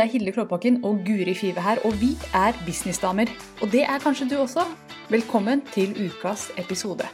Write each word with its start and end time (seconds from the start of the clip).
Det 0.00 0.06
er 0.06 0.12
Hilde 0.12 0.32
Klåbakken 0.32 0.84
og 0.84 1.00
Guri 1.06 1.34
Five 1.34 1.60
her, 1.60 1.76
og 1.84 1.92
vi 2.00 2.06
er 2.34 2.52
businessdamer. 2.66 3.26
Og 3.62 3.72
det 3.72 3.82
er 3.82 3.98
kanskje 3.98 4.28
du 4.30 4.36
også. 4.40 4.60
Velkommen 5.10 5.60
til 5.72 5.92
ukas 6.06 6.48
episode. 6.56 7.04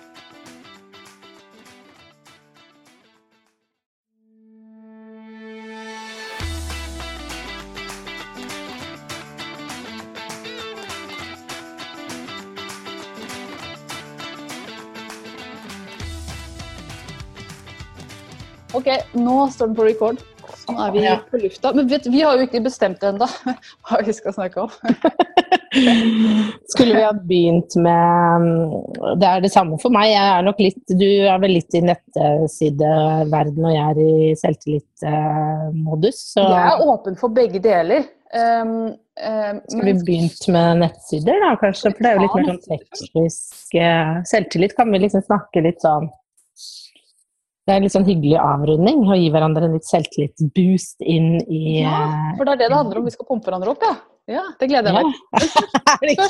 Ok, 18.74 18.86
nå 19.14 19.50
står 19.50 19.66
den 19.66 19.76
på 19.76 19.82
record. 19.82 20.35
Nå 20.66 20.76
er 20.86 20.92
vi 20.94 21.02
Ja. 21.04 21.16
på 21.30 21.38
lufta. 21.40 21.72
Men 21.74 21.88
vet, 21.88 22.06
vi 22.06 22.20
har 22.22 22.36
jo 22.36 22.46
ikke 22.46 22.62
bestemt 22.64 23.02
ennå 23.06 23.28
hva 23.86 24.00
vi 24.06 24.14
skal 24.16 24.34
snakke 24.34 24.66
om. 24.66 24.70
Skulle 26.72 26.96
vi 26.96 27.04
ha 27.04 27.12
begynt 27.12 27.76
med 27.76 28.40
mm, 28.40 29.18
Det 29.20 29.28
er 29.28 29.40
det 29.44 29.52
samme 29.52 29.78
for 29.82 29.92
meg. 29.94 30.10
Jeg 30.14 30.26
er 30.32 30.46
nok 30.46 30.60
litt, 30.62 30.82
du 30.88 31.06
er 31.06 31.38
vel 31.42 31.56
litt 31.58 31.76
i 31.76 31.82
nettsideverden, 31.84 33.66
og 33.66 33.74
jeg 33.74 33.86
er 33.86 34.02
i 34.02 34.34
selvtillitsmodus. 34.40 36.22
Så 36.34 36.46
Jeg 36.46 36.70
er 36.72 36.86
åpen 36.86 37.18
for 37.20 37.34
begge 37.36 37.60
deler. 37.62 38.06
Um, 38.34 38.70
um, 39.22 39.60
skulle 39.70 39.92
vi 39.92 40.04
begynt 40.08 40.48
med 40.50 40.80
nettsider, 40.82 41.38
da 41.44 41.52
kanskje? 41.60 41.92
For 41.92 42.02
det 42.02 42.10
er 42.10 42.16
jo 42.16 42.24
litt 42.24 42.34
mer 42.34 42.48
sånn 42.48 42.64
teknisk 42.66 43.76
eh, 43.78 44.16
Selvtillit 44.26 44.74
kan 44.76 44.90
vi 44.90 44.98
liksom 45.04 45.22
snakke 45.28 45.62
litt 45.62 45.84
sånn 45.84 46.08
Det 47.66 47.74
er 47.74 47.82
litt 47.82 47.94
sånn 47.96 48.06
hyggelig 48.06 48.36
avrunding 48.38 49.00
å 49.10 49.16
gi 49.18 49.30
hverandre 49.34 49.66
en 49.66 49.72
litt 49.74 49.88
selvtillitsboost 49.88 51.02
inn 51.02 51.32
i 51.50 51.80
ja, 51.80 52.04
for 52.38 52.46
det 52.46 52.52
er 52.54 52.60
det 52.60 52.68
det 52.70 52.76
handler 52.78 53.00
om. 53.00 53.08
Vi 53.08 53.14
skal 53.16 53.26
pumpe 53.26 53.50
hverandre 53.50 53.72
opp, 53.72 53.82
ja. 53.82 53.94
ja 54.36 54.44
det 54.60 54.68
gleder 54.70 54.94
jeg 54.94 55.02
meg 55.02 55.10
det? 56.06 56.20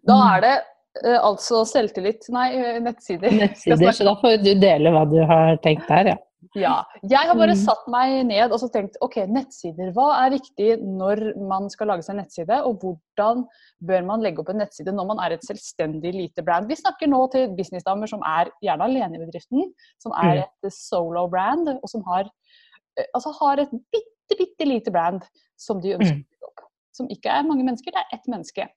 Da 0.10 0.18
er 0.34 0.44
det 0.44 0.52
eh, 0.58 1.16
altså 1.16 1.62
selvtillit 1.68 2.28
Nei, 2.34 2.50
eh, 2.58 2.76
nettsider. 2.84 3.32
nettsider, 3.32 3.94
så 3.96 4.10
da 4.10 4.14
får 4.20 4.42
du 4.44 4.52
dele 4.60 4.92
hva 4.92 5.06
du 5.08 5.16
har 5.24 5.56
tenkt 5.64 5.88
der, 5.88 6.12
ja. 6.12 6.18
Ja. 6.54 6.84
Jeg 7.06 7.28
har 7.28 7.34
bare 7.38 7.54
Mm. 7.54 7.62
satt 7.62 7.86
meg 7.88 8.26
ned 8.26 8.50
og 8.50 8.58
så 8.58 8.68
tenkt 8.72 8.96
ok, 9.00 9.16
nettsider. 9.30 9.92
Hva 9.94 10.26
er 10.26 10.30
viktig 10.34 10.80
når 10.82 11.36
man 11.48 11.68
skal 11.70 11.86
lage 11.86 12.02
seg 12.02 12.16
en 12.16 12.24
nettside, 12.24 12.56
og 12.66 12.80
hvordan 12.82 13.44
bør 13.86 14.04
man 14.04 14.20
legge 14.20 14.40
opp 14.40 14.48
en 14.50 14.58
nettside 14.58 14.92
når 14.92 15.06
man 15.06 15.18
er 15.20 15.32
et 15.36 15.42
selvstendig 15.46 16.12
lite 16.12 16.42
brand? 16.42 16.66
Vi 16.68 16.74
snakker 16.74 17.06
nå 17.06 17.30
til 17.30 17.54
businessdamer 17.54 18.08
som 18.08 18.20
er 18.26 18.50
gjerne 18.64 18.82
alene 18.82 19.14
i 19.14 19.24
bedriften, 19.24 19.72
som 19.98 20.12
er 20.12 20.34
Mm. 20.34 20.44
et 20.64 20.72
solo 20.72 21.28
brand, 21.28 21.68
og 21.68 21.88
som 21.88 22.02
har, 22.02 22.24
eh, 22.98 23.04
altså 23.14 23.32
har 23.40 23.60
et 23.60 23.70
bitte, 23.70 24.36
bitte 24.38 24.66
lite 24.66 24.90
brand 24.90 25.22
som 25.56 25.80
de 25.80 25.94
ønsker 25.94 26.16
Mm. 26.16 26.24
å 26.24 26.30
bygge 26.30 26.46
opp. 26.48 26.70
Som 26.92 27.06
ikke 27.08 27.26
er 27.30 27.42
mange 27.42 27.64
mennesker, 27.64 27.92
det 27.92 28.02
er 28.10 28.16
ett 28.16 28.26
menneske. 28.26 28.68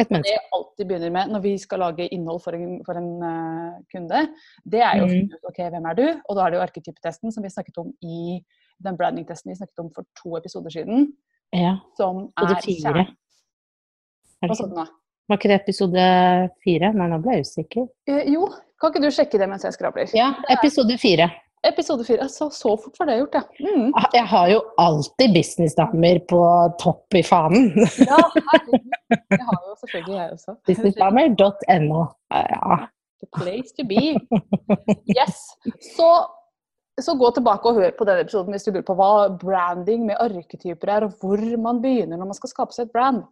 Et 0.00 0.08
Det 0.08 0.22
jeg 0.24 0.40
alltid 0.56 0.86
begynner 0.88 1.10
med 1.12 1.28
når 1.34 1.42
vi 1.44 1.50
skal 1.60 1.78
lage 1.84 2.06
innhold 2.16 2.40
for 2.42 2.56
en, 2.56 2.78
for 2.86 2.96
en 2.96 3.10
uh, 3.20 3.74
kunde, 3.92 4.22
det 4.64 4.80
er 4.80 4.96
jo 4.98 5.04
å 5.04 5.08
Mm. 5.08 5.12
finne 5.12 5.36
ut 5.36 5.50
ok, 5.50 5.58
hvem 5.74 5.86
er 5.90 5.94
du? 5.98 6.06
Og 6.28 6.36
da 6.38 6.46
er 6.46 6.50
det 6.50 6.56
jo 6.58 6.62
arketypetesten 6.64 7.32
som 7.34 7.42
vi 7.44 7.50
snakket 7.52 7.78
om 7.82 7.92
i 8.02 8.40
den 8.82 8.96
branding-testen 8.96 9.52
vi 9.52 9.58
snakket 9.60 9.78
om 9.84 9.90
for 9.92 10.04
to 10.22 10.36
episoder 10.40 10.70
siden, 10.72 11.12
Ja. 11.52 11.76
som 11.96 12.32
er 12.40 12.56
fire. 12.64 13.06
Hva 14.42 14.56
sa 14.56 14.66
du 14.66 14.74
nå? 14.74 14.86
Var 15.30 15.38
ikke 15.38 15.52
det 15.52 15.60
episode 15.60 16.02
fire? 16.64 16.92
Nei, 16.96 17.06
nå 17.12 17.20
ble 17.22 17.36
jeg 17.38 17.46
usikker. 17.46 17.86
Eh, 18.10 18.24
jo, 18.32 18.48
kan 18.80 18.90
ikke 18.90 19.04
du 19.04 19.10
sjekke 19.14 19.38
det 19.38 19.48
mens 19.48 19.62
jeg 19.68 19.76
skrabler? 19.76 20.10
Ja, 20.18 20.32
episode 20.50 20.96
fire. 20.98 21.28
Episode 21.64 22.02
fire. 22.04 22.26
Så, 22.28 22.48
så 22.50 22.72
fort 22.82 22.96
var 22.98 23.06
det 23.06 23.20
gjort, 23.20 23.36
ja. 23.38 23.42
Mm. 23.62 23.92
Ah, 23.94 24.08
Jeg 24.16 24.26
har 24.32 24.48
jo 24.50 24.58
alltid 24.82 25.30
businessdamer 25.36 26.18
på 26.26 26.40
topp 26.82 27.14
i 27.14 27.22
fanen. 27.22 27.68
Ja, 28.02 28.18
herregud. 28.34 28.90
Det 29.30 29.38
har 29.46 29.61
selvfølgelig 29.82 30.18
jeg 30.18 30.36
også. 30.36 30.54
Businessdamer.no. 30.68 32.04
Ja. 32.30 32.78
The 33.22 33.28
place 33.38 33.74
to 33.78 33.86
be. 33.86 34.14
Yes. 35.18 35.42
Så, 35.94 36.08
så 37.00 37.14
gå 37.18 37.30
tilbake 37.36 37.70
og 37.70 37.78
hør 37.78 37.94
på 37.98 38.06
den 38.08 38.22
episoden 38.24 38.54
hvis 38.54 38.66
du 38.66 38.72
lurer 38.72 38.86
på 38.88 38.96
hva 38.98 39.12
branding 39.38 40.06
med 40.08 40.18
arketyper 40.22 40.96
er, 40.96 41.06
og 41.06 41.18
hvor 41.22 41.42
man 41.62 41.82
begynner 41.84 42.18
når 42.18 42.32
man 42.32 42.38
skal 42.38 42.50
skape 42.50 42.76
seg 42.76 42.88
et 42.88 42.94
brand. 42.94 43.24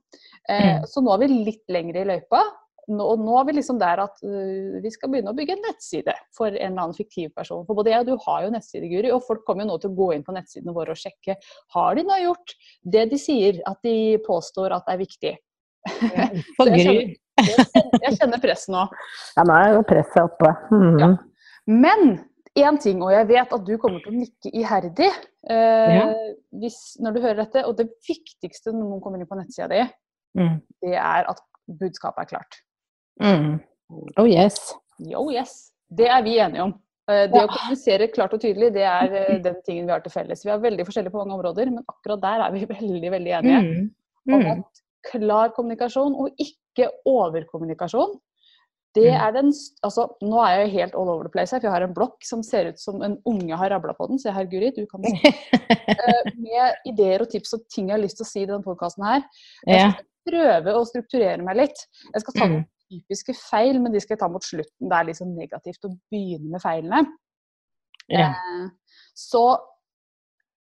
Eh, 0.48 0.80
Mm. 0.80 0.86
Så 0.90 1.02
nå 1.02 1.14
er 1.14 1.22
vi 1.24 1.44
litt 1.50 1.66
lenger 1.72 2.02
i 2.02 2.08
løypa. 2.14 2.44
Nå, 2.90 3.04
og 3.04 3.20
nå 3.22 3.36
er 3.38 3.44
vi 3.46 3.52
liksom 3.58 3.78
der 3.78 4.00
at 4.02 4.16
uh, 4.24 4.78
vi 4.82 4.90
skal 4.90 5.12
begynne 5.12 5.30
å 5.30 5.36
bygge 5.36 5.54
en 5.54 5.62
nettside 5.62 6.14
for 6.34 6.48
en 6.48 6.56
eller 6.56 6.86
annen 6.88 6.96
fiktiv 6.96 7.30
person. 7.36 7.62
For 7.68 7.78
både 7.78 7.92
jeg 7.92 8.02
og 8.02 8.08
du 8.08 8.24
har 8.24 8.46
jo 8.46 8.54
nettside, 8.54 8.88
Guri, 8.90 9.12
og 9.14 9.22
folk 9.26 9.44
kommer 9.46 9.62
jo 9.62 9.70
nå 9.70 9.76
til 9.82 9.92
å 9.92 9.98
gå 10.00 10.08
inn 10.16 10.24
på 10.26 10.34
nettsidene 10.34 10.74
våre 10.74 10.96
og 10.96 10.98
sjekke 10.98 11.36
har 11.76 11.98
de 11.98 12.06
nå 12.08 12.18
gjort 12.24 12.56
det 12.96 13.04
de 13.12 13.20
sier 13.20 13.60
at 13.70 13.78
de 13.86 13.94
påstår 14.26 14.74
at 14.74 14.90
er 14.90 15.02
viktig. 15.04 15.36
For 16.56 16.66
Så 16.70 16.76
jeg. 16.76 17.16
Jeg 17.41 18.18
kjenner, 18.18 18.41
press 18.42 18.66
nå. 18.68 18.82
Ja, 19.36 19.44
nå 19.48 19.54
er 19.56 19.74
jo 19.78 19.84
presset 19.88 20.22
oppe. 20.26 20.50
Mhm. 20.74 20.98
Ja. 21.00 21.10
Men 21.70 22.18
én 22.58 22.78
ting, 22.82 23.00
og 23.02 23.12
jeg 23.14 23.28
vet 23.30 23.52
at 23.54 23.64
du 23.64 23.76
kommer 23.78 24.02
til 24.02 24.12
å 24.12 24.18
nikke 24.18 24.50
iherdig 24.52 25.08
eh, 25.48 25.94
Ja. 25.94 26.04
hvis, 26.60 26.96
når 27.00 27.14
du 27.16 27.20
hører 27.22 27.38
dette, 27.44 27.62
og 27.68 27.76
det 27.78 27.88
viktigste 28.08 28.72
når 28.74 28.82
noen 28.91 29.00
kommer 29.04 29.20
inn 29.22 29.30
på 29.30 29.38
nettsida 29.38 29.68
di, 29.72 29.84
Mm. 30.38 30.60
det 30.82 30.94
er 30.94 31.24
at 31.30 31.41
budskapet 31.66 32.22
er 32.22 32.28
klart. 32.30 32.60
Mm. 33.20 33.56
Oh 34.16 34.26
yes. 34.28 34.74
Yo, 35.02 35.24
yes. 35.32 35.72
Det 35.91 36.06
er 36.06 36.22
vi 36.22 36.36
enige 36.38 36.62
om. 36.62 36.74
Eh, 37.10 37.26
Det 37.26 37.34
Ja. 37.34 37.47
å 37.47 37.50
kommunisere 37.50 38.06
klart 38.12 38.32
og 38.34 38.41
tydelig, 38.41 38.72
det 38.72 38.82
er 38.86 39.10
eh, 39.12 39.38
den 39.42 39.56
tingen 39.66 39.86
vi 39.86 39.92
har 39.92 40.00
til 40.04 40.12
felles. 40.12 40.44
Vi 40.44 40.50
er 40.52 40.58
veldig 40.62 40.86
forskjellige 40.86 41.10
på 41.10 41.18
mange 41.24 41.34
områder, 41.34 41.66
men 41.70 41.82
akkurat 41.88 42.20
der 42.20 42.44
er 42.47 42.52
vi 42.52 42.64
veldig, 42.76 43.10
veldig 43.10 43.32
enige. 43.41 43.60
Mm. 43.60 43.91
Mm. 44.28 44.47
at 44.52 44.82
klar 45.10 45.52
kommunikasjon, 45.56 46.14
og 46.14 46.30
ikke 46.38 46.88
overkommunikasjon, 47.06 48.18
det 48.94 49.06
Mm. 49.12 49.20
er 49.22 49.32
den 49.32 49.52
Altså, 49.84 50.08
nå 50.22 50.38
er 50.44 50.60
jeg 50.66 50.72
helt 50.72 50.94
all 50.94 51.08
over 51.08 51.22
the 51.24 51.30
place 51.30 51.52
her, 51.52 51.60
for 51.60 51.68
jeg 51.68 51.72
har 51.72 51.82
en 51.86 51.94
blokk 51.94 52.24
som 52.24 52.42
ser 52.42 52.68
ut 52.72 52.78
som 52.78 53.00
en 53.02 53.16
unge 53.24 53.56
har 53.56 53.70
rabla 53.70 53.94
på 53.94 54.08
den. 54.08 54.18
Se 54.18 54.30
her, 54.32 54.44
Guri, 54.50 54.72
du 54.74 54.84
kan 54.86 55.02
se. 55.04 55.32
Eh, 55.88 56.32
Med 56.36 56.74
ideer 56.86 57.20
og 57.22 57.30
tips 57.30 57.54
og 57.54 57.68
ting 57.68 57.88
jeg 57.88 57.96
har 57.96 58.02
lyst 58.02 58.16
til 58.18 58.24
å 58.24 58.28
si 58.30 58.40
i 58.42 58.46
denne 58.46 58.64
podkasten 58.64 59.04
her. 59.06 59.22
Jeg 59.66 59.92
skal 59.92 60.04
prøve 60.28 60.74
å 60.74 60.84
strukturere 60.86 61.42
meg 61.44 61.56
litt. 61.56 61.86
Jeg 62.14 62.20
skal 62.22 62.34
ta 62.34 62.46
Mm. 62.46 62.50
noen 62.52 62.66
typiske 62.90 63.36
feil, 63.38 63.78
men 63.80 63.92
de 63.92 64.00
skal 64.00 64.16
jeg 64.16 64.20
ta 64.24 64.28
mot 64.28 64.42
slutten. 64.42 64.88
Det 64.90 64.92
er 64.98 65.12
sånn 65.14 65.36
negativt 65.38 65.84
å 65.86 65.94
begynne 66.10 66.50
med 66.50 66.60
feilene. 66.60 67.06
Ja. 68.08 68.30
Eh, 68.34 68.68
Så 69.14 69.56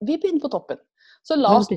vi 0.00 0.16
begynner 0.16 0.40
på 0.40 0.50
toppen. 0.50 0.78
Så 1.22 1.36
la 1.36 1.56
oss 1.58 1.68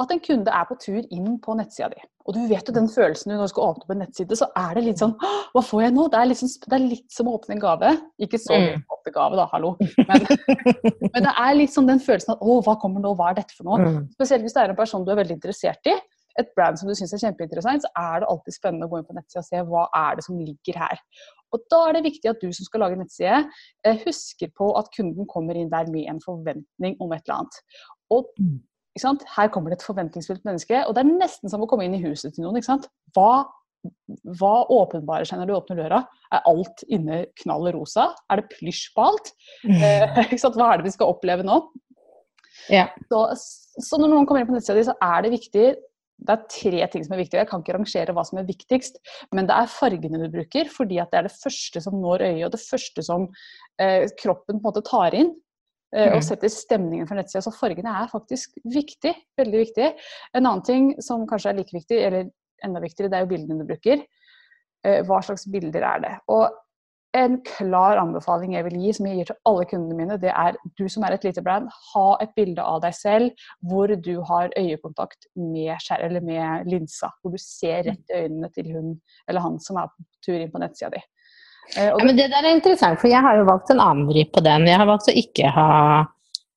at 0.00 0.10
en 0.14 0.20
kunde 0.24 0.52
er 0.54 0.64
på 0.68 0.76
tur 0.80 1.02
inn 1.12 1.38
på 1.42 1.54
nettsida 1.58 1.88
di. 1.92 2.00
Og 2.28 2.34
du 2.36 2.40
vet 2.50 2.68
jo 2.68 2.72
den 2.76 2.86
følelsen 2.88 3.30
du 3.30 3.34
når 3.36 3.48
du 3.48 3.52
skal 3.52 3.64
åpne 3.70 3.84
opp 3.86 3.90
en 3.94 3.98
nettside, 4.04 4.36
så 4.38 4.46
er 4.56 4.74
det 4.76 4.84
litt 4.86 5.00
sånn 5.02 5.14
Hva 5.54 5.62
får 5.66 5.82
jeg 5.82 5.94
nå? 5.96 6.04
Det 6.12 6.18
er, 6.20 6.34
sånn, 6.38 6.52
det 6.68 6.76
er 6.76 6.84
litt 6.84 7.08
som 7.16 7.26
å 7.30 7.34
åpne 7.38 7.56
en 7.56 7.62
gave. 7.64 7.90
Ikke 8.22 8.38
så 8.38 8.54
mye 8.54 8.76
Mm. 8.76 8.84
å 8.86 8.96
åpne 8.98 9.12
gave, 9.16 9.36
da, 9.40 9.46
hallo. 9.52 9.72
Men, 9.80 10.26
men 11.14 11.26
det 11.26 11.32
er 11.34 11.58
litt 11.58 11.74
sånn 11.74 11.88
den 11.90 12.00
følelsen 12.04 12.36
at 12.36 12.40
å, 12.44 12.60
hva 12.66 12.76
kommer 12.80 13.02
nå? 13.02 13.14
Hva 13.18 13.30
er 13.32 13.40
dette 13.40 13.56
for 13.56 13.66
noe? 13.66 13.80
Mm. 13.82 14.00
Spesielt 14.14 14.46
hvis 14.46 14.54
det 14.56 14.62
er 14.62 14.72
en 14.74 14.78
person 14.78 15.04
du 15.04 15.10
er 15.12 15.18
veldig 15.22 15.36
interessert 15.40 15.90
i. 15.90 15.96
Et 16.38 16.52
brand 16.54 16.78
som 16.78 16.86
du 16.88 16.94
syns 16.94 17.10
er 17.16 17.20
kjempeinteressant, 17.24 17.82
så 17.82 17.90
er 17.98 18.22
det 18.22 18.28
alltid 18.30 18.54
spennende 18.54 18.86
å 18.86 18.92
gå 18.92 19.00
inn 19.00 19.08
på 19.08 19.16
nettsida 19.16 19.42
og 19.42 19.48
se 19.48 19.64
hva 19.66 19.88
er 19.98 20.16
det 20.20 20.24
som 20.28 20.38
ligger 20.38 20.78
her. 20.78 21.00
Og 21.52 21.64
da 21.72 21.80
er 21.88 21.96
det 21.98 22.04
viktig 22.06 22.30
at 22.30 22.38
du 22.40 22.52
som 22.54 22.68
skal 22.68 22.84
lage 22.84 22.96
nettside, 23.00 23.40
eh, 23.84 23.98
husker 24.06 24.52
på 24.56 24.70
at 24.78 24.92
kunden 24.94 25.26
kommer 25.28 25.58
inn 25.58 25.72
der 25.72 25.90
med 25.90 26.06
en 26.08 26.20
forventning 26.22 26.94
om 27.02 27.12
et 27.16 27.24
eller 27.26 27.40
annet. 27.42 27.58
Og 28.14 28.30
Mm. 28.38 28.60
Her 29.36 29.50
kommer 29.52 29.72
det 29.72 29.80
et 29.80 29.86
forventningsfullt 29.86 30.44
menneske, 30.48 30.82
og 30.86 30.94
det 30.96 31.04
er 31.04 31.10
nesten 31.10 31.52
som 31.52 31.64
å 31.64 31.68
komme 31.70 31.86
inn 31.86 31.96
i 31.98 32.02
huset 32.04 32.34
til 32.36 32.46
noen. 32.46 32.60
Hva, 33.16 33.30
hva 34.40 34.54
åpenbarer 34.76 35.28
seg 35.28 35.40
når 35.40 35.50
du 35.50 35.56
åpner 35.58 35.82
døra? 35.84 36.00
Er 36.30 36.48
alt 36.50 36.84
inne 36.88 37.24
knall 37.42 37.70
rosa? 37.76 38.10
Er 38.30 38.42
det 38.42 38.50
plysj 38.56 38.90
på 38.96 39.06
alt? 39.10 39.32
Eh, 39.66 40.18
ikke 40.26 40.40
sant? 40.42 40.58
Hva 40.58 40.72
er 40.72 40.80
det 40.80 40.90
vi 40.90 40.96
skal 40.96 41.12
oppleve 41.14 41.46
nå? 41.46 41.60
Ja. 42.70 42.88
Så, 43.10 43.22
så 43.80 44.00
når 44.00 44.12
noen 44.12 44.28
kommer 44.28 44.42
inn 44.42 44.50
på 44.50 44.56
nettsida 44.56 44.78
di, 44.78 44.88
så 44.90 44.98
er 45.02 45.24
det 45.24 45.36
viktig 45.38 45.70
det 46.20 46.34
er 46.34 46.48
tre 46.52 46.86
ting 46.92 47.04
som 47.04 47.14
er 47.16 47.22
viktig. 47.22 47.38
Jeg 47.40 47.48
kan 47.48 47.62
ikke 47.62 47.76
rangere 47.76 48.14
hva 48.16 48.24
som 48.28 48.40
er 48.40 48.48
viktigst, 48.48 48.98
men 49.36 49.48
det 49.48 49.56
er 49.56 49.70
fargene 49.72 50.20
du 50.20 50.26
bruker. 50.32 50.68
Fordi 50.72 50.98
det 51.00 51.16
er 51.16 51.26
det 51.26 51.36
første 51.36 51.80
som 51.84 51.96
når 52.02 52.26
øyet, 52.26 52.42
og 52.48 52.52
det 52.54 52.60
første 52.60 53.04
som 53.06 53.28
eh, 53.80 54.04
kroppen 54.20 54.58
på 54.58 54.60
en 54.60 54.66
måte 54.66 54.84
tar 54.86 55.16
inn. 55.16 55.32
Eh, 55.96 56.12
og 56.14 56.22
setter 56.22 56.52
stemningen 56.52 57.08
for 57.08 57.18
nettsida. 57.18 57.42
Så 57.42 57.52
fargene 57.54 57.92
er 58.02 58.10
faktisk 58.12 58.58
viktig. 58.70 59.14
Veldig 59.40 59.62
viktig. 59.64 59.90
En 60.36 60.44
annen 60.44 60.64
ting 60.66 60.90
som 61.02 61.26
kanskje 61.30 61.52
er 61.52 61.60
like 61.60 61.74
viktig, 61.74 61.98
eller 62.06 62.30
enda 62.64 62.82
viktigere, 62.82 63.10
det 63.10 63.18
er 63.18 63.26
jo 63.26 63.32
bildene 63.34 63.62
du 63.62 63.70
bruker. 63.70 64.02
Eh, 64.86 65.00
hva 65.08 65.20
slags 65.24 65.48
bilder 65.50 65.86
er 65.86 66.04
det? 66.04 66.16
Og 66.32 66.48
en 67.18 67.40
klar 67.42 67.98
anbefaling 67.98 68.52
jeg 68.54 68.64
vil 68.68 68.76
gi, 68.84 68.92
som 68.94 69.06
jeg 69.08 69.16
gir 69.18 69.30
til 69.32 69.38
alle 69.50 69.64
kundene 69.66 69.96
mine, 69.98 70.18
det 70.22 70.30
er 70.30 70.58
du 70.78 70.84
som 70.92 71.02
er 71.02 71.16
et 71.16 71.24
lite 71.26 71.42
brand, 71.42 71.66
ha 71.90 72.04
et 72.22 72.30
bilde 72.36 72.62
av 72.62 72.78
deg 72.84 72.94
selv 72.94 73.46
hvor 73.66 73.90
du 73.90 74.12
har 74.28 74.54
øyekontakt 74.54 75.26
med, 75.34 75.72
skjær, 75.82 76.04
eller 76.06 76.22
med 76.22 76.70
linsa. 76.70 77.10
Hvor 77.18 77.34
du 77.34 77.42
ser 77.42 77.82
rett 77.88 78.14
i 78.14 78.22
øynene 78.26 78.52
til 78.54 78.70
hun 78.76 78.92
eller 79.26 79.42
han 79.42 79.58
som 79.62 79.80
er 79.80 79.90
på 79.90 80.06
tur 80.26 80.38
inn 80.38 80.52
på 80.54 80.62
nettsida 80.62 80.92
di. 80.94 81.02
Eh, 81.76 81.90
Ja, 81.90 81.98
men 82.02 82.16
det 82.16 82.30
der 82.32 82.44
er 82.44 82.54
interessant, 82.54 83.00
for 83.00 83.10
jeg 83.10 83.22
har 83.22 83.38
jo 83.38 83.48
valgt 83.48 83.70
en 83.70 83.82
annen 83.82 84.08
vri 84.08 84.24
på 84.26 84.42
den. 84.44 84.66
Jeg 84.68 84.80
har 84.80 84.88
valgt 84.88 85.10
å 85.10 85.16
ikke 85.16 85.52
ha 85.54 85.70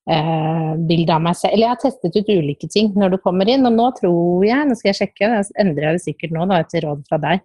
eh, 0.10 0.74
bilde 0.90 1.16
av 1.16 1.24
meg 1.24 1.38
selv. 1.38 1.54
Eller 1.54 1.68
jeg 1.68 1.74
har 1.76 1.82
testet 1.84 2.18
ut 2.18 2.32
ulike 2.32 2.70
ting 2.72 2.94
når 2.98 3.16
du 3.16 3.18
kommer 3.24 3.50
inn, 3.50 3.66
og 3.70 3.76
nå 3.76 3.90
tror 4.00 4.46
jeg, 4.48 4.68
nå 4.68 4.78
skal 4.80 4.94
jeg 4.94 5.02
sjekke, 5.02 5.30
jeg 5.30 5.50
endrer 5.62 5.90
jeg 5.90 6.00
det 6.00 6.06
sikkert 6.06 6.38
nå 6.38 6.48
da, 6.50 6.62
etter 6.64 6.88
råd 6.88 7.04
fra 7.10 7.22
deg. 7.24 7.44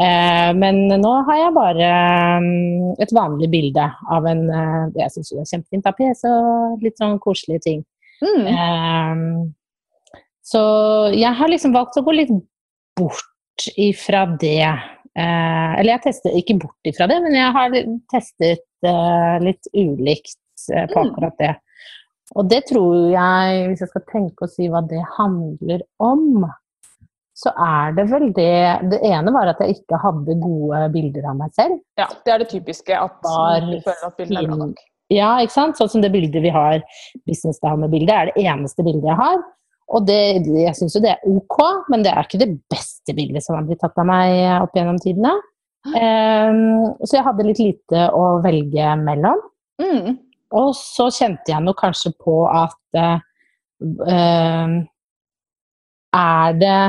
Eh, 0.00 0.50
men 0.56 0.86
nå 0.88 1.12
har 1.28 1.40
jeg 1.42 1.56
bare 1.56 1.88
um, 2.40 2.92
et 3.02 3.10
vanlig 3.12 3.50
bilde 3.52 3.84
av 4.08 4.24
en 4.30 4.46
eh, 4.48 4.84
Jeg 4.96 5.12
syns 5.12 5.32
det 5.34 5.42
er 5.42 5.48
kjempefint 5.50 5.88
PC 5.98 6.22
og 6.30 6.84
litt 6.86 6.96
sånn 7.00 7.18
koselige 7.20 7.64
ting. 7.66 7.82
Mm. 8.24 8.46
Eh, 8.54 10.14
så 10.50 10.62
jeg 11.12 11.34
har 11.36 11.52
liksom 11.52 11.76
valgt 11.76 11.98
å 12.00 12.04
gå 12.06 12.16
litt 12.16 12.32
bort 12.96 13.68
ifra 13.76 14.24
det. 14.40 14.70
Eh, 15.18 15.72
eller 15.80 15.96
jeg 15.96 16.04
tester 16.04 16.36
ikke 16.38 16.58
bort 16.62 16.86
ifra 16.86 17.08
det, 17.10 17.18
men 17.24 17.34
jeg 17.34 17.50
har 17.56 17.74
testet 18.12 18.62
eh, 18.86 19.36
litt 19.42 19.66
ulikt 19.74 20.38
eh, 20.72 20.86
på 20.92 21.02
Mm. 21.02 21.10
akkurat 21.10 21.36
det. 21.42 21.54
Og 22.38 22.46
det 22.48 22.60
tror 22.68 23.10
jeg, 23.10 23.62
hvis 23.68 23.80
jeg 23.82 23.90
skal 23.90 24.04
tenke 24.12 24.46
og 24.46 24.52
si 24.52 24.68
hva 24.70 24.84
det 24.86 25.02
handler 25.16 25.82
om, 25.98 26.44
så 27.34 27.50
er 27.56 27.94
det 27.96 28.04
vel 28.10 28.28
det 28.36 28.90
Det 28.92 29.00
ene 29.02 29.32
var 29.32 29.48
at 29.50 29.58
jeg 29.64 29.80
ikke 29.80 29.98
hadde 29.98 30.36
gode 30.38 30.84
bilder 30.94 31.26
av 31.32 31.36
meg 31.40 31.54
selv. 31.56 31.80
Ja, 31.98 32.06
det 32.24 32.32
er 32.34 32.38
det 32.44 32.50
typiske. 32.52 32.94
At 32.94 33.16
Var 33.24 33.64
du 33.66 33.80
føler 33.80 34.06
at 34.06 34.16
bildet 34.18 34.42
er 34.44 34.46
bra 34.46 34.58
nok. 34.66 34.82
Ja, 35.10 35.30
ikke 35.42 35.56
sant? 35.56 35.78
Sånn 35.80 35.90
som 35.90 36.02
det 36.04 36.12
bildet 36.14 36.38
vi 36.44 36.52
har, 36.54 36.84
businessdame-bildet, 37.26 38.12
er 38.14 38.30
det 38.30 38.44
eneste 38.46 38.84
bildet 38.86 39.08
jeg 39.10 39.18
har. 39.18 39.40
Og 39.90 40.06
det, 40.06 40.46
jeg 40.46 40.76
syns 40.78 40.94
jo 40.94 41.02
det 41.02 41.16
er 41.16 41.24
ok, 41.26 41.86
men 41.90 42.04
det 42.06 42.12
er 42.12 42.26
ikke 42.26 42.40
det 42.42 42.52
beste 42.70 43.14
bildet 43.16 43.42
som 43.42 43.56
har 43.56 43.66
blitt 43.66 43.80
tatt 43.82 43.98
av 43.98 44.06
meg 44.06 44.36
opp 44.60 44.76
gjennom 44.78 45.00
tidene. 45.02 45.34
Um, 45.80 46.92
så 47.02 47.16
jeg 47.16 47.24
hadde 47.26 47.46
litt 47.48 47.62
lite 47.62 48.06
å 48.14 48.24
velge 48.44 48.94
mellom. 49.00 49.40
Mm. 49.80 50.18
Og 50.60 50.72
så 50.76 51.08
kjente 51.14 51.52
jeg 51.52 51.64
nå 51.64 51.74
kanskje 51.78 52.12
på 52.20 52.42
at 52.50 52.98
ehm, 53.00 54.80
Er 56.10 56.56
det 56.58 56.80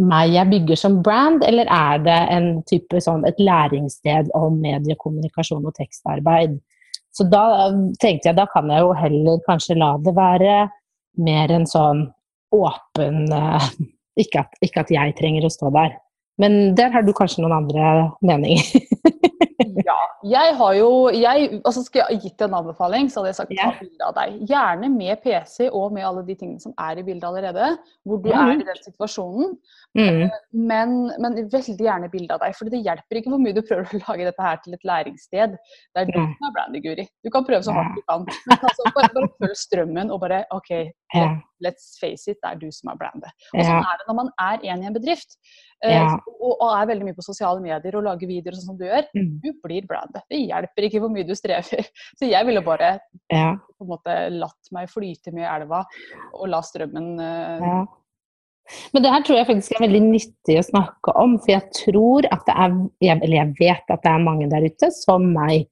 meg 0.00 0.32
jeg 0.32 0.48
bygger 0.48 0.80
som 0.80 1.02
brand, 1.04 1.44
eller 1.44 1.68
er 1.68 2.00
det 2.00 2.18
en 2.32 2.46
type 2.64 3.02
sånn 3.04 3.26
et 3.28 3.36
læringssted 3.36 4.30
om 4.36 4.56
mediekommunikasjon 4.62 5.66
og 5.68 5.76
tekstarbeid? 5.76 6.56
Så 7.12 7.26
da 7.28 7.68
tenkte 8.00 8.30
jeg 8.30 8.38
da 8.38 8.46
kan 8.48 8.70
jeg 8.72 8.86
jo 8.86 8.94
heller 8.96 9.42
kanskje 9.44 9.76
la 9.76 9.90
det 10.00 10.14
være 10.16 10.56
mer 11.18 11.50
en 11.50 11.66
sånn 11.66 12.06
åpen 12.52 13.32
eh, 13.32 13.68
ikke, 14.22 14.40
at, 14.44 14.54
ikke 14.62 14.80
at 14.84 14.90
jeg 14.90 15.16
trenger 15.18 15.46
å 15.46 15.50
stå 15.52 15.70
der. 15.74 15.96
Men 16.40 16.74
der 16.74 16.90
har 16.90 17.02
du 17.04 17.12
kanskje 17.12 17.42
noen 17.44 17.58
andre 17.64 18.10
meninger. 18.22 18.64
Ja. 19.80 19.94
Jeg 20.24 20.54
har 20.56 20.72
jo 20.74 20.88
jeg, 21.12 21.60
altså 21.68 21.82
Skulle 21.84 22.06
jeg 22.10 22.20
gitt 22.24 22.42
en 22.44 22.54
anbefaling, 22.56 23.08
så 23.12 23.20
hadde 23.20 23.28
jeg 23.30 23.36
sagt 23.38 23.50
ta 23.52 23.56
Ja. 23.60 23.68
bilde 23.78 24.06
av 24.08 24.14
deg. 24.16 24.38
Gjerne 24.48 24.88
med 24.92 25.20
PC 25.22 25.68
og 25.68 25.92
med 25.94 26.04
alle 26.04 26.22
de 26.26 26.34
tingene 26.36 26.60
som 26.62 26.72
er 26.80 26.98
i 27.00 27.04
bildet 27.06 27.24
allerede. 27.28 27.68
Hvor 28.04 28.20
du 28.22 28.28
Mhm. 28.28 28.40
er 28.40 28.52
i 28.60 28.64
den 28.64 28.80
situasjonen. 28.84 29.54
Mm. 29.98 30.28
Men, 30.70 30.92
men 31.18 31.36
veldig 31.50 31.82
gjerne 31.82 32.10
bilde 32.12 32.36
av 32.36 32.42
deg. 32.44 32.54
For 32.54 32.70
det 32.70 32.82
hjelper 32.84 33.18
ikke 33.18 33.32
hvor 33.32 33.40
mye 33.42 33.56
du 33.56 33.62
prøver 33.66 33.88
å 33.90 34.00
lage 34.04 34.28
dette 34.28 34.44
her 34.46 34.60
til 34.62 34.76
et 34.76 34.86
læringssted. 34.86 35.56
Det 35.58 36.04
er 36.04 36.10
du 36.12 36.18
som 36.20 36.46
er 36.46 36.54
brandy, 36.54 36.82
Guri. 36.84 37.06
Du 37.26 37.30
kan 37.34 37.46
prøve 37.46 37.62
så 37.66 37.74
hardt 37.74 37.96
du 37.98 38.04
kan. 38.06 38.26
Men 38.46 38.68
altså, 38.70 38.92
bare, 38.94 39.10
bare 39.16 39.32
følg 39.40 39.58
strømmen 39.58 40.12
og 40.14 40.22
bare 40.22 40.44
OK, 40.54 40.70
let's 41.64 41.90
face 42.00 42.30
it, 42.30 42.38
det 42.38 42.52
er 42.52 42.60
du 42.60 42.68
som 42.74 42.92
er 42.92 43.00
brandet. 43.00 43.34
Og 43.50 43.64
sånn 43.66 43.82
er 43.82 43.98
det 44.00 44.06
når 44.08 44.18
man 44.22 44.32
er 44.46 44.70
en 44.70 44.84
i 44.84 44.90
en 44.90 44.96
bedrift. 44.96 45.36
eh, 45.82 46.14
og, 46.38 46.54
og 46.54 46.66
er 46.76 46.88
veldig 46.92 47.06
mye 47.08 47.16
på 47.16 47.24
sosiale 47.24 47.62
medier 47.64 47.96
og 47.98 48.04
lager 48.06 48.28
videoer 48.30 48.56
sånn 48.58 48.70
som 48.72 48.78
du 48.78 48.86
gjør. 48.86 49.06
Mm. 49.16 49.30
Du 49.42 49.50
blir 49.64 49.86
brandet. 49.90 50.22
Det 50.30 50.42
hjelper 50.44 50.86
ikke 50.86 51.02
hvor 51.02 51.12
mye 51.12 51.26
du 51.26 51.34
strever. 51.38 51.88
Så 52.20 52.30
jeg 52.30 52.46
ville 52.48 52.62
bare 52.64 52.98
på 53.32 53.86
en 53.86 53.90
måte 53.90 54.18
latt 54.36 54.70
meg 54.76 54.90
flyte 54.92 55.32
med 55.34 55.48
elva 55.50 55.82
og 56.36 56.46
la 56.52 56.62
strømmen 56.64 57.16
Ja. 57.20 57.80
Men 58.94 59.04
det 59.04 59.12
her 59.14 59.24
tror 59.26 59.38
jeg 59.40 59.48
faktisk 59.48 59.76
er 59.76 59.84
veldig 59.86 60.02
nyttig 60.06 60.56
å 60.60 60.66
snakke 60.66 61.14
om, 61.18 61.36
for 61.42 61.54
jeg 61.54 61.74
tror 61.76 62.28
at 62.30 62.46
det 62.46 62.54
er, 62.54 62.78
eller 63.16 63.36
jeg 63.36 63.54
vet 63.60 63.92
at 63.94 64.04
det 64.04 64.12
er 64.12 64.24
mange 64.24 64.48
der 64.52 64.66
ute, 64.66 64.90
som 64.94 65.30
meg, 65.34 65.66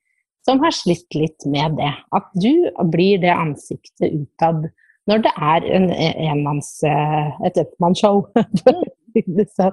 som 0.46 0.62
har 0.64 0.74
slitt 0.74 1.16
litt 1.16 1.46
med 1.50 1.78
det. 1.78 1.92
At 2.16 2.28
du 2.38 2.68
blir 2.92 3.20
det 3.22 3.34
ansiktet 3.34 4.14
utad 4.14 4.68
når 5.08 5.24
det 5.24 5.32
er 5.40 5.64
en 5.78 5.88
enmanns, 5.94 6.74
eh, 6.84 7.30
et 7.48 7.58
ettmannsshow. 7.60 8.26
sånn. 9.56 9.72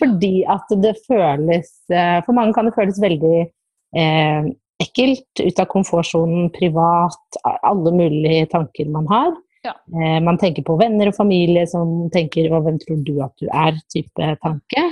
Fordi 0.00 0.34
at 0.48 0.72
det 0.80 0.94
føles 1.04 1.68
eh, 1.92 2.18
For 2.24 2.32
mange 2.32 2.54
kan 2.56 2.64
det 2.68 2.72
føles 2.72 3.00
veldig 3.02 3.42
eh, 3.44 4.48
ekkelt, 4.80 5.42
ut 5.42 5.60
av 5.60 5.68
komfortsonen, 5.68 6.48
privat, 6.54 7.40
alle 7.44 7.92
mulige 7.92 8.48
tanker 8.54 8.88
man 8.88 9.08
har. 9.10 9.34
Ja. 9.64 9.74
Eh, 9.92 10.20
man 10.24 10.38
tenker 10.38 10.62
på 10.64 10.78
venner 10.80 11.08
og 11.10 11.14
familie 11.14 11.66
som 11.68 12.08
tenker 12.10 12.48
'Å, 12.50 12.62
hvem 12.64 12.78
tror 12.80 13.04
du 13.04 13.20
at 13.22 13.34
du 13.36 13.46
er?' 13.52 13.80
type 13.92 14.36
tanke. 14.42 14.84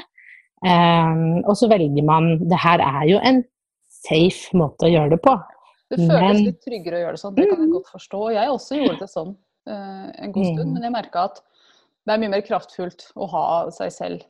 Eh, 0.64 1.40
og 1.46 1.54
så 1.56 1.68
velger 1.70 2.04
man 2.04 2.38
Det 2.48 2.58
her 2.58 2.80
er 2.80 3.06
jo 3.08 3.18
en 3.22 3.44
safe 3.88 4.52
måte 4.56 4.86
å 4.86 4.92
gjøre 4.92 5.10
det 5.10 5.22
på. 5.22 5.34
Det 5.90 5.98
føles 5.98 6.20
Men- 6.34 6.44
litt 6.44 6.60
tryggere 6.64 6.96
å 6.98 7.02
gjøre 7.04 7.12
det 7.12 7.20
sånn, 7.20 7.34
det 7.34 7.48
kan 7.48 7.58
jeg 7.60 7.70
godt 7.70 7.92
forstå. 7.92 8.32
Jeg 8.34 8.48
også 8.48 8.76
gjorde 8.76 8.98
det 8.98 9.08
sånn 9.08 9.36
eh, 9.66 10.12
en 10.24 10.32
god 10.32 10.44
stund, 10.44 10.68
Mm. 10.68 10.72
men 10.74 10.82
jeg 10.82 10.92
merka 10.92 11.24
at 11.24 11.40
det 12.06 12.14
er 12.14 12.18
mye 12.18 12.30
mer 12.30 12.40
kraftfullt 12.42 13.12
å 13.16 13.28
ha 13.28 13.70
seg 13.70 13.90
selv 13.92 14.22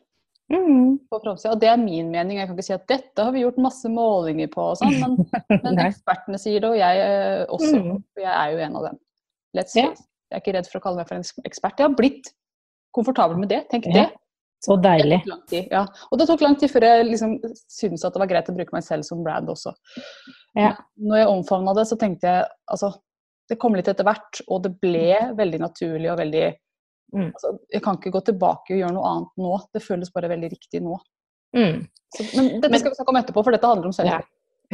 Mm. 0.50 0.98
på 1.12 1.20
framsida. 1.22 1.52
Og 1.52 1.60
det 1.60 1.68
er 1.68 1.76
min 1.76 2.10
mening. 2.10 2.38
Jeg 2.38 2.46
kan 2.48 2.56
ikke 2.56 2.64
si 2.64 2.72
at 2.72 2.86
dette 2.88 3.22
har 3.22 3.30
vi 3.32 3.42
gjort 3.42 3.58
masse 3.58 3.84
målinger 3.88 4.48
på 4.48 4.58
og 4.70 4.78
sånn, 4.78 4.98
men, 5.00 5.16
men 5.64 5.76
ekspertene 5.78 6.38
sier 6.38 6.60
det, 6.60 6.70
og 6.70 6.76
jeg 6.76 6.96
eh, 6.98 7.46
også. 7.46 7.76
Mm. 7.76 8.02
For 8.14 8.20
jeg 8.20 8.32
er 8.34 8.50
jo 8.52 8.58
en 8.58 8.76
av 8.76 8.82
dem. 8.84 8.98
Let's 9.56 9.72
face. 9.74 10.02
Jeg 10.30 10.36
er 10.36 10.40
ikke 10.42 10.54
redd 10.58 10.66
for 10.70 10.78
å 10.78 10.82
kalle 10.82 10.96
meg 11.00 11.08
for 11.08 11.14
en 11.16 11.24
ekspert. 11.48 11.78
Jeg 11.78 11.88
har 11.88 11.94
blitt 11.96 12.32
komfortabel 12.94 13.38
med 13.40 13.48
det. 13.48 13.62
Tenk 13.70 13.86
Ja, 13.86 13.92
det. 13.92 14.06
Så 14.60 14.74
deilig. 14.82 15.20
tid, 15.48 15.68
ja. 15.70 15.84
Og 16.10 16.18
det 16.18 16.26
tok 16.26 16.40
lang 16.42 16.56
tid 16.58 16.68
før 16.70 16.80
jeg 16.82 17.06
liksom 17.06 17.36
syntes 17.70 18.04
at 18.04 18.12
det 18.12 18.18
var 18.20 18.26
greit 18.26 18.48
å 18.50 18.54
bruke 18.56 18.72
meg 18.74 18.82
selv 18.82 19.04
som 19.06 19.22
brand 19.22 19.48
også. 19.48 19.72
Ja. 20.56 20.72
Når 20.98 21.16
jeg 21.22 21.28
omfavna 21.28 21.74
det, 21.78 21.86
så 21.86 21.96
tenkte 21.98 22.22
jeg 22.26 22.48
altså 22.70 22.94
Det 23.48 23.56
kom 23.58 23.72
litt 23.74 23.86
etter 23.88 24.04
hvert, 24.04 24.42
og 24.48 24.62
det 24.62 24.74
ble 24.78 25.14
veldig 25.38 25.60
naturlig 25.60 26.10
og 26.12 26.18
veldig 26.18 26.54
Mm. 27.14 27.30
altså, 27.32 27.58
Jeg 27.72 27.80
kan 27.82 27.96
ikke 27.96 28.10
gå 28.12 28.20
tilbake 28.26 28.74
og 28.74 28.78
gjøre 28.82 28.92
noe 28.92 29.06
annet 29.08 29.28
nå. 29.38 29.60
Det 29.72 29.80
føles 29.82 30.10
bare 30.12 30.28
veldig 30.28 30.50
riktig 30.52 30.82
nå. 30.82 30.98
Mm. 31.56 31.86
Så, 32.14 32.36
men 32.36 32.60
dette 32.60 32.68
Men- 32.70 32.80
skal 32.80 32.90
vi 32.90 32.96
snakke 32.96 33.08
om 33.08 33.16
etterpå, 33.16 33.44
for 33.44 33.50
dette 33.50 33.64
handler 33.66 33.86
om 33.86 33.92
Ja. 34.04 34.20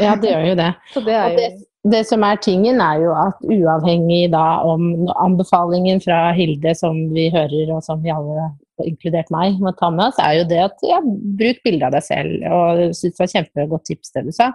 Ja, 0.01 0.17
det 0.19 0.33
gjør 0.33 0.51
jo 0.51 0.59
det. 0.59 0.73
Så 0.95 1.03
det 1.05 1.15
jo 1.15 1.39
det, 1.39 1.49
det 1.95 2.03
som 2.09 2.25
er 2.25 2.41
tingen, 2.43 2.81
er 2.81 3.03
jo 3.03 3.15
at 3.19 3.43
uavhengig 3.45 4.29
da 4.33 4.45
om 4.65 5.09
anbefalingen 5.21 6.01
fra 6.05 6.31
Hilde, 6.37 6.73
som 6.79 6.97
vi 7.13 7.29
hører, 7.35 7.75
og 7.77 7.85
som 7.85 8.01
vi 8.05 8.13
alle, 8.15 8.49
inkludert 8.83 9.29
meg, 9.31 9.61
må 9.63 9.75
ta 9.79 9.91
med 9.95 10.09
oss, 10.09 10.23
er 10.23 10.41
jo 10.41 10.47
det 10.51 10.63
at 10.65 10.87
ja, 10.89 11.03
bruk 11.39 11.61
bilde 11.67 11.91
av 11.91 11.95
deg 11.95 12.07
selv. 12.07 12.49
Og 12.49 12.81
jeg 12.81 12.97
synes 12.99 13.19
det 13.19 13.25
var 13.25 13.35
kjempegodt 13.35 13.87
tips 13.91 14.17
det 14.17 14.25
du 14.27 14.33
sa. 14.35 14.49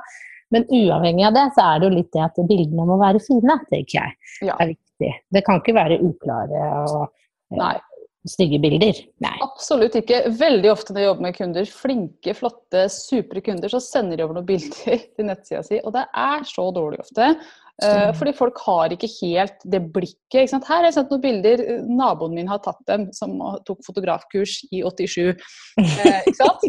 Men 0.50 0.66
uavhengig 0.74 1.28
av 1.28 1.38
det, 1.38 1.46
så 1.54 1.68
er 1.68 1.80
det 1.80 1.90
jo 1.90 1.96
litt 2.00 2.12
det 2.16 2.26
at 2.26 2.42
bildene 2.50 2.88
må 2.90 2.98
være 3.00 3.22
fine, 3.22 3.60
tenker 3.70 4.00
jeg. 4.00 4.18
Ja. 4.50 4.58
er 4.58 4.74
viktig. 4.74 5.14
Det 5.30 5.46
kan 5.46 5.62
ikke 5.62 5.78
være 5.78 6.02
uklare 6.04 6.66
og 6.82 6.98
eh, 7.06 7.60
Nei. 7.60 7.76
Stygge 8.28 8.60
bilder. 8.60 8.98
Nei. 9.24 9.36
Absolutt 9.46 9.96
ikke. 10.00 10.26
Veldig 10.40 10.72
ofte 10.74 10.94
når 10.94 11.02
jeg 11.02 11.10
jobber 11.10 11.28
med 11.28 11.38
kunder, 11.38 11.72
flinke, 11.72 12.36
flotte, 12.36 12.84
supre 12.92 13.44
kunder, 13.46 13.72
så 13.72 13.80
sender 13.84 14.20
de 14.20 14.26
over 14.26 14.40
noen 14.40 14.50
bilder 14.50 15.00
til 15.16 15.30
nettsida 15.30 15.64
si, 15.66 15.80
og 15.84 15.96
det 15.96 16.06
er 16.12 16.46
så 16.50 16.70
dårlig 16.76 17.02
ofte. 17.06 17.34
Eh, 17.80 18.10
Mm. 18.10 18.16
fordi 18.18 18.32
folk 18.36 18.58
har 18.66 18.92
ikke 18.92 19.08
helt 19.22 19.62
det 19.64 19.80
blikket. 19.94 20.42
Ikke 20.42 20.52
sant? 20.52 20.68
Her 20.68 20.82
har 20.82 20.90
jeg 20.90 20.98
sendt 20.98 21.14
noen 21.14 21.22
bilder, 21.24 21.62
eh, 21.64 21.86
naboen 21.88 22.36
min 22.36 22.50
har 22.52 22.60
tatt 22.60 22.82
dem, 22.88 23.06
som 23.16 23.38
tok 23.66 23.80
fotografkurs 23.86 24.58
i 24.72 24.82
87. 24.84 25.38
Uh, 25.80 26.20
ikke 26.28 26.36
sant? 26.36 26.66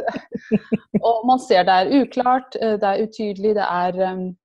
og 1.07 1.27
man 1.27 1.43
ser 1.43 1.67
det 1.67 1.75
er 1.81 2.05
uklart, 2.05 2.55
eh, 2.63 2.77
det 2.79 2.87
er 2.93 3.03
utydelig, 3.09 3.57
det 3.59 3.67
er 3.67 4.01
um, 4.13 4.37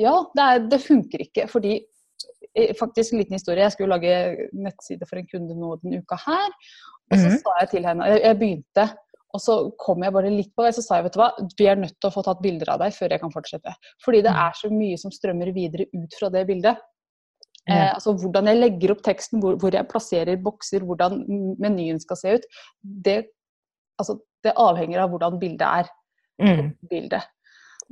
Ja, 0.00 0.24
det, 0.34 0.42
er, 0.42 0.64
det 0.72 0.80
funker 0.82 1.22
ikke. 1.22 1.44
Fordi 1.52 1.76
eh, 1.76 1.84
faktisk 2.78 3.12
en 3.14 3.20
liten 3.22 3.36
historie. 3.38 3.64
Jeg 3.66 3.72
skulle 3.74 3.96
lage 3.96 4.48
nettside 4.52 5.06
for 5.08 5.20
en 5.20 5.26
kunde 5.30 5.56
nå 5.58 5.74
denne 5.82 6.00
uka 6.02 6.16
her. 6.26 6.50
Og 7.10 7.18
så 7.18 7.28
Mhm. 7.30 7.38
sa 7.42 7.54
jeg 7.60 7.70
til 7.70 7.86
henne 7.88 8.06
jeg, 8.10 8.22
jeg 8.22 8.38
begynte, 8.38 8.84
og 9.34 9.40
så 9.40 9.54
kom 9.78 10.02
jeg 10.02 10.12
bare 10.12 10.30
litt 10.30 10.52
på 10.56 10.62
vei. 10.64 10.70
Så 10.72 10.82
sa 10.84 10.96
jeg 10.96 11.04
vet 11.04 11.12
du 11.16 11.20
hva, 11.20 11.30
vi 11.58 11.66
er 11.66 11.76
nødt 11.76 11.96
til 12.00 12.10
å 12.10 12.14
få 12.14 12.24
tatt 12.24 12.42
bilder 12.42 12.70
av 12.74 12.78
deg 12.80 12.92
før 12.92 13.10
jeg 13.10 13.20
kan 13.20 13.30
fortsette. 13.32 13.74
Fordi 14.04 14.22
det 14.22 14.32
Mhm. 14.32 14.40
er 14.48 14.52
så 14.54 14.70
mye 14.70 14.98
som 14.98 15.10
strømmer 15.10 15.52
videre 15.54 15.86
ut 15.94 16.14
fra 16.18 16.28
det 16.30 16.46
bildet. 16.46 16.76
Eh, 17.70 17.92
altså 17.94 18.14
Hvordan 18.16 18.46
jeg 18.46 18.56
legger 18.62 18.90
opp 18.92 19.02
teksten, 19.02 19.40
hvor, 19.42 19.56
hvor 19.58 19.70
jeg 19.70 19.88
plasserer 19.88 20.42
bokser, 20.42 20.80
hvordan 20.80 21.24
menyen 21.60 22.00
skal 22.00 22.16
se 22.16 22.34
ut, 22.38 22.44
det, 22.82 23.26
altså, 24.00 24.18
det 24.42 24.54
avhenger 24.56 25.00
av 25.00 25.10
hvordan 25.10 25.38
bildet 25.38 25.60
er. 25.62 25.88
Mm. 26.40 26.76
bildet. 26.88 27.24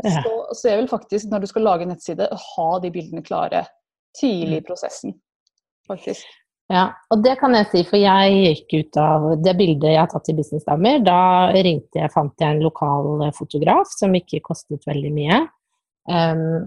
Ja. 0.04 0.22
Så, 0.22 0.54
så 0.54 0.68
jeg 0.68 0.78
vil 0.78 0.88
faktisk, 0.88 1.26
når 1.30 1.40
du 1.40 1.46
skal 1.46 1.62
lage 1.62 1.82
en 1.82 1.88
nettside, 1.88 2.28
ha 2.30 2.78
de 2.78 2.90
bildene 2.90 3.24
klare 3.24 3.66
tidlig 4.20 4.58
i 4.58 4.60
Mm. 4.60 4.66
prosessen. 4.66 5.14
Faktisk. 5.86 6.26
Ja, 6.66 6.88
og 7.14 7.22
det 7.22 7.36
kan 7.38 7.54
jeg 7.54 7.68
si, 7.70 7.82
for 7.86 8.00
jeg 8.00 8.38
gikk 8.42 8.72
ut 8.80 8.96
av 8.98 9.26
det 9.38 9.52
bildet 9.58 9.92
jeg 9.92 10.00
har 10.00 10.08
tatt 10.10 10.32
i 10.32 10.34
Businessdamer. 10.34 10.98
Da 11.06 11.52
ringte 11.54 12.00
jeg, 12.00 12.10
fant 12.10 12.34
jeg 12.42 12.56
en 12.56 12.64
lokal 12.64 13.22
eh, 13.22 13.34
fotograf 13.36 13.92
som 13.94 14.16
ikke 14.18 14.42
kostet 14.48 14.82
veldig 14.88 15.12
mye. 15.14 15.44
Um, 16.10 16.66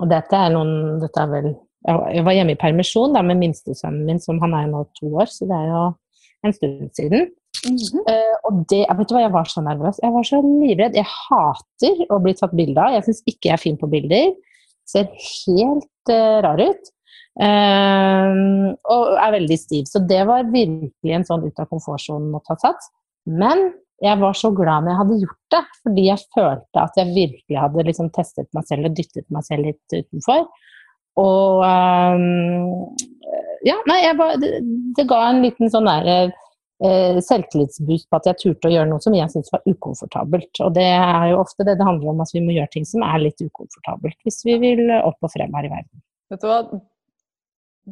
og 0.00 0.10
dette 0.12 0.36
er, 0.36 0.52
noen, 0.52 1.00
dette 1.02 1.20
er 1.20 1.28
vel 1.28 1.50
Jeg 1.84 2.22
var 2.24 2.32
hjemme 2.32 2.54
i 2.54 2.60
permisjon 2.60 3.12
da, 3.12 3.20
med 3.26 3.40
minstesønnen 3.40 4.06
min, 4.06 4.20
som 4.22 4.38
han 4.40 4.54
er 4.54 4.68
nå 4.70 4.84
to 4.96 5.10
år, 5.10 5.26
så 5.28 5.48
det 5.50 5.56
er 5.56 5.66
jo 5.72 5.80
en 6.46 6.54
stund 6.54 6.92
siden. 6.94 7.26
Mm 7.66 7.76
-hmm. 7.76 8.04
uh, 8.06 8.36
og 8.44 8.64
det, 8.70 8.86
vet 8.98 9.08
du 9.08 9.14
hva, 9.14 9.22
jeg 9.22 9.32
var 9.32 9.44
så 9.44 9.60
nervøs. 9.60 10.00
Jeg 10.02 10.12
var 10.12 10.22
så 10.22 10.40
livredd. 10.42 10.94
Jeg 10.94 11.04
hater 11.04 12.06
å 12.10 12.18
bli 12.22 12.34
tatt 12.34 12.54
bilde 12.56 12.80
av. 12.80 12.92
Jeg 12.92 13.04
syns 13.04 13.22
ikke 13.26 13.48
jeg 13.48 13.52
er 13.52 13.64
fin 13.64 13.76
på 13.76 13.86
bilder. 13.86 14.32
Ser 14.88 15.12
helt 15.12 16.12
uh, 16.12 16.40
rar 16.44 16.62
ut. 16.62 16.90
Uh, 17.40 18.72
og 18.92 19.14
er 19.16 19.36
veldig 19.38 19.58
stiv. 19.60 19.86
Så 19.88 20.02
det 20.08 20.20
var 20.28 20.50
virkelig 20.52 21.16
en 21.16 21.28
sånn 21.28 21.46
ut 21.46 21.62
av 21.62 21.70
komfortsonen 21.70 22.34
å 22.36 22.42
ta 22.46 22.58
sats. 22.60 22.90
Men 23.28 23.70
jeg 24.02 24.18
var 24.18 24.34
så 24.34 24.50
glad 24.50 24.82
når 24.82 24.92
jeg 24.92 25.00
hadde 25.00 25.20
gjort 25.22 25.54
det, 25.54 25.62
fordi 25.84 26.04
jeg 26.08 26.26
følte 26.34 26.82
at 26.82 26.96
jeg 26.98 27.14
virkelig 27.14 27.58
hadde 27.60 27.86
liksom 27.86 28.10
testet 28.14 28.48
meg 28.56 28.66
selv 28.66 28.88
og 28.88 28.96
dyttet 28.98 29.26
meg 29.30 29.46
selv 29.46 29.68
litt 29.68 29.94
utenfor. 29.94 30.46
Og 31.22 31.62
um, 31.62 32.86
Ja, 33.62 33.76
nei, 33.86 34.00
bare, 34.18 34.40
det, 34.42 34.56
det, 34.96 35.06
ga 35.06 35.20
en 35.28 35.42
liten 35.44 35.70
sånn 35.70 35.86
derre 35.86 36.32
selvtillitsboost 36.82 38.08
på 38.10 38.18
at 38.18 38.28
jeg 38.30 38.40
turte 38.40 38.68
å 38.68 38.72
gjøre 38.72 38.90
noe 38.90 39.02
som 39.04 39.14
jeg 39.14 39.30
syntes 39.30 39.52
var 39.54 39.62
ukomfortabelt. 39.68 40.62
Og 40.64 40.72
det 40.76 40.88
er 40.88 41.26
jo 41.30 41.40
ofte 41.42 41.66
det 41.68 41.76
det 41.78 41.86
handler 41.86 42.14
om, 42.14 42.22
at 42.24 42.32
vi 42.34 42.42
må 42.44 42.56
gjøre 42.56 42.72
ting 42.74 42.86
som 42.88 43.04
er 43.06 43.22
litt 43.22 43.42
ukomfortabelt 43.42 44.18
hvis 44.26 44.40
vi 44.48 44.56
vil 44.62 44.88
opp 44.98 45.18
og 45.22 45.32
frem 45.34 45.54
her 45.58 45.68
i 45.68 45.72
verden. 45.72 46.02
Vet 46.32 46.42
du 46.42 46.48
hva, 46.48 46.62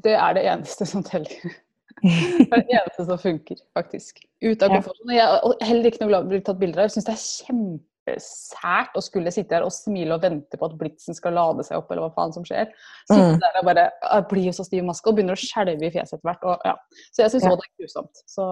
det 0.07 0.15
er 0.17 0.39
det 0.39 0.47
eneste 0.55 0.89
som 0.89 1.05
teller. 1.07 1.35
Det 2.01 2.47
er 2.47 2.63
det 2.65 2.77
eneste 2.79 3.05
som 3.05 3.19
funker, 3.21 3.59
faktisk. 3.77 4.23
Ut 4.41 4.63
av 4.65 4.71
komfortsonen. 4.73 5.11
Jeg 5.19 5.25
er 5.27 5.67
heller 5.69 5.89
ikke 5.91 6.01
noe 6.01 6.09
glad 6.09 6.23
i 6.23 6.25
å 6.25 6.31
bli 6.31 6.39
tatt 6.47 6.61
bilder 6.63 6.81
av. 6.81 6.87
Jeg 6.87 6.95
syns 6.95 7.09
det 7.11 7.13
er 7.13 7.25
kjempe 7.27 7.81
sært 8.21 8.97
å 8.97 9.03
skulle 9.05 9.33
sitte 9.35 9.55
her 9.57 9.65
og 9.67 9.73
smile 9.75 10.17
og 10.17 10.25
vente 10.25 10.59
på 10.59 10.67
at 10.67 10.77
blitsen 10.81 11.17
skal 11.17 11.35
lade 11.37 11.65
seg 11.67 11.79
opp, 11.79 11.91
eller 11.91 12.07
hva 12.07 12.15
faen 12.17 12.35
som 12.35 12.47
skjer. 12.47 12.71
Sitte 13.05 13.37
mm. 13.37 13.41
der 13.43 13.59
og 13.61 13.69
bare 13.69 13.87
blir 14.31 14.49
jo 14.49 14.55
så 14.57 14.67
stiv 14.67 14.87
maske 14.89 15.11
og 15.11 15.19
begynner 15.19 15.39
å 15.39 15.41
skjelve 15.41 15.87
i 15.87 15.93
fjeset 15.93 16.17
etter 16.17 16.27
hvert. 16.31 16.47
Og, 16.49 16.65
ja. 16.67 17.05
Så 17.13 17.25
jeg 17.25 17.35
syns 17.35 17.47
òg 17.47 17.55
ja. 17.55 17.61
det 17.61 17.69
er 17.69 17.85
grusomt. 17.85 18.23
Så 18.35 18.49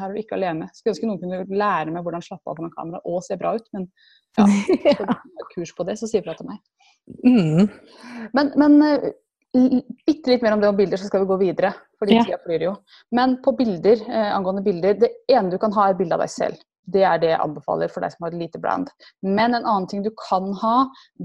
her 0.00 0.08
er 0.08 0.16
du 0.16 0.22
ikke 0.22 0.38
alene. 0.38 0.70
Skulle 0.74 0.96
ønske 0.96 1.10
noen 1.10 1.22
kunne 1.22 1.60
lære 1.62 1.94
meg 1.94 2.06
hvordan 2.06 2.26
slappe 2.26 2.50
av 2.50 2.60
foran 2.60 2.74
kamera 2.74 3.02
og 3.04 3.24
se 3.26 3.38
bra 3.40 3.54
ut, 3.58 3.68
men 3.76 3.88
ja, 4.38 4.46
skal 4.96 5.50
kurs 5.54 5.74
på 5.76 5.88
det, 5.88 5.98
så 6.00 6.10
si 6.10 6.20
ifra 6.20 6.36
til 6.38 6.50
meg. 6.50 6.62
Mm. 7.26 7.68
Men, 8.36 8.52
men 8.60 8.80
eh, 8.86 9.10
bitte 10.06 10.32
litt 10.32 10.42
mer 10.44 10.56
om 10.56 10.62
det 10.62 10.70
om 10.70 10.78
bilder, 10.78 11.00
så 11.00 11.10
skal 11.10 11.24
vi 11.24 11.30
gå 11.30 11.38
videre. 11.44 11.74
Fordi 12.00 12.16
ja. 12.16 12.24
tida 12.24 12.40
flyr 12.44 12.66
jo. 12.68 12.74
Men 13.16 13.38
på 13.44 13.52
bilder, 13.58 14.02
eh, 14.08 14.32
angående 14.32 14.64
bilder, 14.64 14.96
det 15.02 15.12
ene 15.28 15.52
du 15.52 15.58
kan 15.60 15.74
ha, 15.76 15.90
er 15.90 15.98
bilde 15.98 16.16
av 16.16 16.24
deg 16.24 16.32
selv. 16.32 16.60
Det 16.90 17.02
er 17.06 17.20
det 17.22 17.32
jeg 17.32 17.42
anbefaler 17.44 17.90
for 17.92 18.04
deg 18.04 18.14
som 18.14 18.26
har 18.26 18.34
et 18.34 18.42
lite 18.44 18.60
brand. 18.62 18.88
Men 19.22 19.54
en 19.54 19.66
annen 19.66 19.88
ting 19.90 20.04
du 20.04 20.10
kan 20.18 20.50
ha, 20.62 20.76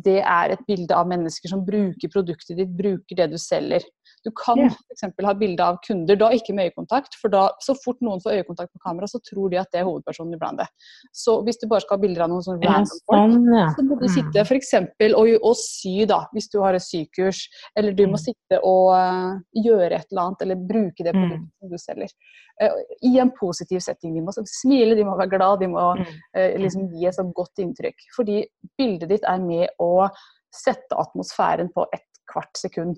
det 0.08 0.20
er 0.22 0.54
et 0.54 0.66
bilde 0.68 0.96
av 0.96 1.10
mennesker 1.10 1.52
som 1.52 1.64
bruker 1.66 2.12
produktet 2.12 2.60
ditt, 2.60 2.76
bruker 2.76 3.22
det 3.22 3.32
du 3.34 3.38
selger. 3.42 3.86
Du 4.26 4.32
kan 4.34 4.58
yeah. 4.58 4.74
f.eks. 4.90 5.06
ha 5.28 5.34
bilde 5.38 5.62
av 5.62 5.78
kunder, 5.86 6.18
da 6.18 6.32
ikke 6.34 6.56
med 6.58 6.72
øyekontakt. 6.72 7.14
For 7.22 7.30
da, 7.34 7.46
så 7.62 7.76
fort 7.78 8.00
noen 8.06 8.24
får 8.24 8.40
øyekontakt 8.40 8.72
på 8.74 8.82
kamera, 8.82 9.10
så 9.10 9.22
tror 9.22 9.52
de 9.54 9.60
at 9.62 9.70
det 9.74 9.84
er 9.84 9.86
hovedpersonen 9.86 10.34
i 10.34 10.40
brandet. 10.42 10.90
Så 11.14 11.38
hvis 11.46 11.62
du 11.62 11.68
bare 11.70 11.86
skal 11.86 12.00
ha 12.00 12.02
bilder 12.02 12.26
av 12.26 12.32
noen 12.34 12.46
sånn 12.46 12.58
random 12.64 13.04
folk, 13.06 13.36
sånn, 13.36 13.76
så 13.78 13.86
må 13.86 14.00
du 14.02 14.08
sitte 14.10 14.34
mm. 14.34 14.50
f.eks. 14.50 14.74
Og, 15.12 15.32
og 15.38 15.56
sy, 15.62 15.94
da, 16.10 16.24
hvis 16.34 16.50
du 16.54 16.58
har 16.64 16.78
et 16.78 16.86
sykurs. 16.86 17.44
Eller 17.78 17.94
du 17.94 18.06
må 18.08 18.18
mm. 18.18 18.24
sitte 18.24 18.62
og 18.66 18.92
uh, 18.96 19.38
gjøre 19.62 19.92
et 19.94 20.10
eller 20.10 20.24
annet, 20.26 20.46
eller 20.48 20.68
bruke 20.74 21.06
det 21.06 21.14
mm. 21.14 21.22
produktet 21.22 21.54
som 21.62 21.76
du 21.76 21.84
selger. 21.86 22.16
Uh, 22.64 22.82
I 23.06 23.14
en 23.22 23.34
positiv 23.38 23.86
setting. 23.86 24.18
De 24.18 24.26
må 24.26 24.34
smile, 24.42 24.98
de 24.98 25.06
må 25.06 25.18
være 25.20 25.36
glad, 25.38 25.62
de 25.62 25.70
må 25.70 25.86
uh, 26.02 26.48
liksom 26.66 26.90
gi 26.96 27.06
et 27.12 27.18
så 27.18 27.28
godt 27.30 27.62
inntrykk. 27.62 28.10
Fordi 28.18 28.42
bildet 28.80 29.14
ditt 29.14 29.30
er 29.30 29.44
med 29.44 29.70
å 29.78 30.10
sette 30.56 30.98
atmosfæren 30.98 31.70
på 31.76 31.86
et 31.94 32.06
kvart 32.32 32.58
sekund. 32.58 32.98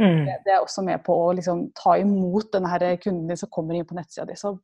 Mm. 0.00 0.24
Det, 0.26 0.50
er 0.50 0.58
også 0.58 0.82
med 0.82 1.02
på 1.06 1.14
å 1.14 1.32
liksom, 1.38 1.68
ta 1.78 1.94
imot 2.00 2.50
denne 2.54 2.70
her 2.72 2.86
kunden 3.02 3.28
din 3.30 3.38
som 3.38 3.50
kommer 3.52 3.76
inn 3.78 3.86
på 3.86 3.94
nettsida 3.94 4.26
di. 4.26 4.36
Så 4.38 4.56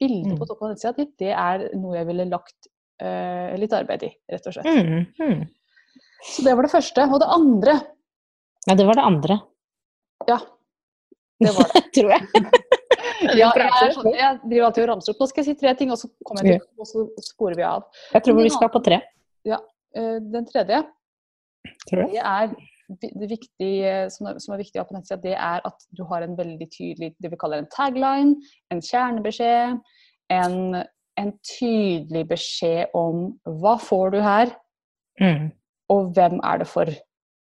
bildet 0.00 0.32
mm. 0.32 0.38
på 0.40 0.48
toppen 0.48 0.68
av 0.68 0.74
nettsida 0.74 0.94
di, 0.96 1.06
det 1.22 1.30
er 1.30 1.68
noe 1.78 1.98
jeg 1.98 2.08
ville 2.08 2.26
lagt 2.30 2.70
uh, 3.04 3.54
litt 3.60 3.76
arbeid 3.76 4.06
i, 4.08 4.10
rett 4.34 4.48
og 4.50 4.56
slett. 4.56 4.66
Mm. 4.66 5.06
mm. 5.20 5.44
Så 6.24 6.42
det 6.46 6.54
var 6.56 6.66
det 6.66 6.72
første. 6.72 7.04
Og 7.12 7.20
det 7.20 7.30
andre 7.36 7.78
Ja, 8.64 8.74
det 8.74 8.86
var 8.88 8.96
det 8.96 9.04
andre. 9.04 9.38
Ja. 10.30 10.38
Det 11.44 11.52
var 11.52 11.68
det. 11.74 11.82
Tror 11.98 12.14
jeg. 12.14 12.28
ja, 13.40 13.50
jeg, 13.52 13.90
sånn, 13.94 14.10
jeg, 14.16 14.38
driver 14.46 14.68
alltid 14.70 14.86
og 14.86 14.90
ramser 14.94 15.14
opp. 15.14 15.20
Nå 15.20 15.28
skal 15.30 15.44
jeg 15.44 15.50
si 15.50 15.60
tre 15.60 15.74
ting, 15.78 15.92
og 15.92 16.00
så, 16.00 16.08
jeg 16.40 16.56
til, 16.56 16.68
og 16.80 16.88
så 16.88 17.04
sporer 17.28 17.60
vi 17.60 17.66
av. 17.68 17.84
Jeg 18.16 18.26
tror 18.26 18.40
vi 18.40 18.50
skal 18.56 18.72
på 18.72 18.82
tre. 18.88 19.02
Ja. 19.46 19.60
Uh, 19.94 20.16
den 20.32 20.48
tredje, 20.48 20.80
det 21.92 22.18
er 22.18 22.54
det 22.88 23.28
viktige, 23.30 23.92
som, 24.12 24.28
er, 24.28 24.38
som 24.42 24.54
er 24.54 24.60
viktig 24.60 24.82
på 24.84 24.96
nettsida, 24.96 25.20
det 25.22 25.34
er 25.36 25.64
at 25.64 25.86
du 25.96 26.04
har 26.08 26.24
en 26.24 26.36
veldig 26.38 26.68
tydelig 26.72 27.14
det 27.22 27.30
vi 27.32 27.38
kaller 27.40 27.62
en 27.62 27.70
tagline, 27.72 28.36
en 28.72 28.82
kjernebeskjed, 28.84 29.78
en, 30.34 30.58
en 31.20 31.32
tydelig 31.48 32.26
beskjed 32.28 32.94
om 32.96 33.26
hva 33.62 33.76
får 33.80 34.14
du 34.14 34.20
her, 34.24 34.54
mm. 35.20 35.50
og 35.94 36.14
hvem 36.16 36.40
er 36.44 36.62
det 36.62 36.68
for. 36.70 36.92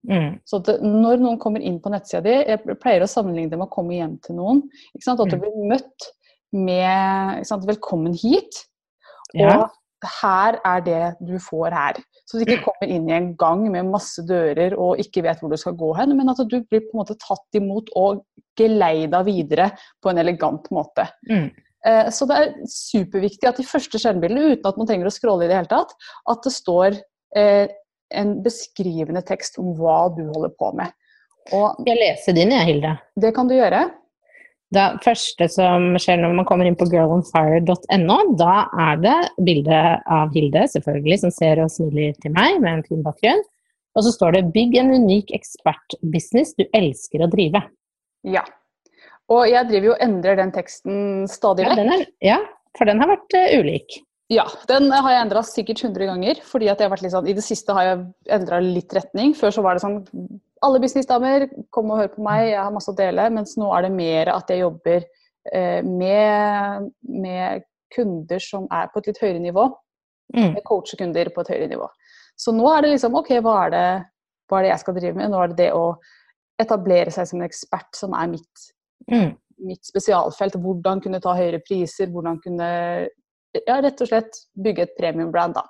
Mm. 0.10 0.40
Så 0.46 0.60
det, 0.68 0.80
når 0.84 1.22
noen 1.24 1.40
kommer 1.42 1.64
inn 1.64 1.80
på 1.82 1.92
nettsida 1.94 2.24
di, 2.26 2.36
jeg 2.52 2.80
pleier 2.84 3.06
å 3.06 3.10
sammenligne 3.10 3.54
det 3.54 3.60
med 3.60 3.70
å 3.70 3.74
komme 3.74 3.96
hjem 3.96 4.18
til 4.26 4.38
noen. 4.40 4.66
At 5.00 5.08
du 5.08 5.38
mm. 5.38 5.40
blir 5.46 5.70
møtt 5.72 6.10
med 6.54 7.48
'velkommen 7.50 8.14
hit'. 8.14 8.66
Ja. 9.34 9.56
Og 9.58 10.10
her 10.22 10.60
er 10.66 10.84
det 10.86 11.04
du 11.26 11.40
får 11.40 11.74
her. 11.74 12.04
Så 12.30 12.40
du 12.40 12.46
ikke 12.46 12.64
kommer 12.64 12.88
inn 12.88 13.10
i 13.10 13.16
en 13.18 13.34
gang 13.40 13.66
med 13.72 13.90
masse 13.92 14.24
dører 14.28 14.78
og 14.80 15.02
ikke 15.02 15.26
vet 15.26 15.42
hvor 15.42 15.52
du 15.52 15.60
skal 15.60 15.76
gå 15.80 15.92
hen, 15.98 16.16
men 16.16 16.32
at 16.32 16.40
du 16.40 16.56
blir 16.62 16.86
på 16.86 16.96
en 16.96 17.02
måte 17.02 17.18
tatt 17.20 17.60
imot 17.60 17.92
og 18.00 18.24
geleida 18.60 19.24
videre 19.28 19.72
på 20.02 20.12
en 20.12 20.22
elegant 20.24 20.70
måte. 20.74 21.06
Mm. 21.30 21.50
Eh, 21.84 22.10
så 22.16 22.28
det 22.30 22.40
er 22.40 22.54
superviktig 22.72 23.50
at 23.50 23.60
de 23.60 23.68
første 23.68 24.00
skjermbildene, 24.00 24.56
uten 24.56 24.70
at 24.70 24.80
man 24.80 24.90
trenger 24.90 25.10
å 25.10 25.14
scrolle 25.14 25.48
i 25.48 25.52
det 25.52 25.60
hele 25.60 25.72
tatt, 25.72 25.92
at 26.32 26.48
det 26.48 26.54
står 26.56 27.00
eh, 27.40 27.66
en 28.14 28.38
beskrivende 28.46 29.24
tekst 29.28 29.60
om 29.60 29.74
hva 29.78 30.06
du 30.16 30.24
holder 30.30 30.54
på 30.60 30.72
med. 30.80 30.96
Og, 31.52 31.84
jeg 31.84 32.00
leser 32.00 32.38
din, 32.38 32.54
jeg, 32.56 32.70
Hilde. 32.70 32.96
Det 33.20 33.34
kan 33.36 33.50
du 33.50 33.58
gjøre. 33.58 33.84
Det 34.74 34.86
første 35.04 35.48
som 35.52 35.92
skjer 36.02 36.22
når 36.22 36.36
man 36.40 36.48
kommer 36.50 36.66
inn 36.66 36.78
på 36.80 36.88
girlonfire.no, 36.90 38.18
da 38.40 38.56
er 38.88 39.02
det 39.04 39.18
bilde 39.46 39.82
av 40.02 40.34
Hilde, 40.34 40.64
selvfølgelig, 40.72 41.20
som 41.26 41.34
ser 41.36 41.62
og 41.62 41.72
smiler 41.74 42.16
til 42.24 42.34
meg 42.34 42.62
med 42.64 42.80
en 42.80 42.86
fin 42.88 43.04
bakgrunn. 43.06 43.44
Og 43.94 44.06
så 44.06 44.14
står 44.16 44.34
det 44.34 44.48
'Bygg 44.56 44.80
en 44.82 44.94
unik 45.04 45.34
ekspertbusiness 45.38 46.56
du 46.58 46.66
elsker 46.74 47.22
å 47.22 47.30
drive'. 47.30 47.62
Ja. 48.26 48.42
Og 49.30 49.46
jeg 49.52 49.70
driver 49.70 49.92
jo 49.92 49.94
og 49.94 50.02
endrer 50.02 50.40
den 50.40 50.52
teksten 50.56 51.28
stadig 51.30 51.68
vekk. 51.70 51.84
Ja, 51.84 52.00
ja, 52.34 52.40
for 52.78 52.90
den 52.90 53.00
har 53.04 53.12
vært 53.14 53.38
uh, 53.38 53.54
ulik. 53.62 54.02
Ja, 54.34 54.46
den 54.70 54.90
har 54.92 55.12
jeg 55.12 55.26
endra 55.26 55.44
sikkert 55.46 55.84
100 55.84 56.08
ganger. 56.10 56.40
fordi 56.48 56.70
at 56.72 56.80
jeg 56.80 56.88
har 56.88 56.94
vært 56.96 57.06
litt 57.06 57.14
sånn, 57.14 57.28
I 57.30 57.36
det 57.38 57.46
siste 57.46 57.76
har 57.76 57.90
jeg 57.90 58.02
endra 58.38 58.60
litt 58.64 58.94
retning. 58.96 59.34
Før 59.38 59.54
så 59.54 59.64
var 59.66 59.78
det 59.78 59.84
sånn 59.84 60.02
alle 60.64 60.80
businessdamer, 60.80 61.48
kom 61.76 61.92
og 61.92 62.00
hør 62.00 62.10
på 62.14 62.24
meg, 62.24 62.54
jeg 62.54 62.62
har 62.62 62.72
masse 62.74 62.92
å 62.92 62.98
dele. 62.98 63.28
Mens 63.36 63.58
nå 63.60 63.70
er 63.76 63.86
det 63.86 63.94
mer 63.96 64.32
at 64.34 64.52
jeg 64.52 64.64
jobber 64.64 65.04
eh, 65.52 65.82
med, 65.84 66.90
med, 67.04 67.70
kunder 67.94 68.42
som 68.42 68.64
er 68.74 68.88
på 68.90 69.02
et 69.02 69.12
litt 69.12 69.20
høyere 69.22 69.42
nivå. 69.44 69.68
Mm. 70.34 70.56
Jeg 70.56 70.64
coacher 70.66 70.98
kunder 70.98 71.30
på 71.30 71.44
et 71.44 71.52
høyere 71.54 71.70
nivå. 71.70 71.90
Så 72.40 72.54
nå 72.56 72.66
er 72.72 72.82
det 72.82 72.96
liksom 72.96 73.20
OK, 73.20 73.36
hva 73.46 73.58
er 73.68 73.74
det, 73.74 73.88
hva 74.50 74.58
er 74.58 74.66
det 74.66 74.72
jeg 74.72 74.82
skal 74.82 74.96
drive 74.98 75.20
med? 75.20 75.30
Nå 75.30 75.42
er 75.44 75.52
det 75.52 75.60
det 75.60 75.68
å 75.78 75.84
etablere 76.64 77.14
seg 77.14 77.30
som 77.30 77.42
en 77.42 77.46
ekspert 77.46 78.00
som 78.00 78.16
er 78.18 78.32
mitt, 78.32 78.64
mm. 79.12 79.30
mitt 79.68 79.86
spesialfelt. 79.86 80.58
Hvordan 80.64 81.04
kunne 81.04 81.22
ta 81.22 81.36
høyere 81.38 81.62
priser, 81.68 82.10
hvordan 82.10 82.40
kunne 82.42 82.72
ja, 83.62 83.78
rett 83.84 84.02
og 84.04 84.10
slett 84.10 84.44
bygge 84.66 84.88
et 84.88 84.98
premium-brand, 85.00 85.58
da. 85.58 85.64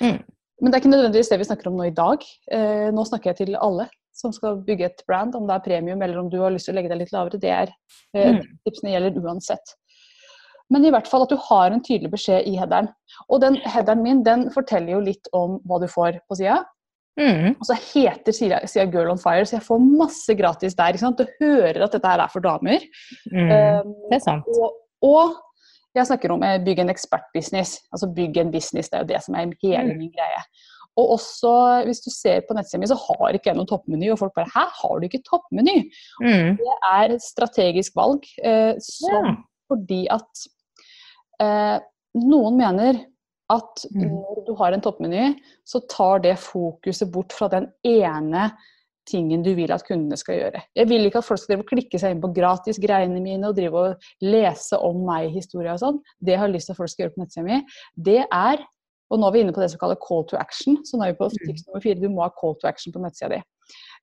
Mm. 0.00 0.20
Men 0.60 0.68
det 0.70 0.76
er 0.76 0.82
ikke 0.82 0.92
nødvendigvis 0.92 1.30
det 1.32 1.40
vi 1.40 1.48
snakker 1.48 1.70
om 1.70 1.78
nå 1.78 1.88
i 1.88 1.96
dag. 1.96 2.24
Eh, 2.52 2.88
nå 2.92 3.04
snakker 3.08 3.32
jeg 3.32 3.40
til 3.40 3.58
alle 3.60 3.88
som 4.20 4.32
skal 4.36 4.58
bygge 4.66 4.88
et 4.90 5.04
brand, 5.08 5.36
om 5.38 5.46
det 5.48 5.56
er 5.56 5.64
premium 5.64 6.02
eller 6.04 6.18
om 6.20 6.28
du 6.28 6.40
har 6.42 6.52
lyst 6.52 6.68
til 6.68 6.74
å 6.74 6.78
legge 6.78 6.90
deg 6.92 7.00
litt 7.00 7.12
lavere, 7.14 7.40
det 7.40 7.52
er 7.54 7.70
eh, 7.70 8.34
mm. 8.36 8.42
tipsene 8.66 8.92
gjelder 8.92 9.22
uansett. 9.22 9.76
Men 10.70 10.84
i 10.86 10.92
hvert 10.94 11.08
fall 11.10 11.24
at 11.24 11.32
du 11.32 11.38
har 11.48 11.72
en 11.74 11.82
tydelig 11.82 12.12
beskjed 12.12 12.46
i 12.46 12.54
headeren. 12.60 12.90
Og 13.28 13.40
den 13.42 13.56
headeren 13.66 14.04
min 14.04 14.20
den 14.26 14.46
forteller 14.54 14.94
jo 14.94 15.00
litt 15.08 15.30
om 15.36 15.58
hva 15.66 15.80
du 15.82 15.88
får 15.90 16.20
på 16.30 16.38
sida. 16.38 16.60
Mm. 17.18 17.56
Og 17.56 17.64
så 17.66 17.74
heter 17.74 18.32
sida, 18.32 18.60
Girl 18.86 19.10
on 19.10 19.18
Fire, 19.20 19.42
så 19.48 19.58
jeg 19.58 19.66
får 19.66 19.82
masse 19.82 20.36
gratis 20.38 20.78
der. 20.78 20.94
Du 21.18 21.24
hører 21.42 21.82
at 21.84 21.96
dette 21.96 22.12
her 22.12 22.22
er 22.22 22.30
for 22.32 22.44
damer. 22.44 22.86
Mm. 23.32 23.50
Um, 23.50 23.96
det 24.12 24.20
er 24.20 24.22
sant. 24.24 24.46
Og, 24.54 24.78
og, 25.10 25.34
jeg 25.96 26.06
snakker 26.06 26.34
om 26.34 26.44
å 26.44 26.50
eh, 26.50 26.60
bygge 26.62 26.84
en 26.84 26.92
ekspertbusiness. 26.92 27.76
Altså 27.94 28.10
bygge 28.14 28.44
en 28.44 28.52
business, 28.52 28.90
det 28.90 28.98
er 28.98 29.04
jo 29.04 29.10
det 29.12 29.22
som 29.24 29.36
er 29.36 29.50
hele 29.62 29.94
mm. 29.94 29.98
min 29.98 30.12
greie. 30.14 30.44
Og 30.98 31.14
også, 31.16 31.52
hvis 31.86 32.02
du 32.04 32.10
ser 32.12 32.42
på 32.46 32.54
nettsiden 32.56 32.82
min, 32.82 32.90
så 32.90 32.98
har 32.98 33.36
ikke 33.36 33.52
jeg 33.52 33.58
noen 33.58 33.68
toppmeny. 33.70 34.10
Og 34.12 34.18
folk 34.20 34.34
bare 34.36 34.50
'hæ, 34.50 34.64
har 34.80 34.98
du 34.98 35.06
ikke 35.06 35.22
toppmeny?' 35.26 35.84
Mm. 36.22 36.56
Det 36.58 36.74
er 36.92 37.14
et 37.14 37.22
strategisk 37.22 37.96
valg 37.96 38.26
eh, 38.44 38.74
som, 38.78 39.30
ja. 39.30 39.36
fordi 39.70 40.02
at 40.10 40.44
eh, 41.40 41.78
noen 42.20 42.58
mener 42.58 43.04
at 43.50 43.86
mm. 43.90 44.02
når 44.10 44.42
du 44.46 44.52
har 44.58 44.74
en 44.74 44.82
toppmeny, 44.82 45.24
så 45.66 45.80
tar 45.90 46.22
det 46.26 46.38
fokuset 46.38 47.10
bort 47.10 47.32
fra 47.32 47.48
den 47.50 47.70
ene 47.86 48.50
tingen 49.08 49.42
du 49.42 49.54
vil 49.54 49.72
at 49.72 49.84
kundene 49.86 50.16
skal 50.20 50.38
gjøre. 50.38 50.62
Jeg 50.76 50.88
vil 50.90 51.06
ikke 51.08 51.22
at 51.22 51.26
folk 51.26 51.40
skal 51.42 51.62
klikke 51.66 51.98
seg 51.98 52.14
inn 52.14 52.20
på 52.22 52.32
gratis 52.36 52.80
greiene 52.82 53.20
mine 53.22 53.48
og 53.48 53.56
drive 53.56 53.84
og 53.86 54.10
lese 54.24 54.78
om 54.78 55.00
meg-historier 55.06 55.72
og 55.74 55.80
sånn. 55.82 56.02
Det 56.20 56.36
jeg 56.36 56.42
har 56.42 56.52
lyst 56.52 56.70
til 56.70 56.76
at 56.76 56.80
folk 56.82 56.92
skal 56.92 57.06
gjøre 57.06 57.14
på 57.16 57.22
nettsida 57.24 57.46
mi, 57.46 57.62
det 57.96 58.20
er 58.26 58.66
Og 59.10 59.18
nå 59.18 59.26
er 59.26 59.32
vi 59.34 59.40
inne 59.42 59.50
på 59.50 59.58
det 59.58 59.72
som 59.72 59.80
kalles 59.80 59.98
call 60.06 60.20
to 60.30 60.36
action. 60.38 60.76
Så 60.86 60.94
nå 60.94 61.02
er 61.02 61.10
vi 61.10 61.16
på 61.18 61.26
tips 61.34 61.64
nummer 61.66 61.82
fire. 61.82 61.98
Du 61.98 62.06
må 62.08 62.22
ha 62.22 62.28
call 62.30 62.54
to 62.60 62.68
action 62.68 62.92
på 62.94 63.00
nettsida 63.02 63.32
di. 63.32 63.40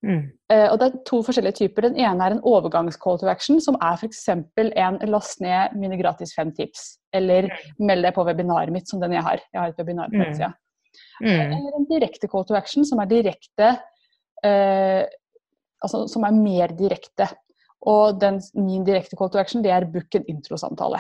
Mm. 0.04 0.26
Eh, 0.52 0.66
og 0.68 0.80
Det 0.82 0.86
er 0.88 0.98
to 1.08 1.22
forskjellige 1.24 1.56
typer. 1.62 1.88
Den 1.88 1.96
ene 1.96 2.26
er 2.26 2.36
en 2.36 2.42
overgangs-call 2.44 3.22
to 3.22 3.30
action, 3.32 3.62
som 3.64 3.78
er 3.80 3.96
f.eks. 3.96 4.20
en 4.28 5.00
last 5.08 5.40
ned 5.40 5.80
mine 5.80 5.96
gratis 5.96 6.36
fem 6.36 6.52
tips. 6.52 6.98
Eller 7.16 7.48
meld 7.80 8.04
deg 8.04 8.14
på 8.18 8.26
webinaret 8.28 8.74
mitt, 8.76 8.90
som 8.92 9.00
den 9.00 9.16
jeg 9.16 9.24
har. 9.24 9.40
Jeg 9.54 9.62
har 9.62 9.70
et 9.70 9.80
webinar 9.80 10.12
på 10.12 10.20
Mm. 10.20 10.26
nettsida. 10.26 10.52
Mm. 11.22 11.56
Eller 11.56 11.80
en 11.80 11.88
direkte 11.90 12.28
call 12.28 12.44
to 12.44 12.56
action, 12.56 12.84
som 12.84 13.00
er 13.00 13.06
direkte 13.06 13.64
eh, 13.64 13.78
Altså 14.46 16.04
som 16.10 16.26
er 16.26 16.36
mer 16.36 16.74
direkte. 16.78 17.28
Og 17.88 18.18
den, 18.22 18.40
min 18.58 18.86
direkte 18.86 19.18
call 19.18 19.30
to 19.34 19.40
action, 19.40 19.64
det 19.64 19.72
er 19.74 19.86
book 19.90 20.16
en 20.18 20.26
introsamtale. 20.30 21.00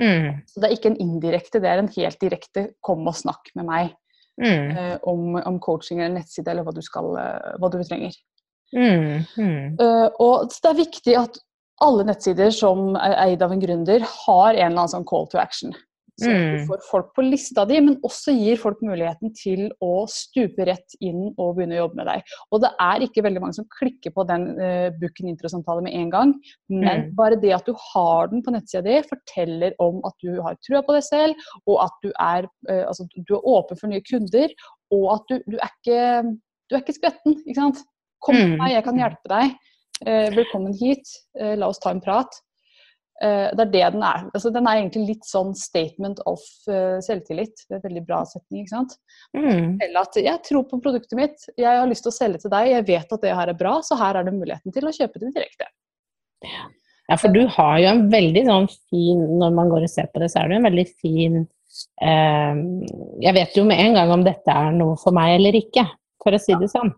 Mm. 0.00 0.42
Så 0.48 0.60
det 0.60 0.68
er 0.68 0.74
ikke 0.76 0.90
en 0.92 1.00
indirekte, 1.00 1.60
det 1.60 1.70
er 1.70 1.80
en 1.80 1.92
helt 1.92 2.20
direkte 2.20 2.66
kom 2.84 3.06
og 3.08 3.16
snakk 3.16 3.52
med 3.56 3.68
meg 3.68 3.94
Mm. 4.36 4.76
eh, 4.76 4.96
om, 5.02 5.34
om 5.34 5.60
coaching 5.60 6.00
eller 6.00 6.18
nettside 6.18 6.50
eller 6.52 6.66
hva 6.66 6.74
du, 6.76 6.82
skal, 6.84 7.06
eh, 7.16 7.54
hva 7.60 7.70
du 7.72 7.78
trenger. 7.80 8.16
Mm. 8.76 9.24
Eh, 9.80 10.08
og 10.20 10.50
det 10.52 10.70
er 10.70 10.76
viktig 10.76 11.14
at 11.16 11.38
alle 11.84 12.04
nettsider 12.08 12.52
som 12.52 12.94
er 13.00 13.16
eid 13.22 13.44
av 13.44 13.54
en 13.54 13.62
gründer, 13.62 14.04
har 14.04 14.50
en 14.52 14.58
eller 14.58 14.82
annen 14.82 14.92
sånn 14.92 15.08
call 15.08 15.28
to 15.32 15.40
action. 15.40 15.72
Så 16.18 16.30
du 16.32 16.56
Mm. 16.56 16.66
får 16.66 16.80
folk 16.90 17.08
på 17.14 17.22
lista 17.28 17.66
di, 17.68 17.78
men 17.80 17.98
også 18.00 18.32
gir 18.32 18.56
folk 18.56 18.78
muligheten 18.80 19.34
til 19.36 19.66
å 19.84 20.06
stupe 20.08 20.64
rett 20.64 20.94
inn 21.04 21.34
og 21.36 21.56
begynne 21.58 21.76
å 21.76 21.82
jobbe 21.84 21.96
med 22.00 22.06
deg. 22.06 22.22
Og 22.52 22.62
det 22.62 22.70
er 22.80 23.00
ikke 23.04 23.22
veldig 23.26 23.40
mange 23.42 23.52
som 23.58 23.66
klikker 23.68 24.14
på 24.16 24.24
den 24.26 24.46
uh, 24.58 24.88
Booken 24.96 25.28
intro-samtale 25.28 25.82
med 25.84 25.92
en 25.92 26.10
gang, 26.10 26.32
men 26.70 27.02
Mm. 27.10 27.14
bare 27.14 27.36
det 27.36 27.52
at 27.52 27.66
du 27.66 27.74
har 27.92 28.28
den 28.28 28.42
på 28.42 28.50
nettsida 28.50 28.82
di, 28.82 29.02
forteller 29.02 29.74
om 29.78 30.00
at 30.06 30.14
du 30.24 30.40
har 30.40 30.56
trua 30.64 30.80
på 30.82 30.94
deg 30.96 31.04
selv, 31.04 31.34
og 31.66 31.84
at 31.84 31.92
du 32.02 32.10
er, 32.18 32.48
uh, 32.70 32.86
altså, 32.88 33.04
du 33.14 33.34
er 33.36 33.44
åpen 33.44 33.76
for 33.76 33.86
nye 33.88 34.00
kunder, 34.00 34.48
og 34.90 35.14
at 35.14 35.22
du, 35.28 35.38
du, 35.50 35.58
er, 35.60 35.68
ikke, 35.84 36.38
du 36.70 36.76
er 36.76 36.80
ikke 36.80 36.96
skvetten. 36.96 37.42
Ikke 37.46 37.60
sant? 37.60 37.84
Kom 38.24 38.34
til 38.36 38.54
Mm. 38.54 38.58
meg, 38.58 38.70
jeg 38.72 38.84
kan 38.84 38.96
hjelpe 38.96 39.28
deg. 39.28 39.56
Eh, 40.06 40.30
velkommen 40.30 40.72
hit, 40.76 41.04
la 41.38 41.68
oss 41.68 41.78
ta 41.78 41.90
en 41.90 42.00
prat. 42.00 42.28
Eh, 43.24 43.48
det 43.56 43.64
er 43.64 43.70
det 43.72 43.84
den 43.94 44.04
er. 44.04 44.24
Altså, 44.34 44.50
den 44.52 44.66
er 44.68 44.80
egentlig 44.80 45.04
litt 45.10 45.28
sånn 45.28 45.54
statement 45.56 46.20
of 46.28 46.42
uh, 46.68 46.98
selvtillit. 47.04 47.64
Det 47.64 47.78
er 47.78 47.80
en 47.80 47.86
veldig 47.86 48.04
bra 48.08 48.20
setning. 48.28 48.64
ikke 48.64 48.74
sant? 48.74 48.96
Mm. 49.36 49.78
Eller 49.80 50.00
at 50.02 50.18
jeg 50.20 50.42
tror 50.44 50.66
på 50.68 50.80
produktet 50.84 51.16
mitt, 51.18 51.46
jeg 51.56 51.80
har 51.80 51.88
lyst 51.88 52.04
til 52.04 52.12
å 52.12 52.16
selge 52.18 52.42
til 52.44 52.52
deg, 52.52 52.72
jeg 52.74 52.88
vet 52.90 53.14
at 53.16 53.24
det 53.24 53.36
her 53.38 53.52
er 53.52 53.58
bra, 53.58 53.78
så 53.86 53.98
her 54.00 54.20
er 54.20 54.28
det 54.28 54.36
muligheten 54.36 54.74
til 54.74 54.88
å 54.88 54.94
kjøpe 54.94 55.22
det 55.22 55.32
direkte. 55.36 55.70
Ja, 57.06 57.16
for 57.16 57.32
du 57.32 57.46
har 57.54 57.78
jo 57.80 57.88
en 57.88 58.06
veldig 58.12 58.42
sånn 58.44 58.66
fin 58.90 59.20
Når 59.40 59.52
man 59.56 59.70
går 59.72 59.86
og 59.86 59.90
ser 59.90 60.08
på 60.12 60.20
det, 60.20 60.26
så 60.32 60.42
er 60.42 60.50
det 60.50 60.56
en 60.58 60.66
veldig 60.66 60.84
fin 61.00 61.38
eh, 62.02 62.58
Jeg 63.24 63.34
vet 63.38 63.56
jo 63.56 63.64
med 63.66 63.80
en 63.80 63.96
gang 63.96 64.12
om 64.12 64.24
dette 64.26 64.52
er 64.52 64.74
noe 64.76 64.98
for 65.00 65.16
meg 65.16 65.38
eller 65.38 65.56
ikke, 65.56 65.86
for 66.22 66.36
å 66.36 66.40
si 66.42 66.56
det 66.60 66.68
sånn. 66.72 66.92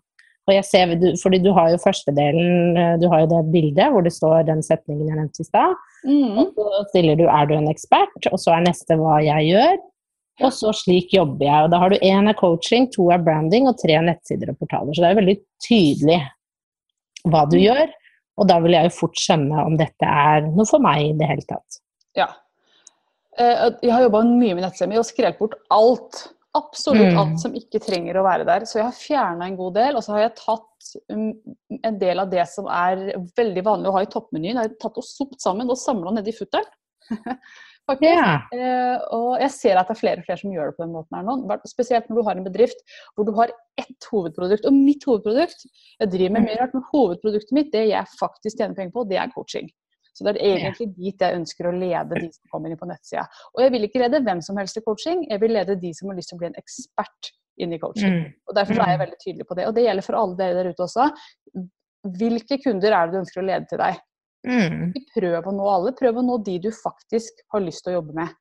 Og 0.49 0.55
jeg 0.57 0.65
ser, 0.65 0.95
du, 0.97 1.11
fordi 1.21 1.43
du 1.45 1.51
har 1.53 1.69
jo 1.75 1.81
første 1.83 2.13
delen, 2.17 2.77
eh, 2.81 2.95
du 3.03 3.05
har 3.13 3.25
jo 3.25 3.31
det 3.35 3.43
bildet 3.53 3.93
hvor 3.93 4.05
det 4.07 4.15
står 4.17 4.47
den 4.49 4.63
setningen 4.65 5.11
jeg 5.11 5.19
nevnte 5.19 5.45
i 5.45 5.49
stad. 5.49 5.77
Mm. 6.09 6.39
Og 6.41 6.57
så 6.57 6.83
stiller 6.93 7.19
du 7.21 7.27
'er 7.29 7.47
du 7.47 7.55
en 7.55 7.69
ekspert', 7.69 8.33
og 8.33 8.39
så 8.41 8.57
er 8.57 8.65
neste 8.65 8.97
'hva 8.97 9.21
jeg 9.25 9.53
gjør'. 9.53 9.79
Og 10.41 10.53
så 10.55 10.73
'slik 10.73 11.13
jobber 11.13 11.45
jeg'. 11.45 11.65
Og 11.65 11.71
da 11.71 11.79
har 11.79 11.91
du 11.91 11.97
én 11.97 12.29
er 12.29 12.35
coaching, 12.35 12.89
to 12.93 13.11
er 13.11 13.19
branding 13.19 13.69
og 13.69 13.77
tre 13.77 13.93
er 13.99 14.07
nettsider 14.07 14.51
og 14.51 14.59
portaler. 14.59 14.95
Så 14.95 15.03
det 15.03 15.11
er 15.11 15.21
veldig 15.21 15.39
tydelig 15.69 16.21
hva 17.27 17.45
du 17.51 17.59
gjør. 17.59 17.89
Og 18.39 18.49
da 18.49 18.59
vil 18.61 18.73
jeg 18.73 18.85
jo 18.85 18.97
fort 19.01 19.19
skjønne 19.19 19.67
om 19.67 19.77
dette 19.77 20.07
er 20.07 20.47
noe 20.47 20.65
for 20.65 20.79
meg 20.79 21.03
i 21.03 21.17
det 21.19 21.27
hele 21.27 21.43
tatt. 21.49 21.81
Ja. 22.17 22.29
Eh, 23.37 23.71
Jeg 23.83 23.93
har 23.93 24.03
jobba 24.03 24.23
mye 24.25 24.55
med 24.55 24.63
nettsider, 24.63 24.99
og 24.99 25.05
skrevet 25.05 25.39
bort 25.39 25.59
alt. 25.71 26.29
Absolutt 26.59 27.13
Mm. 27.13 27.19
alt 27.23 27.41
som 27.43 27.55
ikke 27.55 27.81
trenger 27.85 28.19
å 28.19 28.25
være 28.27 28.45
der. 28.49 28.67
Så 28.67 28.81
jeg 28.81 28.87
har 28.89 28.97
fjerna 28.99 29.47
en 29.47 29.57
god 29.59 29.75
del, 29.79 29.97
og 29.97 30.03
så 30.05 30.15
har 30.17 30.25
jeg 30.27 30.37
tatt 30.41 30.91
um, 31.13 31.33
en 31.85 31.99
del 31.99 32.19
av 32.25 32.31
det 32.31 32.45
som 32.49 32.67
er 32.67 33.13
veldig 33.39 33.65
vanlig 33.67 33.89
å 33.91 33.97
ha 33.99 34.03
i 34.05 34.11
toppmenyen. 34.13 34.57
Jeg 34.59 34.69
har 34.69 34.77
tatt 34.81 34.99
og 35.01 35.05
sopt 35.07 35.41
sammen 35.45 35.71
og 35.71 35.79
samla 35.79 36.15
nedi 36.19 36.33
futteren. 36.37 36.67
Faktisk. 37.89 38.53
Eh, 38.53 38.99
og 39.17 39.39
jeg 39.41 39.51
ser 39.55 39.79
at 39.81 39.89
det 39.89 39.95
er 39.97 40.01
flere 40.03 40.21
og 40.21 40.27
flere 40.27 40.41
som 40.43 40.53
gjør 40.53 40.67
det 40.69 40.77
på 40.77 40.85
den 40.85 40.93
måten 40.93 41.17
her 41.17 41.23
nå. 41.25 41.37
Spesielt 41.71 42.11
når 42.11 42.19
du 42.19 42.27
har 42.27 42.37
en 42.37 42.45
bedrift 42.45 42.83
hvor 43.17 43.25
du 43.25 43.33
har 43.39 43.49
ett 43.81 44.09
hovedprodukt. 44.13 44.67
Og 44.69 44.77
mitt 44.77 45.07
hovedprodukt 45.09 45.65
Jeg 45.99 46.11
driver 46.13 46.35
med 46.37 46.43
Mm. 46.43 46.49
mye 46.51 46.59
rart, 46.61 46.75
men 46.77 46.85
hovedproduktet 46.93 47.53
mitt, 47.57 47.73
det 47.73 47.87
jeg 47.89 48.05
faktisk 48.21 48.59
tjener 48.61 48.77
penger 48.77 48.93
på, 48.93 49.09
det 49.09 49.17
er 49.17 49.33
coaching. 49.33 49.71
Så 50.19 50.27
det 50.27 50.37
er 50.37 50.57
egentlig 50.57 50.89
dit 50.97 51.25
jeg 51.25 51.39
ønsker 51.39 51.69
å 51.69 51.75
lede 51.75 52.19
de 52.19 52.29
som 52.35 52.53
kommer 52.53 52.73
inn 52.73 52.81
på 52.81 52.89
nettsida. 52.91 53.27
Og 53.55 53.63
jeg 53.63 53.75
vil 53.75 53.87
ikke 53.87 54.03
lede 54.03 54.23
hvem 54.27 54.43
som 54.45 54.59
helst 54.59 54.81
i 54.81 54.85
coaching, 54.85 55.23
jeg 55.31 55.43
vil 55.43 55.55
lede 55.55 55.79
de 55.79 55.93
som 55.95 56.11
har 56.11 56.19
lyst 56.19 56.33
til 56.33 56.39
å 56.39 56.43
bli 56.43 56.51
en 56.51 56.59
ekspert 56.59 57.31
inn 57.63 57.75
i 57.75 57.81
coaching. 57.83 58.19
Mm. 58.19 58.27
Og 58.49 58.59
Derfor 58.59 58.83
er 58.83 58.93
jeg 58.93 59.03
veldig 59.05 59.21
tydelig 59.23 59.47
på 59.49 59.59
det. 59.59 59.69
Og 59.69 59.77
det 59.77 59.87
gjelder 59.87 60.07
for 60.07 60.19
alle 60.19 60.39
dere 60.39 60.59
der 60.59 60.75
ute 60.75 60.87
også. 60.87 61.09
Hvilke 62.19 62.61
kunder 62.63 62.95
er 62.95 63.07
det 63.07 63.15
du 63.17 63.23
ønsker 63.23 63.43
å 63.43 63.49
lede 63.49 63.71
til 63.71 63.83
deg? 63.83 64.03
Mm. 64.47 64.93
Ikke 64.95 65.21
prøv 65.21 65.49
å 65.51 65.55
nå 65.55 65.71
alle, 65.71 65.95
prøv 65.99 66.21
å 66.21 66.25
nå 66.25 66.39
de 66.47 66.59
du 66.69 66.69
faktisk 66.75 67.43
har 67.55 67.65
lyst 67.65 67.85
til 67.85 67.95
å 67.95 67.99
jobbe 67.99 68.15
med. 68.21 68.37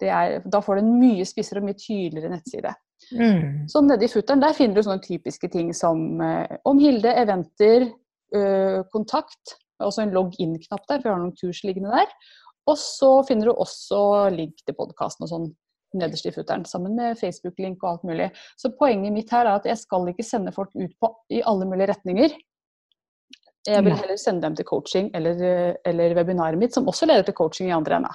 Det 0.00 0.10
er, 0.10 0.38
da 0.50 0.60
får 0.64 0.80
du 0.80 0.84
en 0.84 0.94
mye 0.98 1.26
spissere 1.28 1.60
og 1.60 1.68
mye 1.68 1.78
tydeligere 1.78 2.32
nettside. 2.32 2.72
Mm. 3.12 3.66
Så 3.70 3.82
nedi 3.84 4.08
futteren 4.10 4.42
der 4.42 4.56
finner 4.56 4.78
du 4.78 4.86
sånne 4.86 5.04
typiske 5.04 5.50
ting 5.52 5.70
som 5.76 6.22
eh, 6.24 6.56
om 6.66 6.80
Hilde, 6.80 7.12
eventer, 7.20 7.86
eh, 8.34 8.80
kontakt. 8.92 9.58
Også 9.86 10.04
en 10.04 10.14
logg-inn-knapp 10.14 10.86
der, 10.88 11.00
for 11.00 11.08
jeg 11.08 11.14
har 11.14 11.22
noen 11.22 11.36
kurs 11.38 11.60
liggende 11.66 11.92
der. 11.94 12.32
Og 12.70 12.78
så 12.80 13.10
finner 13.28 13.50
du 13.50 13.52
også 13.60 14.00
link 14.32 14.62
til 14.64 14.76
podkasten 14.78 15.26
og 15.26 15.32
sånn 15.32 15.50
nederst 15.94 16.26
i 16.26 16.32
futteren, 16.34 16.64
sammen 16.66 16.96
med 16.98 17.18
Facebook-link 17.20 17.82
og 17.84 17.90
alt 17.90 18.08
mulig. 18.08 18.30
Så 18.58 18.72
poenget 18.78 19.14
mitt 19.14 19.30
her 19.30 19.46
er 19.46 19.60
at 19.60 19.68
jeg 19.68 19.78
skal 19.78 20.08
ikke 20.10 20.26
sende 20.26 20.52
folk 20.54 20.72
ut 20.74 20.94
på, 21.00 21.10
i 21.30 21.42
alle 21.46 21.68
mulige 21.70 21.92
retninger. 21.92 22.34
Jeg 23.64 23.84
vil 23.84 23.94
heller 23.96 24.18
sende 24.20 24.44
dem 24.44 24.56
til 24.58 24.66
coaching 24.68 25.06
eller, 25.16 25.38
eller 25.88 26.16
webinaret 26.18 26.60
mitt, 26.60 26.74
som 26.74 26.88
også 26.90 27.08
leder 27.08 27.24
til 27.24 27.36
coaching 27.38 27.70
i 27.70 27.76
andre 27.76 28.00
enda. 28.00 28.10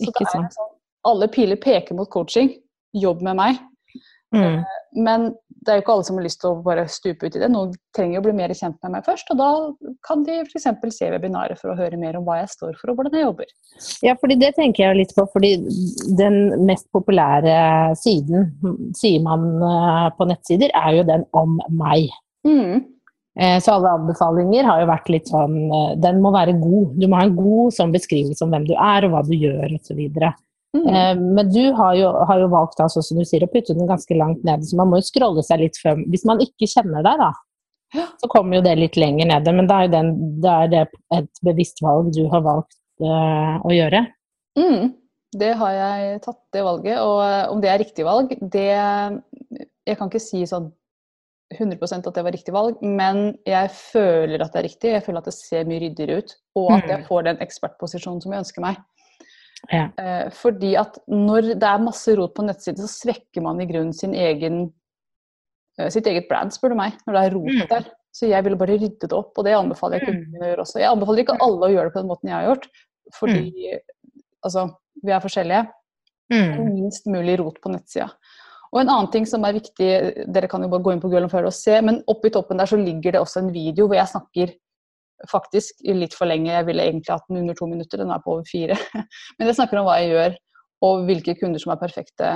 Så 0.00 0.08
det 0.08 0.22
er 0.24 0.30
sånn, 0.32 0.70
alle 1.10 1.28
piler 1.28 1.58
peker 1.60 1.98
mot 1.98 2.08
coaching. 2.10 2.54
Jobb 2.96 3.24
med 3.26 3.36
meg. 3.36 3.60
Mm. 4.32 4.62
Men 5.04 5.32
det 5.62 5.70
er 5.70 5.78
jo 5.78 5.82
ikke 5.84 5.94
alle 5.94 6.06
som 6.06 6.16
har 6.18 6.24
lyst 6.26 6.40
til 6.42 6.50
å 6.50 6.62
bare 6.64 6.84
stupe 6.90 7.28
ut 7.28 7.36
i 7.36 7.40
det. 7.40 7.48
Noen 7.52 7.74
trenger 7.94 8.18
å 8.18 8.24
bli 8.24 8.34
mer 8.34 8.54
kjent 8.56 8.78
med 8.82 8.94
meg 8.96 9.04
først, 9.06 9.28
og 9.30 9.38
da 9.38 9.50
kan 10.06 10.24
de 10.26 10.40
f.eks. 10.42 10.66
se 10.96 11.10
webinaret 11.12 11.60
for 11.60 11.72
å 11.72 11.76
høre 11.78 12.00
mer 12.00 12.18
om 12.18 12.26
hva 12.26 12.40
jeg 12.40 12.50
står 12.56 12.74
for 12.80 12.90
og 12.90 12.98
hvordan 12.98 13.18
jeg 13.18 13.26
jobber. 13.28 13.52
Ja, 14.02 14.16
fordi 14.18 14.38
det 14.40 14.54
tenker 14.58 14.88
jeg 14.88 14.98
litt 14.98 15.14
på, 15.14 15.26
fordi 15.34 15.52
den 16.18 16.66
mest 16.66 16.88
populære 16.94 17.54
siden, 18.00 18.50
sier 18.98 19.22
man 19.22 19.46
eh, 19.68 20.08
på 20.18 20.26
nettsider, 20.32 20.74
er 20.74 20.98
jo 20.98 21.06
den 21.12 21.28
om 21.38 21.60
meg. 21.78 22.10
Mm. 22.48 22.82
Eh, 23.38 23.58
Så 23.62 23.76
alle 23.76 23.94
anbefalinger 24.00 24.66
har 24.66 24.82
jo 24.82 24.90
vært 24.90 25.12
litt 25.14 25.30
sånn 25.30 25.54
eh, 25.72 25.92
Den 26.02 26.18
må 26.24 26.34
være 26.34 26.52
god. 26.58 26.98
Du 26.98 27.06
må 27.06 27.16
ha 27.16 27.28
en 27.28 27.36
god 27.38 27.72
sånn 27.72 27.94
beskrivelse 27.94 28.44
om 28.44 28.50
hvem 28.52 28.66
du 28.68 28.74
er 28.74 29.06
og 29.06 29.14
hva 29.14 29.22
du 29.24 29.36
gjør 29.38 29.78
osv. 29.78 30.02
Mm. 30.72 30.86
Eh, 30.88 31.14
Men 31.20 31.50
du 31.52 31.72
har 31.76 31.94
jo, 31.98 32.10
har 32.28 32.38
jo 32.40 32.48
valgt 32.48 32.80
altså, 32.80 33.02
som 33.04 33.18
du 33.20 33.24
sier, 33.28 33.44
å 33.44 33.50
putte 33.52 33.74
den 33.76 33.88
ganske 33.90 34.16
langt 34.16 34.44
nede, 34.44 34.64
så 34.64 34.76
man 34.80 34.88
må 34.88 35.00
jo 35.02 35.08
scrolle 35.08 35.42
seg 35.44 35.60
litt 35.60 35.76
før 35.76 36.00
Hvis 36.08 36.24
man 36.24 36.40
ikke 36.40 36.68
kjenner 36.70 37.04
deg, 37.04 37.20
da, 37.20 38.06
så 38.22 38.28
kommer 38.32 38.56
jo 38.56 38.64
det 38.64 38.78
litt 38.80 38.96
lenger 38.96 39.28
nede. 39.28 39.52
Men 39.52 39.68
da 39.68 39.82
er, 39.84 39.92
den, 39.92 40.14
da 40.40 40.62
er 40.64 40.72
det 40.72 40.82
et 41.12 41.42
bevisst 41.44 41.82
valg 41.84 42.08
du 42.16 42.22
har 42.32 42.40
valgt 42.40 42.78
uh, 43.04 43.60
å 43.60 43.72
gjøre. 43.74 44.06
Mm. 44.56 44.94
Det 45.36 45.50
har 45.60 45.72
jeg 45.76 46.20
tatt, 46.24 46.40
det 46.52 46.62
valget. 46.64 46.98
Og 47.00 47.20
eh, 47.24 47.44
om 47.52 47.60
det 47.60 47.68
er 47.72 47.78
riktig 47.80 48.04
valg, 48.04 48.32
det 48.52 48.66
Jeg 49.88 49.96
kan 49.98 50.08
ikke 50.08 50.20
si 50.20 50.42
sånn 50.48 50.70
100% 51.52 52.06
at 52.08 52.16
det 52.16 52.24
var 52.24 52.32
riktig 52.32 52.52
valg, 52.54 52.80
men 52.80 53.34
jeg 53.44 53.70
føler 53.76 54.40
at 54.40 54.52
det 54.54 54.60
er 54.60 54.66
riktig. 54.68 54.92
Jeg 54.94 55.04
føler 55.04 55.20
at 55.20 55.28
det 55.28 55.34
ser 55.36 55.66
mye 55.68 55.82
ryddigere 55.82 56.22
ut, 56.22 56.34
og 56.56 56.70
at 56.78 56.86
jeg 56.88 57.00
Mm. 57.00 57.06
får 57.08 57.24
den 57.28 57.40
ekspertposisjonen 57.44 58.22
som 58.22 58.32
jeg 58.32 58.44
ønsker 58.44 58.64
meg. 58.64 58.76
Ja. 59.70 59.88
Eh, 59.98 60.28
fordi 60.34 60.74
at 60.80 60.98
når 61.08 61.54
det 61.54 61.68
er 61.68 61.82
masse 61.84 62.14
rot 62.18 62.34
på 62.34 62.44
nettsiden, 62.46 62.82
så 62.82 62.90
svekker 62.90 63.44
man 63.44 63.60
i 63.62 63.66
grunnen 63.68 63.94
sin 63.94 64.14
egen, 64.14 64.64
eh, 65.78 65.88
sitt 65.92 66.08
eget 66.10 66.28
brand, 66.28 66.52
spør 66.52 66.74
du 66.74 66.80
meg, 66.80 66.98
når 67.06 67.14
det 67.18 67.22
er 67.24 67.36
rot 67.36 67.52
Mm. 67.52 67.68
der. 67.68 67.90
Så 68.12 68.28
jeg 68.28 68.44
ville 68.44 68.58
bare 68.60 68.76
rydde 68.76 69.08
det 69.08 69.12
opp, 69.12 69.32
og 69.38 69.44
det 69.44 69.54
anbefaler 69.56 69.98
jeg 69.98 70.08
kundene 70.08 70.42
å 70.42 70.48
gjøre 70.50 70.64
også. 70.66 70.80
Jeg 70.80 70.90
anbefaler 70.90 71.22
ikke 71.22 71.40
alle 71.40 71.68
å 71.68 71.72
gjøre 71.72 71.84
det 71.84 71.92
på 71.94 72.00
den 72.02 72.10
måten 72.10 72.28
jeg 72.28 72.36
har 72.36 72.48
gjort, 72.50 72.66
fordi 73.14 73.78
altså, 74.44 74.76
vi 75.02 75.12
er 75.12 75.20
forskjellige. 75.20 75.68
Mm. 76.32 76.74
Minst 76.74 77.06
mulig 77.06 77.38
rot 77.40 77.60
på 77.62 77.72
nettsida. 77.72 78.10
Og 78.72 78.80
en 78.80 78.88
annen 78.88 79.10
ting 79.12 79.26
som 79.28 79.44
er 79.44 79.52
viktig, 79.52 79.88
dere 80.32 80.48
kan 80.48 80.62
jo 80.64 80.68
bare 80.72 80.84
gå 80.84 80.92
inn 80.92 81.00
på 81.00 81.10
Google 81.12 81.28
og 81.44 81.52
se, 81.52 81.80
men 81.84 82.02
oppi 82.08 82.30
toppen 82.32 82.60
der 82.60 82.66
så 82.66 82.76
ligger 82.76 83.12
det 83.12 83.20
også 83.20 83.42
en 83.42 83.52
video 83.52 83.86
hvor 83.86 83.96
jeg 83.96 84.08
snakker 84.08 84.54
faktisk 85.30 85.84
litt 85.86 86.16
for 86.16 86.30
lenge. 86.30 86.52
Jeg 86.52 86.66
ville 86.68 86.86
egentlig 86.88 87.14
hatt 87.14 87.28
den 87.28 87.42
under 87.42 87.58
to 87.58 87.68
minutter, 87.70 88.02
den 88.02 88.12
er 88.14 88.22
på 88.24 88.36
over 88.36 88.48
fire. 88.48 88.78
Men 89.38 89.50
jeg 89.50 89.58
snakker 89.58 89.80
om 89.80 89.88
hva 89.88 89.98
jeg 90.00 90.12
gjør, 90.12 90.36
og 90.88 91.06
hvilke 91.08 91.36
kunder 91.40 91.62
som 91.62 91.74
er 91.74 91.80
perfekte. 91.82 92.34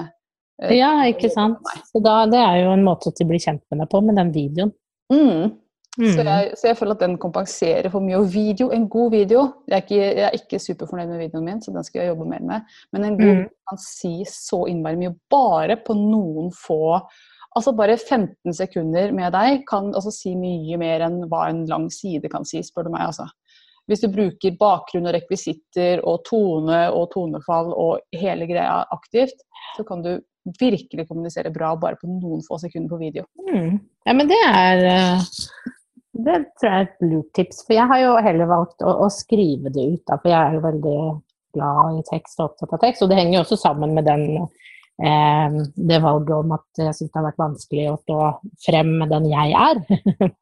eh, 0.63 0.77
Ja, 0.79 0.93
ikke 1.11 1.31
sant. 1.33 1.63
Så 1.91 2.03
da, 2.05 2.23
det 2.31 2.41
er 2.43 2.65
jo 2.65 2.75
en 2.75 2.87
måte 2.87 3.13
å 3.13 3.29
bli 3.29 3.41
kjent 3.43 3.65
med 3.71 3.85
deg 3.85 3.93
på, 3.93 4.03
med 4.07 4.21
den 4.21 4.35
videoen. 4.35 4.75
Mm. 5.13 5.55
Mm. 5.97 6.11
Så, 6.13 6.25
jeg, 6.27 6.49
så, 6.61 6.67
jeg, 6.69 6.77
føler 6.77 6.93
at 6.93 7.03
den 7.07 7.15
kompenserer 7.21 7.89
for 7.93 8.05
mye. 8.05 8.19
Og 8.21 8.29
video, 8.33 8.69
en 8.75 8.85
god 8.93 9.15
video 9.15 9.45
Jeg 9.65 9.77
er 9.77 9.85
ikke, 9.85 10.01
jeg 10.03 10.25
er 10.27 10.35
ikke 10.37 10.61
superfornøyd 10.61 11.09
med 11.09 11.23
videoen 11.25 11.47
min, 11.47 11.63
så 11.65 11.73
den 11.73 11.87
skal 11.87 12.03
jeg 12.03 12.11
jobbe 12.11 12.29
mer 12.29 12.45
med. 12.45 12.75
Men 12.93 13.07
en 13.09 13.17
god 13.21 13.39
mm. 13.39 13.47
kan 13.71 13.81
si 13.81 14.13
så 14.29 14.67
innmari 14.69 15.01
mye. 15.01 15.15
Bare 15.33 15.79
på 15.87 15.97
noen 15.97 16.53
få 16.53 16.99
Altså 17.57 17.73
bare 17.77 17.97
15 17.97 18.53
sekunder 18.57 19.15
med 19.17 19.33
deg 19.33 19.63
kan 19.69 19.89
altså 19.95 20.13
si 20.13 20.35
mye 20.37 20.77
mer 20.81 21.07
enn 21.07 21.23
hva 21.31 21.47
en 21.51 21.65
lang 21.71 21.89
side 21.93 22.29
kan 22.33 22.45
si, 22.49 22.61
spør 22.65 22.89
du 22.89 22.95
meg. 22.95 23.09
altså. 23.09 23.29
Hvis 23.87 24.03
du 24.03 24.11
bruker 24.13 24.59
bakgrunn 24.61 25.07
og 25.07 25.15
rekvisitter 25.15 26.03
og 26.05 26.25
tone 26.27 26.81
og 26.91 27.09
tonefall 27.15 27.71
og 27.73 28.19
hele 28.19 28.49
greia 28.51 28.83
aktivt, 28.93 29.39
så 29.77 29.87
kan 29.87 30.03
du 30.05 30.17
virkelig 30.61 31.07
kommunisere 31.09 31.51
bra 31.55 31.73
bare 31.81 31.99
på 32.01 32.11
noen 32.11 32.43
få 32.47 32.59
sekunder 32.63 32.93
på 32.93 33.01
video. 33.01 33.25
Mm. 33.49 33.79
Ja, 34.07 34.15
men 34.15 34.29
det 34.31 34.43
er 34.47 34.85
eh, 34.91 35.31
det 36.17 36.37
tror 36.57 36.71
jeg 36.71 36.77
er 36.81 36.87
et 36.87 37.07
lurt 37.11 37.31
tips. 37.37 37.63
For 37.67 37.77
jeg 37.77 37.89
har 37.91 38.03
jo 38.03 38.13
heller 38.25 38.51
valgt 38.51 38.85
å, 38.85 38.93
å 39.05 39.09
skrive 39.13 39.73
det 39.73 39.87
ut, 39.95 40.03
da, 40.09 40.19
for 40.21 40.33
jeg 40.33 40.39
er 40.39 40.57
jo 40.57 40.65
veldig 40.65 40.99
glad 41.57 41.99
i 41.99 42.05
tekst 42.09 42.41
og 42.41 42.51
opptatt 42.51 42.77
av 42.77 42.83
tekst. 42.85 43.05
Og 43.05 43.11
det 43.11 43.19
henger 43.21 43.39
jo 43.39 43.43
også 43.45 43.61
sammen 43.61 43.95
med 43.97 44.09
den, 44.09 44.47
det 44.97 45.99
valget 46.01 46.33
om 46.33 46.53
at 46.57 46.81
jeg 46.81 46.95
syns 46.97 47.11
det 47.11 47.19
har 47.19 47.27
vært 47.27 47.43
vanskelig 47.43 47.87
å 47.91 47.97
stå 48.01 48.21
frem 48.65 48.95
med 49.03 49.11
den 49.13 49.27
jeg 49.29 49.53
er. 49.61 49.83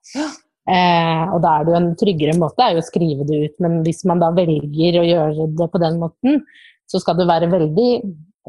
eh, 0.75 1.23
og 1.35 1.41
da 1.43 1.55
er 1.57 1.65
det 1.65 1.75
jo 1.75 1.79
en 1.81 1.89
tryggere 1.99 2.37
måte 2.39 2.63
er 2.63 2.77
jo 2.77 2.85
å 2.85 2.87
skrive 2.87 3.27
det 3.27 3.41
ut, 3.49 3.57
men 3.65 3.81
hvis 3.87 4.05
man 4.07 4.23
da 4.23 4.31
velger 4.37 5.01
å 5.01 5.09
gjøre 5.09 5.49
det 5.59 5.71
på 5.73 5.83
den 5.83 5.99
måten, 6.03 6.45
så 6.87 7.01
skal 7.03 7.19
det 7.19 7.27
være 7.31 7.51
veldig 7.51 7.91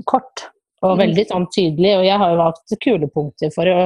kort 0.06 0.50
og 0.84 0.94
mm. 0.94 1.02
veldig 1.02 1.26
sånn 1.32 1.48
tydelig. 1.56 1.96
Og 1.98 2.06
jeg 2.06 2.22
har 2.22 2.34
jo 2.34 2.42
valgt 2.44 2.78
kulepunkter 2.86 3.54
for 3.56 3.74
å 3.74 3.86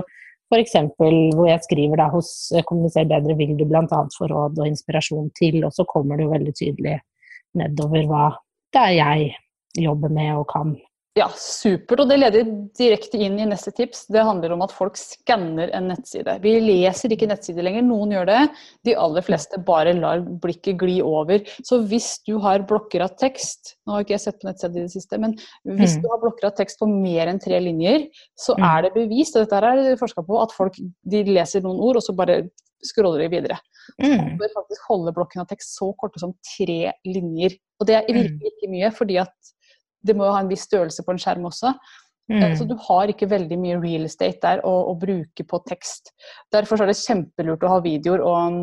F.eks. 0.50 0.74
hvor 0.98 1.46
jeg 1.46 1.62
skriver 1.62 2.00
da 2.02 2.08
hos 2.10 2.50
eh, 2.58 2.66
Kommuniser 2.66 3.06
bedre 3.10 3.36
vil 3.38 3.54
du 3.58 3.68
bl.a. 3.70 4.00
få 4.16 4.30
råd 4.32 4.58
og 4.58 4.66
inspirasjon 4.66 5.30
til, 5.38 5.62
og 5.68 5.76
så 5.76 5.86
kommer 5.86 6.18
det 6.18 6.26
jo 6.26 6.34
veldig 6.34 6.54
tydelig 6.58 6.96
nedover 7.60 8.08
hva 8.10 8.24
det 8.74 8.82
er 8.82 8.96
jeg 8.98 9.30
jobber 9.86 10.12
med 10.14 10.32
og 10.38 10.48
kan. 10.50 10.74
Ja, 11.18 11.26
supert. 11.34 12.04
Og 12.04 12.10
det 12.12 12.20
leder 12.20 12.46
direkte 12.78 13.18
inn 13.20 13.40
i 13.42 13.48
neste 13.50 13.72
tips. 13.76 14.04
Det 14.14 14.22
handler 14.24 14.54
om 14.54 14.62
at 14.64 14.74
folk 14.76 14.98
skanner 15.00 15.72
en 15.76 15.90
nettside. 15.90 16.36
Vi 16.44 16.54
leser 16.62 17.12
ikke 17.12 17.28
nettsider 17.32 17.66
lenger, 17.66 17.84
noen 17.88 18.14
gjør 18.14 18.30
det. 18.30 18.44
De 18.86 18.94
aller 18.94 19.26
fleste 19.26 19.60
bare 19.66 19.96
lar 19.98 20.22
blikket 20.44 20.78
gli 20.80 21.00
over. 21.04 21.42
Så 21.66 21.82
hvis 21.90 22.12
du 22.30 22.38
har 22.44 22.64
blokker 22.70 23.04
av 23.04 23.18
tekst, 23.20 23.74
nå 23.84 23.98
har 23.98 24.06
ikke 24.06 24.16
jeg 24.16 24.26
sett 24.28 24.40
på 24.40 24.52
nettsider 24.52 24.84
i 24.84 24.86
det 24.86 24.94
siste, 24.94 25.20
men 25.20 25.36
hvis 25.66 25.98
mm. 25.98 26.06
du 26.06 26.10
har 26.14 26.24
blokker 26.24 26.52
av 26.52 26.56
tekst 26.62 26.80
på 26.80 26.88
mer 26.92 27.34
enn 27.34 27.42
tre 27.42 27.60
linjer, 27.66 28.06
så 28.38 28.56
mm. 28.56 28.70
er 28.70 28.86
det 28.86 28.96
bevist, 28.96 29.36
og 29.36 29.48
dette 29.50 29.74
er 29.74 30.00
forska 30.00 30.24
på, 30.30 30.40
at 30.46 30.56
folk 30.56 30.78
de 30.80 31.26
leser 31.34 31.66
noen 31.66 31.82
ord, 31.90 32.00
og 32.00 32.06
så 32.06 32.16
bare 32.16 32.44
scroller 32.86 33.26
de 33.26 33.34
videre. 33.34 33.58
Mm. 33.98 34.38
Bør 34.40 34.58
faktisk 34.62 34.92
holde 34.94 35.18
blokken 35.18 35.42
av 35.42 35.50
tekst 35.50 35.74
så 35.76 35.90
korte 36.00 36.22
som 36.22 36.38
tre 36.56 36.94
linjer. 37.08 37.58
Og 37.82 37.90
det 37.90 37.98
er 37.98 38.06
mm. 38.08 38.20
virkelig 38.22 38.54
ikke 38.54 38.76
mye, 38.78 38.92
fordi 38.96 39.18
at 39.26 39.56
det 40.06 40.16
må 40.16 40.28
jo 40.28 40.36
ha 40.36 40.44
en 40.44 40.52
viss 40.52 40.68
størrelse 40.68 41.04
på 41.06 41.14
en 41.14 41.22
skjerm 41.22 41.48
også. 41.50 41.74
Eh, 42.32 42.44
mm. 42.44 42.56
Så 42.60 42.68
du 42.70 42.76
har 42.88 43.12
ikke 43.12 43.30
veldig 43.30 43.58
mye 43.60 43.80
real 43.82 44.06
estate 44.08 44.40
der 44.44 44.64
å, 44.68 44.74
å, 44.92 44.96
bruke 45.00 45.46
på 45.46 45.62
tekst. 45.68 46.14
Derfor 46.54 46.84
er 46.84 46.92
det 46.92 47.00
kjempelurt 47.02 47.66
å 47.66 47.74
ha 47.74 47.80
videoer 47.86 48.24
og, 48.26 48.60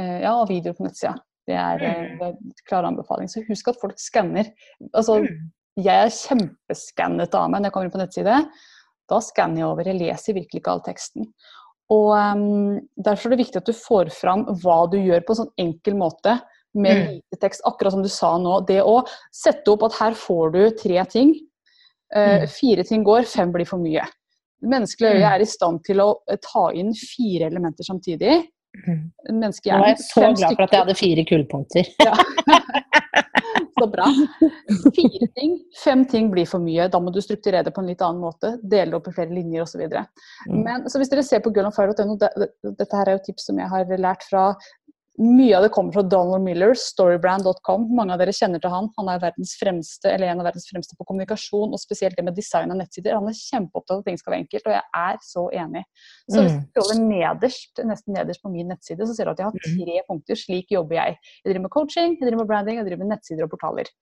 eh, 0.00 0.20
ja, 0.24 0.36
videoer 0.48 0.78
på 0.78 0.86
nettsida. 0.86 1.16
Det 1.48 1.56
er, 1.58 1.82
en 1.82 2.20
mm. 2.20 2.52
klar 2.68 2.86
anbefaling. 2.86 3.30
Så 3.30 3.42
husk 3.48 3.72
at 3.72 3.80
folk 3.82 3.98
skanner. 3.98 4.52
Altså, 4.92 5.18
mm. 5.24 5.48
jeg 5.82 6.04
er 6.06 6.14
kjempeskannet 6.14 7.34
av 7.34 7.50
meg 7.50 7.62
når 7.62 7.70
jeg 7.70 7.76
kommer 7.76 7.90
inn 7.90 7.96
på 7.96 8.02
nettside. 8.04 8.38
Da 9.10 9.18
skanner 9.24 9.64
jeg 9.64 9.72
over. 9.72 9.90
Jeg 9.90 9.98
leser 9.98 10.38
virkelig 10.38 10.62
ikke 10.62 10.76
all 10.76 10.84
teksten. 10.86 11.26
Og 11.92 12.12
um, 12.14 12.78
Derfor 12.94 13.28
er 13.28 13.34
det 13.34 13.42
viktig 13.42 13.58
at 13.58 13.68
du 13.68 13.74
får 13.76 14.12
fram 14.14 14.46
hva 14.62 14.84
du 14.92 15.00
gjør 15.00 15.26
på 15.26 15.34
en 15.34 15.40
sånn 15.42 15.54
enkel 15.60 15.98
måte 15.98 16.38
med 16.74 16.96
mm. 16.96 17.12
lite 17.16 17.40
tekst. 17.40 17.64
Akkurat 17.68 17.94
som 17.94 18.02
du 18.04 18.10
sa 18.12 18.34
nå. 18.40 18.60
Det 18.68 18.80
å 18.82 19.00
sette 19.34 19.72
opp 19.72 19.86
at 19.88 19.98
her 20.00 20.16
får 20.18 20.54
du 20.56 20.62
tre 20.78 21.04
ting. 21.12 21.34
Uh, 22.12 22.44
fire 22.50 22.84
ting 22.84 23.04
går, 23.06 23.24
fem 23.28 23.52
blir 23.52 23.68
for 23.68 23.80
mye. 23.80 24.04
Menneskelige 24.62 25.16
øye 25.16 25.24
mm. 25.24 25.30
er 25.34 25.42
i 25.42 25.48
stand 25.48 25.80
til 25.86 26.02
å 26.04 26.10
eh, 26.30 26.38
ta 26.44 26.68
inn 26.76 26.92
fire 26.94 27.48
elementer 27.50 27.88
samtidig. 27.88 28.36
Nå 28.72 29.48
er 29.48 29.88
jeg 29.90 29.98
så 30.00 30.28
glad 30.32 30.54
for 30.54 30.64
at 30.64 30.72
jeg 30.72 30.84
hadde 30.84 30.94
fire 30.96 31.24
kullpunkter. 31.28 31.88
Ja. 32.00 32.14
så 33.82 33.88
bra. 33.90 34.06
Fire 34.96 35.28
ting, 35.36 35.56
fem 35.84 36.04
ting 36.08 36.30
blir 36.32 36.46
for 36.48 36.62
mye. 36.62 36.86
Da 36.92 37.00
må 37.02 37.12
du 37.12 37.20
strukturere 37.24 37.66
det 37.66 37.74
på 37.74 37.82
en 37.82 37.90
litt 37.90 38.04
annen 38.04 38.22
måte. 38.22 38.54
Dele 38.62 38.92
det 38.92 38.98
opp 39.00 39.10
i 39.10 39.14
flere 39.16 39.34
linjer 39.34 39.66
osv. 39.66 39.82
videre 39.82 40.06
Men 40.48 40.88
så 40.88 41.00
hvis 41.00 41.12
dere 41.12 41.24
ser 41.26 41.42
på 41.44 41.52
girlonfire.no, 41.54 42.16
dette 42.16 43.00
her 43.00 43.10
er 43.10 43.18
jo 43.18 43.24
tips 43.26 43.50
som 43.50 43.60
jeg 43.60 43.70
har 43.72 43.92
lært 43.98 44.24
fra 44.28 44.46
mye 45.22 45.56
av 45.56 45.64
det 45.64 45.70
kommer 45.74 45.94
fra 45.94 46.02
Donald 46.02 46.44
Miller, 46.44 46.74
storybrand.com. 46.78 47.84
Mange 47.96 48.14
av 48.14 48.20
dere 48.22 48.34
kjenner 48.36 48.62
til 48.62 48.72
han. 48.72 48.88
Han 48.98 49.10
er 49.12 49.20
verdens 49.22 49.54
fremste, 49.60 50.10
eller 50.10 50.32
en 50.32 50.42
av 50.42 50.48
verdens 50.48 50.66
fremste 50.70 50.98
på 50.98 51.06
kommunikasjon, 51.08 51.72
og 51.72 51.80
spesielt 51.80 52.18
det 52.18 52.24
med 52.26 52.36
design 52.38 52.74
av 52.74 52.80
nettsider. 52.80 53.16
Han 53.18 53.30
er 53.30 53.38
kjempeopptatt 53.38 53.96
av 53.96 54.02
at 54.02 54.10
ting 54.10 54.20
skal 54.20 54.34
være 54.34 54.44
enkelt, 54.44 54.68
og 54.68 54.76
jeg 54.76 55.02
er 55.02 55.20
så 55.26 55.44
enig. 55.64 55.84
Så 56.26 56.38
hvis 56.38 56.56
mm. 56.56 56.62
du 56.62 56.72
scroller 56.72 57.02
nederst, 57.06 57.84
nesten 57.92 58.18
nederst 58.18 58.44
på 58.44 58.52
min 58.54 58.72
nettside, 58.72 59.06
så 59.06 59.16
ser 59.16 59.28
du 59.28 59.34
at 59.34 59.44
jeg 59.44 59.48
har 59.50 59.58
mm. 59.58 59.66
tre 59.68 60.00
punkter. 60.08 60.42
Slik 60.42 60.74
jobber 60.74 60.98
jeg. 60.98 61.20
Jeg 61.42 61.50
driver 61.50 61.66
med 61.68 61.74
coaching, 61.76 62.18
jeg 62.18 62.26
driver 62.26 62.42
med 62.42 62.50
branding, 62.50 62.82
jeg 62.82 62.90
driver 62.90 63.04
med 63.04 63.14
nettsider 63.16 63.46
og 63.46 63.54
portaler. 63.54 63.92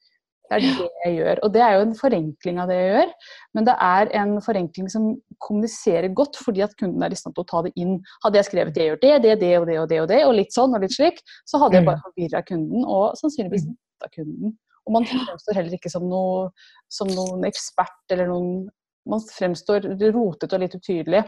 Det 0.50 0.56
er 0.58 0.64
det 0.80 0.86
jeg 1.04 1.14
gjør. 1.14 1.40
Og 1.46 1.52
det 1.54 1.60
er 1.62 1.76
jo 1.76 1.82
en 1.84 1.92
forenkling 1.94 2.56
av 2.58 2.70
det 2.70 2.78
jeg 2.78 2.88
gjør, 2.90 3.10
men 3.54 3.66
det 3.68 3.74
er 3.86 4.08
en 4.18 4.32
forenkling 4.42 4.88
som 4.90 5.04
kommuniserer 5.46 6.10
godt 6.16 6.40
fordi 6.42 6.64
at 6.66 6.74
kunden 6.80 7.04
er 7.06 7.14
i 7.14 7.18
stand 7.18 7.36
til 7.36 7.44
å 7.44 7.50
ta 7.52 7.62
det 7.66 7.70
inn. 7.78 8.00
Hadde 8.24 8.40
jeg 8.40 8.48
skrevet 8.48 8.74
det 8.74 8.88
gjør 8.88 8.98
det, 9.04 9.12
det, 9.26 9.36
det 9.44 9.52
og 9.60 9.68
det 9.68 9.78
og 9.78 9.86
det 9.92 10.00
og 10.02 10.08
det, 10.10 10.18
og 10.26 10.34
litt 10.34 10.56
sånn 10.56 10.74
og 10.74 10.82
litt 10.82 10.96
slik, 10.96 11.22
så 11.46 11.62
hadde 11.62 11.78
jeg 11.78 11.86
bare 11.86 12.00
mm. 12.00 12.04
forvirra 12.08 12.42
kunden 12.48 12.82
og 12.82 13.14
sannsynligvis 13.20 13.68
mm. 13.68 13.78
kunden. 14.16 14.58
Og 14.88 14.96
man 14.96 15.06
fremstår 15.06 15.60
heller 15.60 15.76
ikke 15.76 15.92
som, 15.92 16.08
noe, 16.10 16.48
som 16.90 17.10
noen 17.14 17.46
ekspert 17.48 18.14
eller 18.14 18.30
noen 18.32 18.68
Man 19.08 19.22
fremstår 19.24 19.86
rotete 20.12 20.54
og 20.54 20.60
litt 20.60 20.74
utydelig 20.76 21.22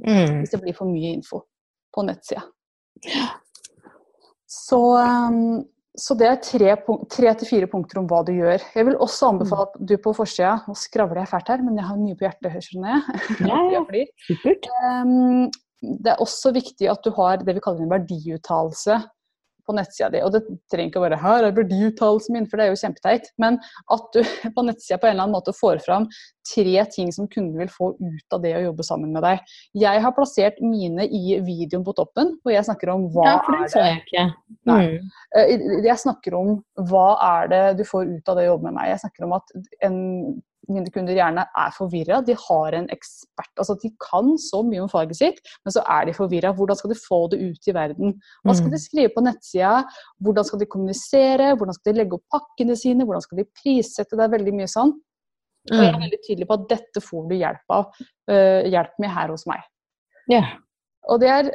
mm. 0.00 0.38
hvis 0.38 0.54
det 0.54 0.62
blir 0.62 0.74
for 0.74 0.88
mye 0.88 1.10
info 1.18 1.42
på 1.94 2.04
nettsida. 2.08 2.40
Så 4.48 4.78
um, 4.96 5.60
så 5.98 6.14
det 6.18 6.28
er 6.28 6.40
tre, 6.44 6.74
tre, 7.10 7.32
til 7.40 7.48
fire 7.48 7.68
punkter 7.70 7.98
om 8.00 8.06
hva 8.10 8.20
du 8.26 8.30
gjør. 8.36 8.62
Jeg 8.76 8.86
vil 8.86 8.98
også 9.02 9.32
anbefale 9.32 9.66
at 9.66 9.78
du 9.90 9.96
på 10.02 10.12
forsida 10.14 10.54
Nå 10.68 10.76
skravler 10.78 11.24
jeg 11.24 11.30
fælt 11.32 11.50
her, 11.52 11.64
men 11.66 11.80
jeg 11.80 11.88
har 11.88 11.98
mye 11.98 12.18
på 12.18 12.26
hjertet, 12.28 12.58
skjønner 12.68 12.94
jeg. 12.94 13.02
Ja. 13.48 14.04
Supert. 14.28 14.68
Um, 14.82 15.48
det 16.02 16.12
er 16.12 16.22
også 16.22 16.52
viktig 16.54 16.88
at 16.90 17.02
du 17.04 17.12
har 17.16 17.42
det 17.42 17.54
vi 17.54 17.62
kaller 17.62 17.84
en 17.84 17.92
verdiuttalelse 17.92 18.98
på 19.68 19.76
nettsida 19.76 20.08
di. 20.14 20.22
Og 20.24 20.32
det 20.34 20.42
trenger 20.72 20.90
ikke 20.90 21.02
å 21.02 21.04
være 21.04 21.20
her 21.20 21.46
er 21.46 21.56
verdiuttalelsen 21.56 22.36
min, 22.36 22.48
for 22.48 22.60
det 22.60 22.66
er 22.66 22.72
jo 22.72 22.80
kjempeteit. 22.80 23.30
Men 23.42 23.60
at 23.94 24.08
du 24.16 24.22
på 24.56 24.66
nettsida 24.66 24.98
på 24.98 25.10
en 25.10 25.16
eller 25.16 25.28
annen 25.28 25.36
måte 25.36 25.54
får 25.56 25.84
fram 25.84 26.08
tre 26.48 26.84
ting 26.88 27.12
som 27.12 27.28
kunden 27.28 27.58
vil 27.60 27.70
få 27.72 27.90
ut 27.98 28.34
av 28.34 28.42
det 28.44 28.54
å 28.56 28.62
jobbe 28.68 28.86
sammen 28.86 29.12
med 29.12 29.24
deg. 29.26 29.54
Jeg 29.76 30.02
har 30.04 30.14
plassert 30.16 30.60
mine 30.64 31.04
i 31.04 31.38
videoen 31.44 31.84
på 31.84 31.94
toppen, 31.98 32.34
hvor 32.42 32.54
jeg 32.54 32.64
snakker 32.68 32.94
om 32.94 33.08
hva 33.12 33.26
ja, 33.28 33.38
for 33.44 33.58
det 33.58 33.70
så 33.74 33.84
jeg 33.84 34.02
ikke. 34.02 34.26
Nei. 34.70 34.80
Mm. 34.88 35.10
Eh, 35.36 35.64
jeg 35.84 36.00
snakker 36.04 36.38
om 36.38 36.54
hva 36.88 37.08
er 37.28 37.52
det 37.52 37.64
du 37.82 37.84
får 37.88 38.08
ut 38.16 38.32
av 38.32 38.40
det 38.40 38.48
å 38.48 38.54
jobbe 38.54 38.70
med 38.70 38.78
meg. 38.80 38.92
Jeg 38.94 39.02
snakker 39.04 39.28
om 39.28 39.36
at 39.36 39.58
en 39.84 39.98
mine 40.68 40.90
kunder 40.92 41.16
gjerne 41.16 41.44
er 41.56 41.74
forvirra. 41.76 42.20
De 42.24 42.34
har 42.36 42.76
en 42.76 42.88
ekspert. 42.92 43.52
altså 43.56 43.76
De 43.82 43.90
kan 44.02 44.34
så 44.42 44.60
mye 44.66 44.82
om 44.84 44.90
faget 44.92 45.16
sitt, 45.16 45.40
men 45.64 45.74
så 45.74 45.84
er 45.96 46.08
de 46.08 46.16
forvirra. 46.16 46.52
Hvordan 46.56 46.78
skal 46.78 46.92
de 46.92 46.98
få 47.00 47.20
det 47.32 47.40
ut 47.40 47.70
i 47.70 47.74
verden? 47.76 48.16
Hva 48.44 48.56
skal 48.56 48.72
de 48.72 48.80
mm. 48.80 48.84
skrive 48.84 49.12
på 49.14 49.24
nettsida? 49.24 49.74
Hvordan 50.24 50.48
skal 50.48 50.62
de 50.62 50.70
kommunisere? 50.74 51.50
Hvordan 51.56 51.78
skal 51.78 51.92
de 51.92 52.02
legge 52.02 52.18
opp 52.18 52.26
pakkene 52.36 52.76
sine? 52.78 53.06
Hvordan 53.08 53.24
skal 53.24 53.40
de 53.40 53.48
prissette? 53.62 54.16
Det 54.16 54.26
er 54.26 54.36
veldig 54.36 54.56
mye 54.60 54.70
sånn. 54.70 54.94
Og 55.68 55.76
jeg 55.76 55.88
er 55.88 55.96
mm. 55.96 56.06
veldig 56.06 56.22
tydelig 56.24 56.48
på 56.48 56.56
at 56.56 56.70
dette 56.70 57.04
får 57.04 57.28
du 57.28 57.36
hjelp 57.38 57.76
av. 57.76 58.00
Uh, 58.30 58.62
hjelp 58.68 59.02
med 59.02 59.12
her 59.14 59.34
hos 59.34 59.44
meg. 59.48 59.64
Yeah. 60.28 60.56
Og 61.08 61.20
det 61.22 61.28
er 61.32 61.46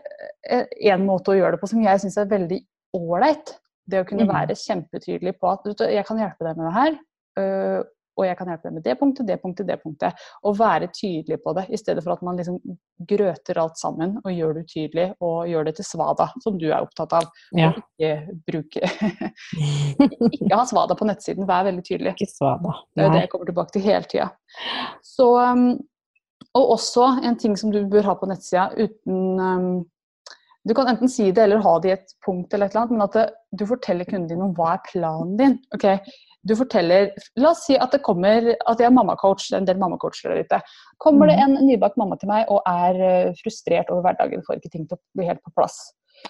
én 0.49 0.95
eh, 0.95 1.01
måte 1.03 1.33
å 1.33 1.37
gjøre 1.37 1.55
det 1.55 1.61
på 1.61 1.69
som 1.69 1.81
jeg 1.83 2.01
syns 2.01 2.17
er 2.17 2.29
veldig 2.31 2.57
ålreit. 2.97 3.57
Det 3.89 3.99
å 4.01 4.05
kunne 4.07 4.25
mm. 4.25 4.31
være 4.31 4.57
kjempetydelig 4.57 5.35
på 5.37 5.49
at 5.51 5.83
jeg 5.91 6.05
kan 6.07 6.21
hjelpe 6.21 6.47
deg 6.47 6.57
med 6.57 6.69
det 6.69 6.77
her. 6.77 6.95
Uh, 7.37 7.81
og 8.17 8.25
jeg 8.27 8.37
kan 8.37 8.49
hjelpe 8.51 8.67
deg 8.67 8.75
med 8.75 8.85
det 8.85 8.95
punktet, 8.99 9.27
det 9.27 9.37
punktet, 9.41 9.67
det 9.69 9.77
punktet. 9.81 10.25
Og 10.45 10.57
være 10.59 10.89
tydelig 10.93 11.39
på 11.43 11.53
det, 11.57 11.65
i 11.73 11.79
stedet 11.79 12.03
for 12.05 12.15
at 12.15 12.25
man 12.25 12.37
liksom 12.39 12.59
grøter 13.09 13.59
alt 13.61 13.79
sammen 13.79 14.17
og 14.21 14.29
gjør 14.31 14.57
det 14.57 14.65
utydelig 14.67 15.07
og 15.23 15.47
gjør 15.49 15.69
det 15.69 15.75
til 15.79 15.87
svada, 15.87 16.27
som 16.43 16.59
du 16.61 16.67
er 16.69 16.79
opptatt 16.81 17.15
av. 17.19 17.29
Ja. 17.57 17.71
Og 17.71 17.81
ikke 17.81 18.37
bruke 18.49 18.91
Ikke 20.33 20.51
ha 20.53 20.65
svada 20.69 20.97
på 20.97 21.07
nettsiden, 21.09 21.47
vær 21.49 21.65
veldig 21.69 21.85
tydelig. 21.87 22.13
Ikke 22.17 22.29
svada. 22.31 22.75
Det 22.93 23.07
er 23.07 23.15
det 23.15 23.23
jeg 23.25 23.33
kommer 23.33 23.49
tilbake 23.49 23.75
til 23.75 23.87
hele 23.87 24.09
tida. 24.09 24.29
Så 25.05 25.29
um, 25.39 25.71
Og 26.53 26.75
også 26.77 27.07
en 27.25 27.39
ting 27.39 27.57
som 27.57 27.73
du 27.73 27.81
bør 27.89 28.05
ha 28.11 28.17
på 28.19 28.29
nettsida 28.29 28.69
uten 28.77 29.41
um, 29.41 29.73
du 30.63 30.71
kan 30.73 30.87
enten 30.87 31.09
si 31.11 31.31
det 31.35 31.43
eller 31.43 31.59
ha 31.63 31.71
det 31.83 31.89
i 31.89 31.93
et 31.97 32.13
punkt, 32.23 32.53
eller 32.53 32.69
et 32.69 32.75
eller 32.75 32.85
annet, 32.85 32.93
men 32.95 33.03
at 33.03 33.15
det, 33.17 33.23
du 33.59 33.65
forteller 33.67 34.07
kunden 34.07 34.29
din 34.29 34.43
om 34.45 34.53
hva 34.55 34.77
er 34.77 34.85
planen 34.87 35.33
din. 35.39 35.57
Ok, 35.75 35.89
du 36.43 36.55
forteller 36.59 37.11
La 37.39 37.53
oss 37.53 37.63
si 37.67 37.77
at 37.79 37.93
det 37.95 38.01
kommer 38.03 38.51
at 38.53 38.81
jeg 38.81 38.87
er 38.89 38.95
mammacoach, 38.95 39.49
en 39.55 39.67
del 39.67 39.79
mammacoacher 39.79 40.33
der 40.33 40.43
ute. 40.43 40.59
Kommer 41.03 41.31
det 41.31 41.37
mm. 41.39 41.43
en 41.45 41.67
nybakt 41.69 41.99
mamma 41.99 42.17
til 42.19 42.31
meg 42.31 42.51
og 42.51 42.61
er 42.69 43.01
eh, 43.07 43.33
frustrert 43.39 43.91
over 43.93 44.03
hverdagen, 44.07 44.43
får 44.45 44.59
ikke 44.59 44.73
ting 44.75 44.87
til 44.89 44.99
å 44.99 45.03
bli 45.17 45.27
helt 45.29 45.43
på 45.45 45.53
plass. 45.55 45.79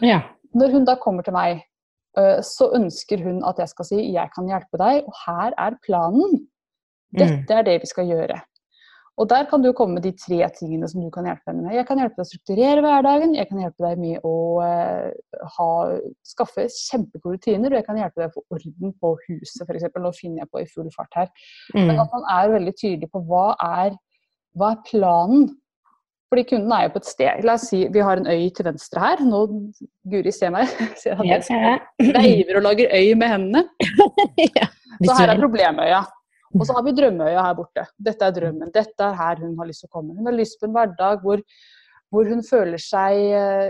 Ja. 0.06 0.21
Når 0.54 0.78
hun 0.78 0.88
da 0.89 0.95
kommer 1.02 1.26
til 1.26 1.36
meg, 1.36 1.65
øh, 2.19 2.39
så 2.45 2.69
ønsker 2.78 3.26
hun 3.26 3.41
at 3.49 3.60
jeg 3.60 3.73
skal 3.73 3.89
si 3.89 3.99
'jeg 4.13 4.30
kan 4.36 4.49
hjelpe 4.49 4.78
deg', 4.78 5.06
og 5.10 5.13
her 5.26 5.54
er 5.58 5.80
planen. 5.86 6.47
Dette 7.13 7.54
er 7.54 7.62
det 7.62 7.82
vi 7.82 7.89
skal 7.89 8.10
gjøre. 8.10 8.41
Og 9.21 9.30
der 9.30 9.45
kan 9.45 9.62
du 9.62 9.73
komme 9.78 9.99
med 9.99 10.04
de 10.08 10.12
tre 10.17 10.41
tingene 10.58 10.88
som 10.89 11.04
du 11.04 11.10
kan 11.13 11.26
hjelpe 11.30 11.52
henne 11.52 11.67
med. 11.67 11.76
Jeg 11.76 11.86
kan 11.86 11.99
hjelpe 12.02 12.17
deg 12.17 12.26
å 12.26 12.32
strukturere 12.32 12.82
hverdagen, 12.82 13.36
jeg 13.38 13.49
kan 13.49 13.62
hjelpe 13.62 13.86
deg 13.86 13.99
med 14.02 14.26
å 14.26 14.36
eh, 14.65 15.12
ha, 15.58 15.69
skaffe 16.25 16.67
kjempegode 16.71 17.38
rutiner, 17.38 17.71
og 17.73 17.79
jeg 17.79 17.88
kan 17.88 17.99
hjelpe 17.99 18.21
deg 18.21 18.32
å 18.32 18.36
få 18.38 18.43
orden 18.58 18.93
på 19.01 19.12
huset, 19.27 19.65
f.eks. 19.65 19.89
Nå 19.99 20.13
finner 20.17 20.43
jeg 20.43 20.51
på 20.51 20.62
i 20.63 20.69
full 20.71 20.89
fart 20.95 21.19
her. 21.19 21.34
Men 21.73 21.95
Mm. 21.95 21.99
at 22.06 22.15
man 22.15 22.29
er 22.38 22.56
veldig 22.56 22.73
tydelig 22.79 23.12
på 23.12 23.21
hva 23.27 23.56
er, 23.60 23.97
hva 24.58 24.71
er 24.73 24.82
planen. 24.89 25.51
Fordi 26.34 26.43
kunden 26.49 26.71
er 26.73 26.88
jo 26.88 26.93
på 26.95 27.01
et 27.03 27.06
sted. 27.12 27.43
La 27.45 27.53
oss 27.60 27.67
si 27.69 27.84
vi 27.93 28.01
har 28.01 28.17
en 28.17 28.25
øy 28.25 28.49
til 28.58 28.65
venstre 28.65 28.99
her. 29.03 29.19
Nå, 29.21 29.43
Guri 30.10 30.32
ser 30.34 30.49
meg. 30.49 30.65
Ser 30.97 31.19
Jeg 31.21 32.13
veiver 32.15 32.58
og 32.58 32.63
lager 32.65 32.89
øy 32.89 33.13
med 33.15 33.29
hendene. 33.29 33.67
ja. 34.58 34.65
Så 35.03 35.13
her 35.19 35.29
er 35.29 35.41
problemøya. 35.41 36.01
Og 36.53 36.65
så 36.65 36.73
har 36.77 36.84
vi 36.86 36.93
drømmeøya 36.97 37.43
her 37.47 37.53
borte. 37.58 37.86
Dette 37.97 38.25
er 38.25 38.34
drømmen. 38.34 38.73
Dette 38.73 39.06
er 39.06 39.15
her 39.17 39.39
hun 39.41 39.56
har 39.58 39.69
lyst 39.69 39.86
til 39.86 39.89
å 39.89 39.93
komme. 39.93 40.17
Hun 40.17 40.29
har 40.29 40.36
lyst 40.38 40.60
på 40.62 40.67
en 40.67 40.75
hverdag 40.75 41.21
hvor, 41.25 41.41
hvor 42.13 42.29
hun 42.29 42.43
føler 42.45 42.82
seg 42.82 43.21
eh, 43.38 43.69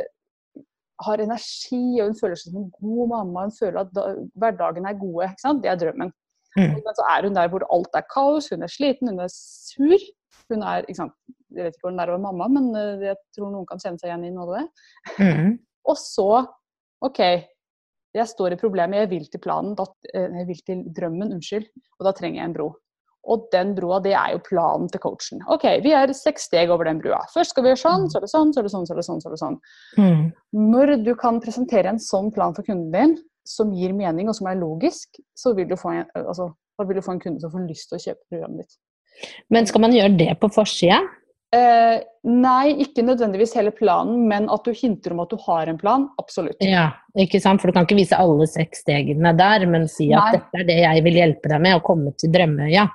har 1.01 1.21
energi, 1.23 1.84
og 1.99 2.12
hun 2.12 2.17
føler 2.19 2.38
seg 2.39 2.51
som 2.51 2.62
en 2.62 2.73
god 2.77 3.10
mamma. 3.12 3.45
Hun 3.47 3.56
føler 3.58 3.79
at 3.82 3.93
da, 3.95 4.10
hverdagen 4.39 4.86
er 4.89 4.99
gode. 4.99 5.29
Ikke 5.32 5.45
sant? 5.45 5.63
Det 5.63 5.71
er 5.71 5.79
drømmen. 5.82 6.12
Mm. 6.53 6.75
Men 6.77 6.97
så 6.97 7.06
er 7.10 7.25
hun 7.25 7.38
der 7.38 7.49
hvor 7.49 7.65
alt 7.73 7.97
er 7.97 8.06
kaos, 8.13 8.51
hun 8.53 8.65
er 8.65 8.71
sliten, 8.71 9.10
hun 9.10 9.23
er 9.23 9.32
sur. 9.34 10.06
Hun 10.51 10.62
er, 10.62 10.86
ikke 10.86 10.99
sant? 10.99 11.15
Jeg 11.53 11.65
vet 11.65 11.77
ikke 11.77 11.88
hvordan 11.88 11.97
det 11.97 12.03
er 12.03 12.12
å 12.12 12.17
være 12.17 12.25
mamma, 12.25 12.49
men 12.51 12.69
eh, 12.77 13.08
jeg 13.10 13.17
tror 13.36 13.49
noen 13.53 13.65
kan 13.69 13.82
kjenne 13.82 14.01
seg 14.01 14.10
igjen 14.10 14.27
i 14.27 14.34
noe 14.34 14.45
av 14.45 14.53
det. 14.58 14.65
Mm. 15.17 15.51
Og 15.89 15.97
så, 15.99 16.29
OK, 17.03 17.21
jeg 18.13 18.29
står 18.29 18.56
i 18.56 18.60
problemet, 18.62 19.03
jeg 19.03 19.12
vil 19.12 19.25
til 19.32 19.41
planen, 19.43 19.73
da, 19.77 19.88
eh, 20.13 20.29
jeg 20.41 20.49
vil 20.49 20.63
til 20.67 20.84
drømmen, 20.95 21.34
unnskyld, 21.38 21.65
og 21.97 22.08
da 22.08 22.13
trenger 22.17 22.41
jeg 22.41 22.49
en 22.51 22.58
bro. 22.58 22.69
Og 23.23 23.45
den 23.53 23.71
broa, 23.77 24.01
det 24.03 24.12
er 24.19 24.33
jo 24.33 24.41
planen 24.43 24.89
til 24.91 24.99
coachen. 25.03 25.43
OK, 25.53 25.63
vi 25.86 25.93
er 25.95 26.12
seks 26.17 26.49
steg 26.49 26.71
over 26.73 26.89
den 26.89 26.99
brua. 26.99 27.21
Først 27.31 27.53
skal 27.53 27.63
vi 27.63 27.71
gjøre 27.71 27.83
sånn, 27.83 28.09
så 28.12 28.19
er 28.19 28.25
det 28.25 28.31
sånn, 28.33 28.51
så 28.51 28.59
er 28.59 28.67
det 28.67 28.73
sånn, 28.73 28.88
så 28.88 28.95
er 28.95 28.99
det 28.99 29.05
sånn. 29.07 29.21
så 29.23 29.29
er 29.29 29.36
det 29.36 29.41
sånn. 29.43 29.59
Mm. 29.95 30.25
Når 30.73 30.95
du 31.05 31.13
kan 31.19 31.39
presentere 31.43 31.93
en 31.93 32.01
sånn 32.03 32.33
plan 32.36 32.55
for 32.57 32.67
kunden 32.67 32.91
din, 32.91 33.15
som 33.47 33.71
gir 33.75 33.95
mening 33.95 34.29
og 34.31 34.38
som 34.38 34.47
er 34.51 34.59
logisk, 34.59 35.19
så 35.36 35.55
vil 35.55 35.69
du 35.71 35.75
få 35.79 35.95
en, 35.95 36.05
altså, 36.19 36.49
vil 36.83 36.99
du 36.99 37.05
få 37.05 37.15
en 37.15 37.23
kunde 37.23 37.43
som 37.43 37.51
får 37.53 37.67
lyst 37.69 37.91
til 37.91 37.99
å 37.99 38.03
kjøpe 38.09 38.33
programmet 38.33 38.65
ditt. 38.65 38.79
Men 39.53 39.67
skal 39.69 39.83
man 39.83 39.95
gjøre 39.95 40.15
det 40.19 40.31
på 40.41 40.49
forsida? 40.51 40.99
Eh, 41.53 41.99
nei, 42.25 42.71
ikke 42.81 43.03
nødvendigvis 43.05 43.51
hele 43.59 43.69
planen, 43.75 44.23
men 44.29 44.47
at 44.49 44.65
du 44.65 44.73
hinter 44.73 45.13
om 45.13 45.21
at 45.21 45.29
du 45.29 45.38
har 45.43 45.69
en 45.69 45.77
plan, 45.77 46.07
absolutt. 46.21 46.57
Ja, 46.65 46.88
ikke 47.19 47.41
sant? 47.43 47.62
For 47.62 47.69
du 47.69 47.75
kan 47.75 47.86
ikke 47.86 47.99
vise 47.99 48.17
alle 48.17 48.47
seks 48.49 48.81
stegene 48.81 49.36
der, 49.38 49.67
men 49.69 49.86
si 49.91 50.09
at 50.15 50.31
Nei. 50.31 50.39
dette 50.39 50.63
er 50.63 50.69
det 50.71 50.79
jeg 50.81 51.05
vil 51.05 51.19
hjelpe 51.21 51.51
deg 51.51 51.62
med, 51.62 51.77
å 51.77 51.83
komme 51.86 52.15
til 52.17 52.33
drømmeøya. 52.33 52.88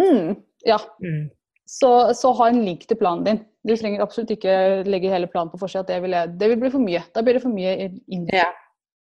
Mm, 0.00 0.36
ja, 0.66 0.78
Mm. 1.02 1.30
så, 1.66 2.12
så 2.14 2.32
ha 2.38 2.48
en 2.48 2.62
link 2.64 2.86
til 2.88 2.98
planen 3.00 3.24
din. 3.24 3.38
Du 3.66 3.74
trenger 3.76 4.02
absolutt 4.04 4.30
ikke 4.30 4.84
legge 4.86 5.10
hele 5.10 5.26
planen 5.26 5.50
på 5.50 5.58
forsida. 5.58 5.82
Det, 5.88 6.38
det 6.38 6.48
vil 6.52 6.60
bli 6.60 6.70
for 6.70 6.82
mye. 6.84 7.02
Da 7.14 7.22
blir 7.26 7.34
det 7.38 7.42
for 7.42 7.50
mye 7.54 7.72
inn. 8.06 8.28
Ja. 8.32 8.50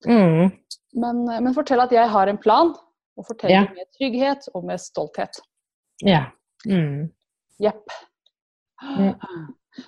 Mm. 0.06 0.52
Men, 0.94 1.24
men 1.26 1.54
fortell 1.56 1.80
at 1.82 1.92
jeg 1.92 2.08
har 2.08 2.30
en 2.30 2.38
plan, 2.40 2.72
og 3.18 3.26
fortell 3.28 3.50
Ja. 3.52 3.60
med 3.74 3.86
trygghet 3.98 4.48
og 4.54 4.64
med 4.64 4.80
stolthet. 4.80 5.40
ja. 6.02 6.26
Mm. 6.66 7.10
Jepp. 7.60 7.90
Mm. 8.82 9.12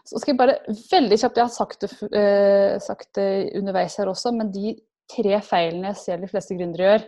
Så 0.05 0.19
skal 0.21 0.33
jeg 0.35 0.39
bare 0.39 0.59
veldig 0.91 1.17
kjapt, 1.19 1.37
jeg 1.39 1.47
har 1.47 1.55
sagt 1.55 1.81
det, 1.81 1.91
eh, 2.19 2.77
sagt 2.83 3.09
det 3.17 3.53
underveis 3.59 3.97
her 3.97 4.07
også, 4.11 4.33
men 4.37 4.51
de 4.53 4.75
tre 5.11 5.41
feilene 5.43 5.89
jeg 5.93 5.97
ser 6.03 6.17
de 6.23 6.29
fleste 6.29 6.55
gründere 6.59 6.85
gjør, 6.91 7.05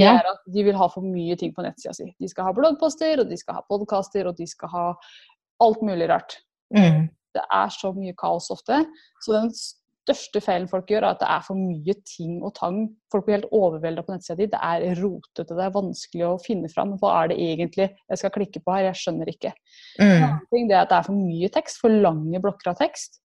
det 0.00 0.06
er 0.08 0.30
at 0.32 0.40
de 0.54 0.62
vil 0.64 0.74
ha 0.78 0.86
for 0.88 1.02
mye 1.02 1.36
ting 1.36 1.52
på 1.54 1.62
nettsida 1.62 1.92
si. 1.94 2.14
De 2.20 2.28
skal 2.28 2.44
ha 2.44 2.52
bloggposter, 2.56 3.20
og 3.20 3.28
de 3.28 3.36
skal 3.36 3.54
ha 3.54 3.62
podkaster, 3.68 4.26
og 4.26 4.36
de 4.36 4.46
skal 4.46 4.68
ha 4.72 4.94
alt 5.60 5.82
mulig 5.82 6.08
rart. 6.08 6.38
Mm. 6.74 7.08
Det 7.34 7.42
er 7.52 7.68
så 7.68 7.92
mye 7.96 8.12
kaos 8.18 8.50
ofte. 8.50 8.84
Så 9.24 9.32
den 9.32 9.50
største 9.52 10.40
feilen 10.42 10.66
folk 10.68 10.88
gjør, 10.90 11.04
er 11.06 11.14
at 11.14 11.20
det 11.20 11.28
er 11.30 11.40
for 11.46 11.54
mye 11.54 11.94
ting 12.04 12.42
og 12.42 12.54
tang. 12.56 12.90
Folk 13.12 13.24
blir 13.24 13.38
helt 13.38 13.52
overvelda 13.54 14.02
på 14.02 14.12
nettsida 14.16 14.36
di. 14.40 14.46
Det 14.50 14.58
er 14.60 14.98
rotete, 15.00 15.54
det 15.54 15.64
er 15.64 15.70
vanskelig 15.76 16.26
å 16.26 16.40
finne 16.42 16.68
fram. 16.72 16.96
Hva 16.98 17.22
er 17.22 17.28
det 17.32 17.38
egentlig 17.38 17.86
jeg 18.10 18.18
skal 18.18 18.34
klikke 18.34 18.60
på 18.64 18.74
her? 18.74 18.88
Jeg 18.90 19.00
skjønner 19.04 19.30
ikke. 19.30 19.52
En 20.00 20.08
Mm. 20.08 20.22
annen 20.24 20.46
ting 20.52 20.70
er 20.72 20.80
at 20.82 20.88
det 20.88 20.98
er 20.98 21.02
for 21.08 21.14
mye 21.14 21.48
tekst, 21.48 21.78
for 21.80 21.88
lange 21.88 22.40
blokker 22.42 22.70
av 22.70 22.76
tekst. 22.82 23.20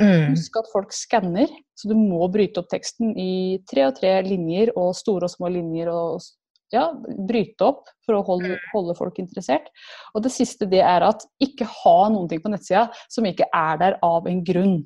Mm. 0.00 0.30
Husk 0.32 0.54
at 0.56 0.68
folk 0.72 0.94
skanner, 0.96 1.50
så 1.76 1.90
du 1.90 1.96
må 1.98 2.24
bryte 2.32 2.62
opp 2.62 2.70
teksten 2.72 3.12
i 3.20 3.60
tre 3.68 3.84
og 3.90 3.98
tre 3.98 4.14
linjer 4.24 4.72
og 4.78 4.94
store 4.96 5.28
og 5.28 5.34
små 5.34 5.50
linjer. 5.52 5.90
og 5.92 6.22
ja, 6.72 6.86
Bryte 7.28 7.66
opp 7.66 7.90
for 8.06 8.16
å 8.16 8.22
holde, 8.26 8.56
holde 8.72 8.94
folk 8.98 9.18
interessert. 9.20 9.68
Og 10.14 10.24
det 10.24 10.32
siste 10.34 10.68
det 10.70 10.82
er 10.86 11.04
at 11.06 11.26
ikke 11.42 11.68
ha 11.68 11.98
noen 12.12 12.30
ting 12.30 12.40
på 12.42 12.52
nettsida 12.52 12.88
som 13.10 13.26
ikke 13.28 13.48
er 13.56 13.82
der 13.82 13.98
av 14.06 14.28
en 14.30 14.40
grunn. 14.46 14.78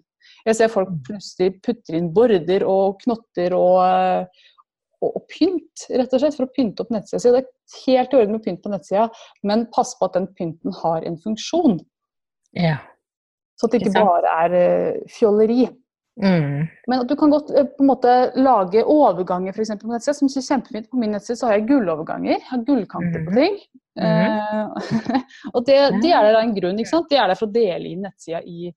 Jeg 0.48 0.58
ser 0.58 0.72
folk 0.72 0.90
plutselig 1.06 1.58
putter 1.64 1.98
inn 1.98 2.10
border 2.16 2.64
og 2.68 2.98
knotter 3.04 3.54
og, 3.56 3.78
eh, 3.84 4.48
og, 5.04 5.10
og 5.10 5.26
pynt, 5.30 5.86
rett 5.92 6.16
og 6.16 6.22
slett, 6.22 6.36
for 6.36 6.48
å 6.48 6.54
pynte 6.56 6.84
opp 6.84 6.92
nettsida 6.94 7.20
si. 7.20 7.32
Det 7.32 7.44
er 7.44 7.78
helt 7.84 8.14
i 8.14 8.20
orden 8.20 8.36
med 8.38 8.44
pynt 8.44 8.64
på 8.64 8.72
nettsida, 8.72 9.06
men 9.46 9.68
pass 9.76 9.94
på 10.00 10.08
at 10.08 10.18
den 10.18 10.30
pynten 10.36 10.74
har 10.82 11.04
en 11.06 11.20
funksjon. 11.20 11.78
Ja. 12.56 12.78
Så 13.56 13.66
at 13.66 13.72
det 13.72 13.82
Ikke 13.82 13.92
bare 14.04 14.30
er 14.44 14.54
eh, 14.58 15.00
fjolleri. 15.08 15.64
Mm. 16.22 16.68
Men 16.86 17.00
at 17.02 17.08
du 17.10 17.14
kan 17.18 17.30
godt 17.30 17.50
eh, 17.58 17.64
på 17.74 17.82
en 17.82 17.88
måte 17.90 18.12
lage 18.38 18.84
overganger 18.86 19.52
for 19.54 19.62
eksempel, 19.64 19.88
på 19.88 19.94
nettsida, 19.96 20.14
som 20.14 20.28
synes 20.30 20.46
kjempefint. 20.50 20.88
På 20.90 20.96
min 20.98 21.10
nettside 21.10 21.38
så 21.40 21.46
har 21.48 21.56
jeg 21.58 21.66
gulloverganger. 21.68 22.36
Jeg 22.36 22.46
har 22.50 22.62
gullkanter 22.66 23.24
på 23.26 23.30
Mhm. 23.30 23.40
ting. 23.40 23.58
Mm. 23.98 24.04
Eh, 24.04 24.68
og 25.54 25.66
det, 25.66 25.78
det 26.02 26.10
er 26.12 26.22
der 26.26 26.36
av 26.38 26.42
en 26.44 26.54
grunn. 26.54 26.78
ikke 26.78 26.90
sant? 26.90 27.08
Det 27.10 27.18
er 27.18 27.28
der 27.28 27.34
for 27.38 27.46
å 27.46 27.52
dele 27.54 27.88
inn 27.90 28.02
nettsida 28.06 28.40
i, 28.42 28.68
i 28.70 28.72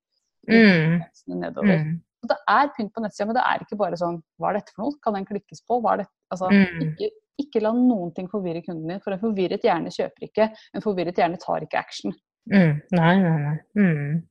Mm. 0.48 1.02
nedover. 1.28 1.78
Mm. 1.78 1.96
Og 2.24 2.30
det 2.32 2.38
er 2.50 2.70
pynt 2.78 2.94
på 2.94 3.02
nettsida, 3.02 3.26
men 3.28 3.36
det 3.36 3.44
er 3.46 3.60
ikke 3.62 3.78
bare 3.78 3.98
sånn 3.98 4.22
Hva 4.40 4.50
er 4.50 4.54
dette 4.60 4.72
for 4.76 4.84
noe? 4.86 4.98
Kan 5.04 5.14
den 5.14 5.26
klikkes 5.26 5.62
på? 5.68 5.82
Hva 5.82 5.94
er 5.94 5.98
dette? 6.06 6.14
Altså, 6.34 6.50
Mm. 6.50 6.82
ikke, 6.88 7.10
ikke 7.40 7.62
la 7.62 7.72
noen 7.72 8.14
ting 8.16 8.28
forvirre 8.30 8.64
kunden 8.66 8.88
din, 8.88 9.00
for 9.00 9.12
en 9.14 9.20
forvirret 9.20 9.62
hjerne 9.62 9.90
kjøper 9.94 10.26
ikke. 10.30 10.50
En 10.74 10.82
forvirret 10.82 11.16
hjerne 11.16 11.38
tar 11.38 11.62
ikke 11.62 11.78
action. 11.78 12.14
Mm. 12.50 12.82
Nei, 12.92 13.16
nei, 13.22 13.38
nei. 13.76 14.22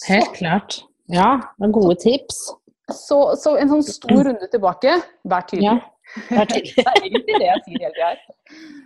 Mm. 0.00 0.14
Helt 0.14 0.34
klart. 0.36 0.80
Ja, 1.10 1.30
det 1.58 1.68
er 1.68 1.72
gode 1.74 1.96
tips. 2.00 2.42
så, 2.90 3.18
så 3.38 3.56
en 3.58 3.70
sånn 3.70 3.86
stor 3.86 4.22
runde 4.26 4.46
tilbake. 4.50 4.98
Vær 5.28 5.46
tydelig. 5.48 5.68
Ja, 5.70 5.78
er. 5.78 5.96
Det 6.50 6.82
er 6.82 7.04
egentlig 7.06 7.36
det 7.38 7.46
jeg 7.46 7.60
sier 7.66 7.82
hele 7.84 7.94
tida. 7.94 8.38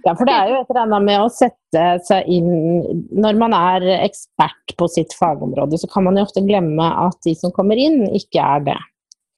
Ja, 0.04 0.12
for 0.12 0.28
det 0.28 0.34
er 0.36 0.50
jo 0.50 0.56
et 0.58 0.72
eller 0.72 0.80
annet 0.82 1.06
med 1.06 1.22
å 1.22 1.28
sette 1.32 1.84
seg 2.04 2.26
inn 2.28 2.50
Når 3.16 3.38
man 3.40 3.54
er 3.56 3.86
ekspert 3.94 4.74
på 4.76 4.88
sitt 4.92 5.14
fagområde, 5.16 5.78
så 5.80 5.88
kan 5.88 6.04
man 6.04 6.18
jo 6.20 6.26
ofte 6.26 6.42
glemme 6.44 6.84
at 7.06 7.16
de 7.24 7.32
som 7.38 7.54
kommer 7.54 7.80
inn, 7.80 8.02
ikke 8.12 8.44
er 8.44 8.66
det. 8.66 8.76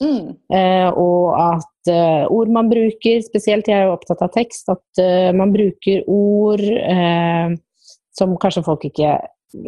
Mm. 0.03 0.35
Eh, 0.53 0.89
og 0.99 1.37
at 1.39 1.93
eh, 1.93 2.27
ord 2.27 2.51
man 2.53 2.73
bruker, 2.73 3.23
spesielt 3.25 3.71
jeg 3.71 3.79
er 3.79 3.87
jo 3.87 3.95
opptatt 3.95 4.25
av 4.27 4.35
tekst, 4.35 4.67
at 4.73 5.03
eh, 5.03 5.31
man 5.37 5.55
bruker 5.55 6.03
ord 6.11 6.67
eh, 6.67 7.55
som 8.17 8.35
kanskje 8.43 8.67
folk 8.67 8.85
ikke 8.91 9.15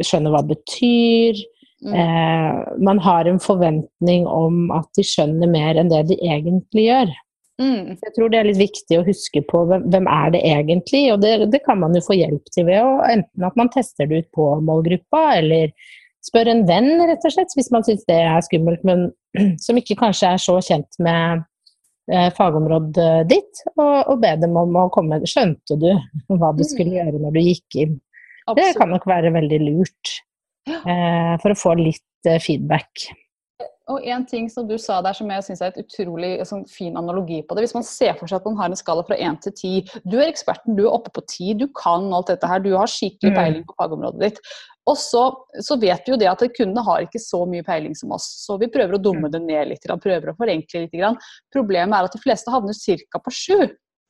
skjønner 0.03 0.35
hva 0.35 0.43
betyr. 0.51 1.39
Mm. 1.85 1.95
Eh, 1.95 2.75
man 2.83 2.99
har 2.99 3.25
en 3.25 3.39
forventning 3.39 4.27
om 4.27 4.67
at 4.75 4.89
de 4.97 5.05
skjønner 5.07 5.51
mer 5.51 5.79
enn 5.79 5.91
det 5.91 6.05
de 6.11 6.19
egentlig 6.19 6.89
gjør. 6.89 7.13
Mm. 7.59 7.95
Jeg 7.99 8.13
tror 8.15 8.31
det 8.31 8.39
er 8.39 8.47
litt 8.47 8.61
viktig 8.61 8.99
å 8.99 9.05
huske 9.07 9.41
på 9.47 9.65
hvem, 9.67 9.85
hvem 9.91 10.07
er 10.11 10.35
det 10.35 10.43
egentlig, 10.47 11.03
og 11.13 11.23
det, 11.23 11.33
det 11.51 11.59
kan 11.65 11.81
man 11.81 11.95
jo 11.95 12.03
få 12.05 12.15
hjelp 12.15 12.51
til 12.55 12.69
ved 12.69 12.79
å 12.79 12.99
enten 13.03 13.47
at 13.47 13.57
man 13.59 13.71
tester 13.73 14.07
det 14.07 14.23
ut 14.23 14.29
på 14.35 14.45
målgruppa, 14.63 15.23
eller 15.41 15.73
spør 16.25 16.51
en 16.53 16.65
venn, 16.67 16.93
rett 17.07 17.25
og 17.27 17.35
slett, 17.35 17.55
hvis 17.57 17.71
man 17.75 17.85
syns 17.87 18.05
det 18.07 18.15
er 18.23 18.39
skummelt, 18.47 18.83
men 18.87 19.09
som 19.65 19.79
ikke 19.79 19.99
kanskje 19.99 20.33
er 20.35 20.43
så 20.43 20.55
kjent 20.63 20.99
med 21.03 21.43
eh, 22.11 22.29
fagområdet 22.35 23.27
ditt, 23.31 23.63
og, 23.75 24.13
og 24.13 24.23
be 24.23 24.35
dem 24.39 24.55
om 24.59 24.79
å 24.79 24.87
komme 24.93 25.19
Skjønte 25.27 25.79
du 25.79 25.89
hva 26.39 26.53
du 26.55 26.63
skulle 26.67 26.95
gjøre 26.95 27.19
når 27.19 27.35
du 27.35 27.43
gikk 27.43 27.81
inn? 27.83 27.99
Det 28.57 28.71
kan 28.79 28.89
nok 28.89 29.03
være 29.05 29.29
veldig 29.35 29.59
lurt, 29.61 30.15
eh, 30.15 30.28
for 31.41 31.55
å 31.55 31.59
få 31.59 31.75
litt 31.79 32.29
eh, 32.29 32.39
feedback. 32.43 33.09
Og 33.89 34.05
en 34.05 34.25
ting 34.29 34.45
som 34.53 34.67
du 34.69 34.75
sa 34.77 34.99
der 35.01 35.15
som 35.17 35.29
jeg 35.33 35.45
syns 35.47 35.61
er 35.65 35.71
et 35.71 35.81
utrolig 35.81 36.35
sånn, 36.45 36.61
fin 36.69 36.97
analogi 36.99 37.39
på 37.41 37.55
det. 37.57 37.63
Hvis 37.65 37.73
man 37.73 37.85
ser 37.87 38.13
for 38.19 38.29
seg 38.29 38.37
at 38.37 38.45
man 38.45 38.59
har 38.59 38.69
en 38.69 38.77
skala 38.77 39.01
fra 39.07 39.17
1 39.17 39.39
til 39.47 39.55
10. 39.55 40.01
Du 40.05 40.19
er 40.19 40.27
eksperten, 40.29 40.77
du 40.77 40.83
er 40.85 40.93
oppe 40.93 41.09
på 41.15 41.23
10, 41.25 41.55
du 41.57 41.65
kan 41.73 42.05
alt 42.13 42.29
dette 42.29 42.49
her. 42.49 42.61
Du 42.61 42.75
har 42.77 42.91
skikkelig 42.91 43.33
Mm. 43.33 43.39
peiling 43.39 43.65
på 43.65 43.77
fagområdet 43.81 44.21
ditt. 44.21 44.39
Og 44.89 44.97
så, 44.97 45.23
så 45.61 45.77
vet 45.81 46.05
vi 46.05 46.13
jo 46.13 46.19
det 46.21 46.29
at 46.29 46.45
kundene 46.53 46.85
har 46.85 47.01
ikke 47.05 47.21
så 47.21 47.43
mye 47.49 47.65
peiling 47.65 47.97
som 47.97 48.13
oss. 48.13 48.29
Så 48.45 48.59
vi 48.61 48.69
prøver 48.69 48.97
å 48.97 49.01
dumme 49.01 49.29
det 49.29 49.41
ned 49.41 49.73
litt, 49.73 49.85
prøver 49.85 50.31
å 50.31 50.37
forenkle 50.37 50.85
litt. 50.85 51.29
Problemet 51.53 51.97
er 51.97 52.09
at 52.09 52.13
de 52.13 52.21
fleste 52.21 52.53
havner 52.53 52.77
ca. 52.77 53.19
på 53.25 53.33
7. 53.33 53.69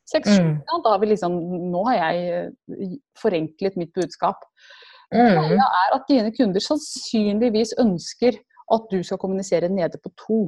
6-7. 0.09 0.41
Mm. 0.41 0.53
Da 0.83 0.89
har 0.89 0.99
vi 0.99 1.11
liksom 1.11 1.35
Nå 1.71 1.83
har 1.87 1.99
jeg 1.99 2.29
eh, 2.33 2.95
forenklet 3.19 3.77
mitt 3.77 3.93
budskap. 3.93 4.43
Mm. 5.09 5.33
Greia 5.33 5.67
er 5.83 5.93
at 5.95 6.03
dine 6.09 6.31
kunder 6.35 6.61
sannsynligvis 6.61 7.73
ønsker 7.81 8.37
at 8.73 8.89
du 8.91 8.99
skal 9.03 9.17
kommunisere 9.17 9.69
nede 9.73 9.97
på 10.03 10.11
to. 10.21 10.39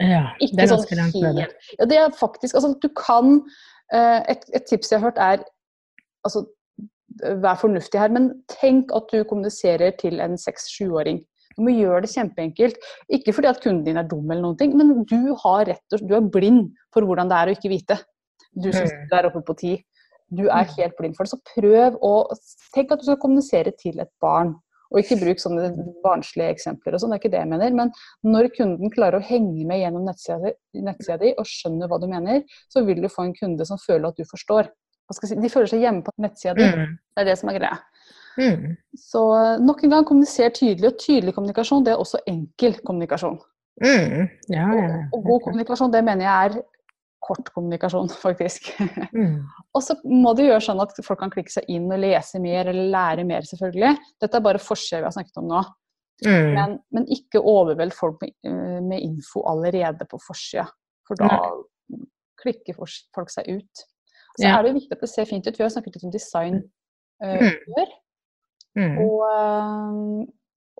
Ja, 0.00 0.32
Ikke 0.40 0.56
det 0.56 0.64
er 0.64 0.70
sånn 0.72 0.98
langt 0.98 1.18
nede. 1.22 1.44
Ja, 1.78 1.86
det 1.86 1.98
er 2.00 2.14
faktisk 2.16 2.56
Altså, 2.56 2.72
du 2.82 2.88
kan 2.96 3.42
eh, 3.92 4.22
et, 4.32 4.46
et 4.56 4.64
tips 4.66 4.90
jeg 4.90 4.98
har 5.00 5.10
hørt, 5.10 5.20
er 5.20 5.44
Altså, 6.24 6.42
vær 7.42 7.56
fornuftig 7.60 8.00
her, 8.00 8.10
men 8.12 8.30
tenk 8.52 8.90
at 8.96 9.06
du 9.12 9.22
kommuniserer 9.28 9.94
til 10.00 10.20
en 10.20 10.36
seks-sjuåring. 10.38 11.22
Du 11.56 11.62
må 11.66 11.72
gjøre 11.74 12.02
det 12.04 12.10
kjempeenkelt. 12.12 12.76
Ikke 13.12 13.32
fordi 13.36 13.48
at 13.50 13.60
kunden 13.62 13.84
din 13.86 13.96
er 14.00 14.06
dum, 14.08 14.26
eller 14.30 14.44
noen 14.44 14.58
ting, 14.60 14.74
men 14.76 15.04
du, 15.08 15.34
har 15.42 15.64
rett 15.68 15.96
og, 15.96 16.04
du 16.08 16.14
er 16.16 16.28
blind 16.32 16.70
for 16.94 17.06
hvordan 17.08 17.30
det 17.30 17.38
er 17.38 17.50
å 17.50 17.56
ikke 17.56 17.72
vite. 17.72 17.96
Du 18.52 18.70
som 18.72 18.82
Mm. 18.84 18.90
sitter 18.92 19.10
der 19.14 19.28
oppe 19.30 19.42
på 19.46 19.56
ti. 19.58 19.72
Du 20.30 20.46
er 20.46 20.74
helt 20.76 20.96
blind 20.98 21.16
for 21.16 21.26
det. 21.26 21.34
Så 21.34 21.54
prøv 21.54 21.96
å 22.06 22.14
Tenk 22.74 22.92
at 22.94 23.00
du 23.02 23.08
skal 23.08 23.18
kommunisere 23.22 23.72
til 23.78 23.98
et 24.02 24.12
barn. 24.22 24.54
Og 24.90 24.98
ikke 24.98 25.20
bruk 25.20 25.38
sånne 25.38 25.68
barnslige 26.02 26.50
eksempler 26.50 26.96
og 26.96 27.02
sånn, 27.02 27.12
det 27.12 27.20
er 27.20 27.22
ikke 27.22 27.32
det 27.32 27.40
jeg 27.44 27.50
mener. 27.52 27.74
Men 27.78 27.92
når 28.26 28.48
kunden 28.56 28.90
klarer 28.90 29.20
å 29.20 29.26
henge 29.26 29.62
med 29.66 29.78
gjennom 29.84 30.06
nettsida 30.06 31.18
di, 31.20 31.30
og 31.38 31.46
skjønner 31.46 31.90
hva 31.90 32.00
du 32.02 32.08
mener, 32.10 32.42
så 32.70 32.82
vil 32.86 32.98
du 33.02 33.06
få 33.10 33.28
en 33.28 33.36
kunde 33.36 33.66
som 33.68 33.78
føler 33.78 34.10
at 34.10 34.18
du 34.18 34.26
forstår. 34.26 34.70
Si, 35.14 35.36
de 35.38 35.50
føler 35.50 35.70
seg 35.70 35.84
hjemme 35.84 36.02
på 36.06 36.14
nettsida 36.22 36.56
di. 36.58 36.66
Mm. 36.66 36.98
Det 36.98 37.22
er 37.22 37.30
det 37.30 37.38
som 37.38 37.52
er 37.52 37.58
greia. 37.60 37.78
Mm. 38.40 38.66
Så 38.98 39.22
nok 39.62 39.84
en 39.84 39.94
gang, 39.94 40.08
kommuniser 40.08 40.50
tydelig. 40.54 40.90
Og 40.90 40.98
tydelig 41.02 41.34
kommunikasjon, 41.38 41.86
det 41.86 41.94
er 41.94 42.02
også 42.02 42.22
enkel 42.30 42.78
kommunikasjon. 42.82 43.38
Mm. 43.80 44.26
Ja, 44.50 44.66
ja, 44.74 44.84
ja. 44.84 45.00
Og 45.14 45.22
god 45.26 45.46
kommunikasjon, 45.46 45.94
det 45.94 46.02
mener 46.06 46.26
jeg 46.26 46.50
er 46.50 46.60
kort 47.20 47.50
kommunikasjon, 47.54 48.08
faktisk. 48.26 48.70
Mm. 49.12 49.42
Og 49.76 49.82
så 49.84 49.96
må 50.08 50.32
du 50.36 50.44
gjøre 50.46 50.62
sånn 50.64 50.80
at 50.82 50.94
folk 51.04 51.20
kan 51.20 51.32
klikke 51.32 51.52
seg 51.52 51.68
inn 51.72 51.90
og 51.92 52.00
lese 52.02 52.40
mer, 52.42 52.70
eller 52.72 52.90
lære 52.94 53.26
mer, 53.28 53.46
selvfølgelig. 53.48 53.92
Dette 54.22 54.40
er 54.40 54.46
bare 54.46 54.62
forskjell 54.62 55.02
vi 55.04 55.08
har 55.10 55.16
snakket 55.16 55.40
om 55.42 55.48
nå. 55.52 55.62
Mm. 56.26 56.48
Men, 56.56 56.74
men 56.92 57.06
ikke 57.12 57.40
overveld 57.40 57.94
folk 57.96 58.18
med, 58.20 58.34
eh, 58.44 58.80
med 58.84 59.00
info 59.00 59.40
allerede 59.48 60.04
på 60.10 60.18
forsida, 60.20 60.66
for 61.08 61.16
da 61.16 61.30
klikker 62.40 62.76
folk 62.76 63.32
seg 63.32 63.48
ut. 63.60 63.86
Så 64.38 64.44
Ja. 64.46 64.58
er 64.58 64.62
det 64.68 64.74
viktig 64.76 64.92
at 64.96 65.00
det 65.00 65.08
ser 65.10 65.24
fint 65.28 65.46
ut. 65.48 65.56
Vi 65.58 65.64
har 65.64 65.70
snakket 65.72 65.96
litt 65.96 66.04
om 66.06 66.12
design 66.12 66.60
uh, 67.24 67.40
Mm. 67.40 67.56
før. 67.74 67.88
Mm. 68.78 68.98
Og, 69.02 69.16
eh, 69.28 70.26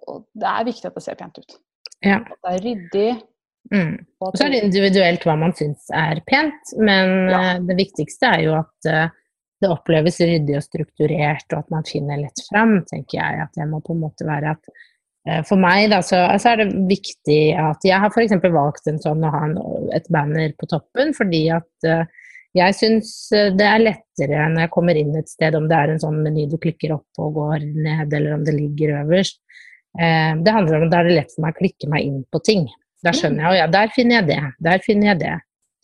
og 0.09 0.21
det 0.39 0.47
er 0.49 0.65
viktig 0.69 0.87
at 0.89 0.95
det 0.95 1.03
ser 1.05 1.19
pent 1.21 1.39
ut. 1.43 1.57
Ja. 2.05 2.21
At 2.21 2.39
det 2.45 2.53
er 2.55 2.65
ryddig. 2.65 3.23
Mm. 3.71 3.97
Og 4.25 4.35
så 4.35 4.47
er 4.47 4.55
det 4.55 4.63
individuelt 4.67 5.25
hva 5.29 5.37
man 5.39 5.53
syns 5.57 5.91
er 5.95 6.21
pent, 6.27 6.73
men 6.79 7.31
Ja. 7.31 7.41
eh, 7.41 7.59
det 7.69 7.77
viktigste 7.79 8.27
er 8.27 8.45
jo 8.49 8.55
at 8.59 8.89
eh, 8.91 9.11
det 9.61 9.69
oppleves 9.71 10.21
ryddig 10.25 10.57
og 10.57 10.65
strukturert, 10.65 11.45
og 11.53 11.59
at 11.59 11.75
man 11.75 11.85
finner 11.85 12.23
lett 12.23 12.41
fram, 12.49 12.79
tenker 12.89 13.21
jeg. 13.21 13.43
At 13.45 13.53
det 13.59 13.69
må 13.69 13.83
på 13.85 13.93
en 13.93 14.01
måte 14.07 14.27
være 14.27 14.55
at 14.57 14.73
eh, 15.29 15.43
For 15.45 15.61
meg 15.61 15.91
da, 15.93 16.01
så, 16.01 16.23
altså 16.33 16.55
er 16.55 16.63
det 16.63 16.81
viktig 16.89 17.43
at 17.61 17.85
Jeg 17.85 18.01
har 18.01 18.11
f.eks. 18.11 18.33
valgt 18.41 18.89
en 18.89 18.99
sånn 19.03 19.27
å 19.29 19.35
ha 19.35 19.45
en, 19.51 19.59
et 19.93 20.09
banner 20.09 20.57
på 20.59 20.71
toppen, 20.71 21.13
fordi 21.15 21.45
at 21.53 21.87
uh, 21.87 22.09
jeg 22.57 22.75
syns 22.75 23.13
det 23.31 23.63
er 23.63 23.85
lettere 23.85 24.49
når 24.51 24.65
jeg 24.65 24.73
kommer 24.75 24.99
inn 24.99 25.13
et 25.15 25.29
sted, 25.31 25.55
om 25.55 25.69
det 25.71 25.77
er 25.77 25.93
en 25.93 26.01
sånn 26.03 26.23
meny 26.25 26.49
du 26.51 26.57
klikker 26.59 26.97
opp 26.97 27.21
og 27.23 27.37
går 27.37 27.69
ned, 27.69 28.11
eller 28.11 28.35
om 28.35 28.43
det 28.49 28.57
ligger 28.57 28.97
øverst. 29.05 29.39
Uh, 29.95 30.41
det 30.41 30.57
handler 30.57 30.81
om 30.81 30.89
at 30.89 30.95
da 30.97 31.05
er 31.05 31.11
det 31.11 31.19
lett 31.21 31.37
for 31.37 31.45
meg 31.45 31.55
å 31.55 31.61
klikke 31.61 31.93
meg 31.93 32.09
inn 32.09 32.23
på 32.33 32.41
ting. 32.49 32.65
Da 33.05 33.13
skjønner 33.17 33.47
jeg 33.47 33.51
og 33.53 33.57
ja, 33.57 33.67
der 33.73 33.93
finner 33.95 34.19
jeg 34.21 34.27
det, 34.29 34.41
der 34.61 34.83
finner 34.85 35.13
jeg 35.13 35.21
det. 35.23 35.37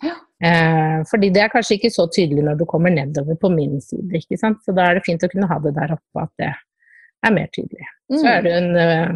Ja. 0.04 0.14
Eh, 0.44 0.98
fordi 1.08 1.30
det 1.32 1.42
er 1.42 1.52
kanskje 1.52 1.78
ikke 1.78 1.92
så 1.94 2.04
tydelig 2.12 2.44
når 2.44 2.58
du 2.60 2.66
kommer 2.68 2.92
nedover 2.92 3.38
på 3.40 3.48
min 3.54 3.80
side, 3.80 4.10
ikke 4.20 4.36
sant. 4.40 4.60
Så 4.66 4.74
da 4.76 4.90
er 4.90 4.98
det 4.98 5.06
fint 5.06 5.24
å 5.24 5.30
kunne 5.32 5.48
ha 5.48 5.56
det 5.64 5.72
der 5.78 5.96
oppe, 5.96 6.26
at 6.26 6.32
det 6.42 6.50
er 7.24 7.32
mer 7.38 7.48
tydelig. 7.56 7.88
Så 8.12 8.20
Mm. 8.22 8.28
er 8.34 8.42
det 8.42 8.52
en 8.52 8.76
eh, 8.76 9.14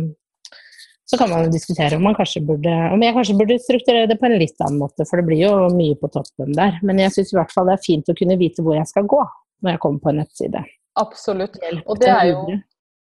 så 1.11 1.19
kan 1.19 1.31
man 1.31 1.51
diskutere 1.51 1.97
om, 1.97 2.03
man 2.07 2.15
kanskje 2.15 2.41
burde, 2.47 2.71
om 2.95 3.03
jeg 3.03 3.15
kanskje 3.17 3.35
burde 3.39 3.59
strukturere 3.59 4.07
det 4.07 4.17
på 4.21 4.29
en 4.29 4.39
litt 4.39 4.61
annen 4.63 4.79
måte, 4.79 5.03
for 5.09 5.19
det 5.19 5.27
blir 5.27 5.41
jo 5.43 5.55
mye 5.75 5.97
på 5.99 6.07
toppen 6.15 6.53
der. 6.55 6.77
Men 6.87 7.03
jeg 7.03 7.11
syns 7.17 7.33
i 7.33 7.39
hvert 7.39 7.51
fall 7.51 7.67
det 7.67 7.75
er 7.75 7.83
fint 7.83 8.13
å 8.13 8.15
kunne 8.15 8.37
vite 8.39 8.63
hvor 8.63 8.77
jeg 8.79 8.87
skal 8.87 9.09
gå 9.11 9.19
når 9.65 9.75
jeg 9.75 9.81
kommer 9.83 10.05
på 10.05 10.13
en 10.13 10.21
nettside. 10.23 10.63
Absolutt. 11.03 11.59
Og 11.83 11.99
det 11.99 12.13
er 12.15 12.31
jo. 12.31 12.45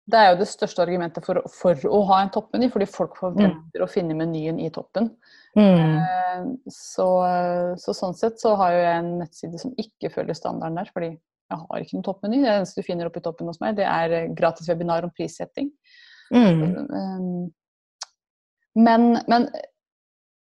Det 0.06 0.20
er 0.20 0.28
jo 0.32 0.38
det 0.39 0.48
største 0.48 0.84
argumentet 0.84 1.26
for, 1.26 1.41
for 1.50 1.88
å 1.89 2.02
ha 2.12 2.22
en 2.22 2.32
toppmeny, 2.34 2.70
fordi 2.74 2.86
folk 2.89 3.18
forventer 3.18 3.82
å 3.82 3.89
finne 3.89 4.18
menyen 4.18 4.60
i 4.62 4.70
toppen. 4.74 5.10
Mm. 5.58 5.98
Eh, 5.98 6.46
Så, 6.70 7.08
så 7.82 7.96
sånn 7.98 8.13
sett 8.18 8.38
så 8.41 8.54
har 8.60 8.76
jo 8.76 8.82
jeg 8.84 9.00
en 9.00 9.12
nettside 9.24 9.62
som 9.62 9.74
ikke 9.82 10.12
følger 10.13 10.38
standarden 10.38 10.78
der, 10.82 10.91
fordi 10.94 11.12
jeg 11.15 11.60
har 11.62 11.82
ikke 11.82 11.98
noen 11.98 12.08
toppmeny. 12.08 12.41
Det 12.44 12.54
eneste 12.54 12.82
du 12.82 12.88
finner 12.88 13.10
oppe 13.10 13.22
i 13.22 13.26
toppen 13.26 13.50
hos 13.50 13.62
meg, 13.62 13.78
det 13.78 13.86
er 13.89 14.13
eh, 14.13 14.32
gratis 14.38 14.70
webinar 14.70 15.06
om 15.08 15.13
prissetting. 15.15 15.74
Mm. 16.34 16.65
Um, 16.89 17.54
Men, 18.76 19.22
men 19.32 19.46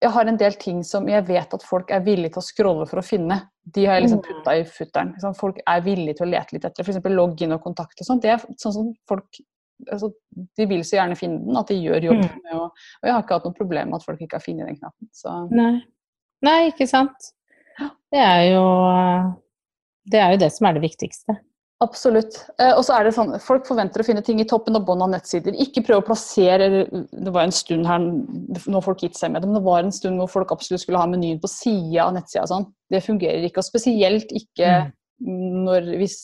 jeg 0.01 0.11
har 0.13 0.25
en 0.29 0.37
del 0.37 0.53
ting 0.61 0.83
som 0.83 1.07
jeg 1.09 1.25
vet 1.27 1.53
at 1.53 1.63
folk 1.65 1.89
er 1.91 1.99
villige 2.05 2.33
til 2.35 2.41
å 2.41 2.45
scrolle 2.45 2.85
for 2.87 2.99
å 3.01 3.05
finne. 3.05 3.41
De 3.65 3.85
har 3.85 3.95
jeg 3.99 4.03
liksom 4.07 4.19
Mm. 4.21 4.27
putta 4.27 4.51
i 4.59 4.63
futteren. 4.63 5.13
Liksom. 5.13 5.35
Folk 5.35 5.57
er 5.67 5.81
villige 5.81 6.17
til 6.17 6.27
å 6.27 6.29
lete 6.31 6.53
litt 6.53 6.65
etter 6.65 6.83
f.eks. 6.83 6.99
login 7.09 7.51
og 7.53 7.61
kontakt 7.63 7.99
og 8.01 8.05
sånt. 8.05 8.21
Det 8.21 8.29
er 8.31 8.37
sånn 8.57 8.73
som 8.73 8.93
folk 9.07 9.25
altså, 9.91 10.11
De 10.57 10.65
vil 10.65 10.81
så 10.81 10.97
gjerne 10.97 11.15
finne 11.17 11.45
den 11.45 11.57
at 11.57 11.67
de 11.67 11.75
gjør 11.75 12.01
jobben 12.03 12.29
Mm. 12.29 12.41
med 12.43 12.53
å 12.53 12.63
Og 12.65 13.03
jeg 13.03 13.11
har 13.13 13.21
ikke 13.23 13.33
hatt 13.35 13.43
noe 13.45 13.53
problem 13.53 13.89
med 13.89 13.95
at 13.95 14.03
folk 14.05 14.19
ikke 14.21 14.33
har 14.33 14.39
funnet 14.41 14.65
den 14.67 14.75
knappen. 14.77 15.09
Så 15.13 15.49
Nei. 15.51 15.83
Nei, 16.41 16.71
ikke 16.71 16.87
sant. 16.87 17.31
Det 18.11 18.19
er 18.19 18.53
jo 18.53 19.35
det 20.09 20.19
er 20.21 20.31
jo 20.31 20.37
det 20.37 20.51
som 20.51 20.67
er 20.67 20.73
det 20.73 20.81
viktigste. 20.81 21.37
Absolutt. 21.79 22.39
Eh, 22.57 22.71
og 22.73 22.81
så 22.87 22.95
er 22.97 23.05
det 23.05 23.13
sånn, 23.13 23.35
Folk 23.43 23.67
forventer 23.69 24.01
å 24.01 24.05
finne 24.07 24.23
ting 24.25 24.39
i 24.41 24.47
toppen 24.49 24.75
og 24.79 24.85
bånn 24.87 25.03
av 25.05 25.11
nettsider. 25.13 25.53
Ikke 25.61 25.83
prøv 25.85 25.99
å 26.01 26.05
plassere 26.07 26.69
Det 26.89 27.33
var 27.33 27.43
en 27.45 27.53
stund 27.53 27.85
her, 27.85 27.99
nå 28.01 28.81
folk 28.81 29.03
gitt 29.05 29.17
seg 29.19 29.29
med 29.31 29.43
det, 29.43 29.49
men 29.51 29.59
det 29.59 29.65
var 29.67 29.83
en 29.85 29.93
stund 29.93 30.17
hvor 30.17 30.31
folk 30.39 30.53
absolutt 30.55 30.81
skulle 30.81 30.97
ha 30.97 31.05
menyen 31.09 31.37
på 31.43 31.51
sida 31.51 32.07
av 32.07 32.15
nettsida. 32.15 32.47
Sånn. 32.49 32.65
Det 32.89 33.03
fungerer 33.05 33.45
ikke. 33.45 33.61
Og 33.61 33.67
spesielt 33.69 34.33
ikke 34.33 34.71
når, 35.21 35.91
hvis 36.01 36.17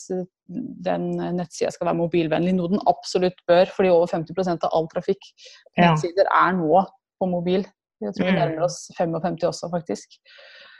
den 0.85 1.05
nettsida 1.37 1.71
skal 1.73 1.87
være 1.91 2.01
mobilvennlig, 2.01 2.53
noe 2.57 2.73
den 2.73 2.81
absolutt 2.89 3.37
bør, 3.49 3.69
fordi 3.73 3.89
over 3.93 4.09
50 4.09 4.57
av 4.63 4.69
all 4.73 4.87
trafikk 4.89 5.21
på 5.21 5.81
Ja. 5.81 5.93
nettsider 5.93 6.25
er 6.33 6.53
nå 6.57 6.85
på 7.21 7.29
mobil. 7.29 7.65
Jeg 8.01 8.13
tror 8.13 8.25
vi 8.25 8.31
Mm. 8.31 8.39
nærmer 8.39 8.63
oss 8.65 8.89
55 8.97 9.37
også, 9.47 9.69
faktisk. 9.71 10.17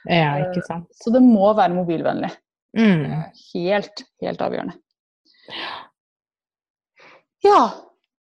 Ja, 0.09 0.35
ikke 0.49 0.65
sant. 0.65 0.87
Så 1.01 1.13
det 1.13 1.21
må 1.21 1.53
være 1.55 1.73
mobilvennlig. 1.77 2.31
Mm. 2.77 3.03
Helt, 3.53 4.03
helt 4.23 4.41
avgjørende. 4.41 4.73
Ja, 7.43 7.59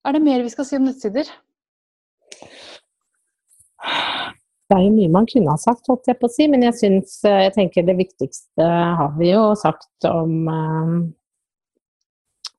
er 0.06 0.12
det 0.14 0.22
mer 0.22 0.44
vi 0.44 0.52
skal 0.52 0.66
si 0.68 0.76
om 0.78 0.85
nettsider? 0.87 1.28
Det 4.66 4.74
er 4.74 4.82
jo 4.82 4.94
mye 4.96 5.11
man 5.14 5.28
kunne 5.30 5.52
ha 5.54 5.59
sagt, 5.62 5.87
holdt 5.90 6.09
jeg 6.11 6.18
på 6.18 6.26
å 6.26 6.32
si, 6.32 6.48
men 6.50 6.64
jeg 6.66 6.74
synes, 6.74 7.20
Jeg 7.22 7.52
tenker 7.54 7.87
det 7.87 7.96
viktigste 8.00 8.66
har 8.98 9.12
vi 9.18 9.30
jo 9.30 9.44
sagt 9.59 10.09
om 10.11 10.48
eh, 10.50 10.96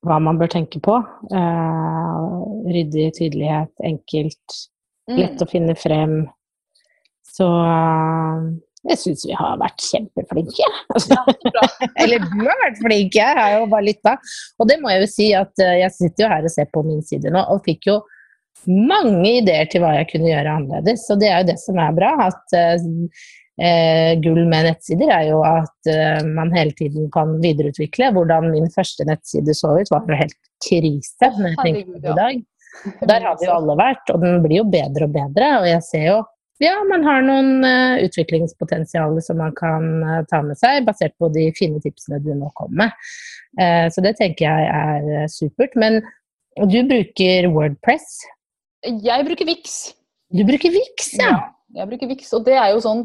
hva 0.08 0.16
man 0.22 0.38
bør 0.40 0.48
tenke 0.54 0.80
på. 0.80 0.96
Eh, 1.32 2.24
ryddig, 2.72 3.10
tydelighet, 3.20 3.74
enkelt, 3.84 4.64
Mm. 5.08 5.16
lett 5.22 5.40
å 5.40 5.46
finne 5.48 5.72
frem. 5.72 6.10
Så 7.24 7.46
eh, 7.48 8.42
jeg 8.86 9.00
syns 9.00 9.24
vi 9.26 9.34
har 9.36 9.56
vært 9.60 9.82
kjempeflinke. 9.82 10.68
Eller 12.02 12.22
du 12.22 12.44
har 12.44 12.60
vært 12.62 12.78
flink, 12.82 13.18
jeg 13.18 13.40
har 13.40 13.56
jo 13.56 13.66
bare 13.72 13.88
lytta. 13.88 14.14
Og 14.58 14.70
det 14.70 14.78
må 14.82 14.92
jeg 14.92 15.02
jo 15.02 15.10
si 15.14 15.32
at 15.36 15.64
eh, 15.64 15.80
jeg 15.82 15.96
sitter 15.96 16.24
jo 16.24 16.30
her 16.34 16.46
og 16.46 16.54
ser 16.54 16.70
på 16.72 16.84
min 16.86 17.02
side 17.06 17.32
nå, 17.34 17.42
og 17.50 17.64
fikk 17.66 17.90
jo 17.90 17.98
mange 18.68 19.38
ideer 19.40 19.68
til 19.70 19.82
hva 19.84 19.94
jeg 19.98 20.08
kunne 20.12 20.30
gjøre 20.30 20.54
annerledes. 20.60 21.06
Og 21.12 21.20
det 21.20 21.30
er 21.30 21.42
jo 21.42 21.50
det 21.52 21.58
som 21.62 21.78
er 21.82 21.96
bra. 21.96 22.12
at 22.28 22.56
eh, 22.56 22.86
eh, 23.58 24.12
gull 24.22 24.44
med 24.50 24.68
nettsider 24.68 25.12
er 25.14 25.26
jo 25.30 25.42
at 25.46 25.90
eh, 25.90 26.20
man 26.26 26.52
hele 26.54 26.74
tiden 26.78 27.10
kan 27.14 27.36
videreutvikle. 27.42 28.12
Hvordan 28.16 28.50
min 28.52 28.70
første 28.74 29.06
nettside 29.08 29.56
så 29.56 29.74
ut, 29.78 29.92
var 29.94 30.06
jo 30.08 30.22
helt 30.22 30.38
krise 30.64 31.32
når 31.38 31.52
jeg 31.52 31.60
tenker 31.62 31.92
på 31.92 32.00
det 32.02 32.12
i 32.14 32.18
dag. 32.22 32.42
Der 33.10 33.24
har 33.26 33.38
vi 33.40 33.48
jo 33.48 33.54
alle 33.56 33.74
vært, 33.78 34.10
og 34.12 34.22
den 34.22 34.42
blir 34.44 34.60
jo 34.60 34.68
bedre 34.70 35.08
og 35.08 35.14
bedre. 35.14 35.52
Og 35.62 35.70
jeg 35.70 35.84
ser 35.86 36.04
jo 36.12 36.18
ja, 36.60 36.74
man 36.88 37.04
har 37.06 37.22
noen 37.22 37.64
uh, 37.64 37.98
utviklingspotensial 38.04 39.18
som 39.22 39.38
man 39.38 39.52
kan 39.58 39.88
uh, 40.02 40.20
ta 40.30 40.40
med 40.42 40.58
seg, 40.58 40.84
basert 40.88 41.14
på 41.20 41.28
de 41.34 41.48
fine 41.58 41.78
tipsene 41.84 42.18
du 42.24 42.32
nå 42.34 42.50
kom 42.58 42.72
med. 42.78 42.90
Uh, 43.60 43.86
så 43.94 44.02
det 44.04 44.16
tenker 44.18 44.46
jeg 44.48 44.70
er 44.72 45.08
eh, 45.22 45.28
supert. 45.30 45.76
Men 45.78 46.00
du 46.58 46.80
bruker 46.88 47.46
Wordpress. 47.54 48.18
Jeg 48.86 49.26
bruker 49.26 49.46
Vix. 49.48 49.78
Du 50.34 50.42
bruker 50.48 50.74
Vix, 50.74 51.12
ja. 51.18 51.32
Jeg 51.76 51.88
bruker 51.90 52.10
Vix, 52.10 52.32
og 52.36 52.44
det 52.48 52.56
er 52.58 52.72
jo 52.74 52.82
sånn 52.84 53.04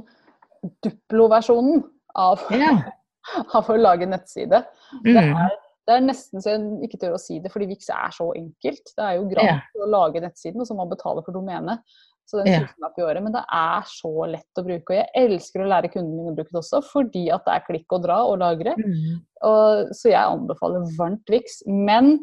Duplo-versjonen 0.84 1.84
av, 2.16 2.42
Ja. 2.56 2.74
av 3.58 3.70
å 3.72 3.78
lage 3.80 4.08
nettside. 4.10 4.64
Det 5.04 5.14
Mm. 5.14 5.36
er, 5.36 5.54
det 5.88 5.96
er 5.98 6.04
nesten 6.06 6.42
så 6.44 6.54
jeg 6.54 6.88
ikke 6.88 7.00
tør 7.02 7.16
å 7.18 7.20
si 7.22 7.40
det, 7.44 7.52
fordi 7.52 7.68
Vix 7.74 7.90
er 7.92 8.12
så 8.16 8.30
enkelt. 8.38 8.94
Det 8.96 9.04
er 9.04 9.18
jo 9.18 9.28
gratis 9.32 9.82
å 9.84 9.90
lage 9.90 10.22
nettsiden, 10.24 10.62
og 10.62 10.68
så 10.68 10.76
må 10.76 10.86
man 10.86 10.94
betale 10.96 11.24
for 11.26 11.36
domenet. 11.36 11.82
Så 12.30 12.40
det 12.40 12.50
er 12.50 12.56
en 12.56 12.68
tusenlapp 12.68 12.98
i 12.98 13.04
året, 13.06 13.24
Men 13.26 13.36
det 13.36 13.44
er 13.60 13.88
så 13.92 14.12
lett 14.32 14.60
å 14.60 14.66
bruke. 14.66 14.94
Og 14.94 14.98
jeg 14.98 15.26
elsker 15.26 15.64
å 15.64 15.70
lære 15.70 15.92
kundene 15.94 16.18
mine 16.18 16.34
å 16.34 16.38
bruke 16.38 16.54
det 16.54 16.62
også, 16.62 16.82
fordi 16.88 17.24
at 17.36 17.44
det 17.48 17.56
er 17.56 17.66
klikk 17.68 17.96
og 17.98 18.06
dra 18.06 18.20
og 18.30 18.38
lagre. 18.42 18.76
Mm. 18.80 19.18
Og, 19.50 19.96
så 19.98 20.14
jeg 20.14 20.22
anbefaler 20.22 20.88
varmt 20.98 21.34
Vix. 21.34 21.62
Men, 21.68 22.16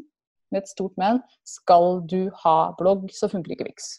med 0.51 0.64
et 0.64 0.72
stort 0.72 0.96
men, 1.01 1.20
skal 1.46 2.01
du 2.11 2.22
ha 2.44 2.57
blogg, 2.80 3.11
så 3.14 3.30
funker 3.30 3.55
ikke 3.55 3.68
Vix. 3.68 3.92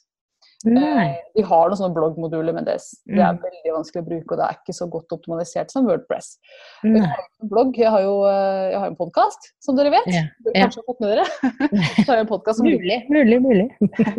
Nei. 0.65 1.17
De 1.35 1.41
har 1.41 1.69
noen 1.69 1.77
sånne 1.79 1.95
bloggmoduler, 1.95 2.53
men 2.53 2.65
det, 2.67 2.75
det 3.07 3.17
er 3.19 3.33
Mm. 3.33 3.39
veldig 3.41 3.71
vanskelig 3.73 4.01
å 4.03 4.07
bruke, 4.09 4.31
og 4.31 4.37
det 4.37 4.45
er 4.47 4.57
ikke 4.59 4.75
så 4.77 4.87
godt 4.91 5.13
optimalisert 5.15 5.71
som 5.71 5.85
Wordpress. 5.87 6.37
Nei. 6.83 6.99
Jeg 6.99 7.07
har 7.09 7.23
en 7.41 7.49
blogg, 7.49 7.77
jeg 7.77 7.89
har 7.89 8.01
jo 8.01 8.15
eh, 8.29 8.69
jeg 8.71 8.79
har 8.79 8.87
en 8.91 8.95
podkast, 8.99 9.47
som 9.59 9.75
dere 9.75 9.89
vet. 9.91 10.05
Ja, 10.13 10.21
Dere 10.45 10.53
ja. 10.55 10.65
kanskje 10.67 10.81
har 10.81 10.87
fått 10.91 10.99
med 11.01 11.09
dere. 11.13 11.25
Så 12.05 12.07
har 12.11 12.15
jeg 12.19 12.25
en 12.27 12.31
podkast 12.33 12.57
som 12.61 12.67
Mulig, 12.67 12.99
mulig, 13.09 13.39
mulig. 13.41 13.67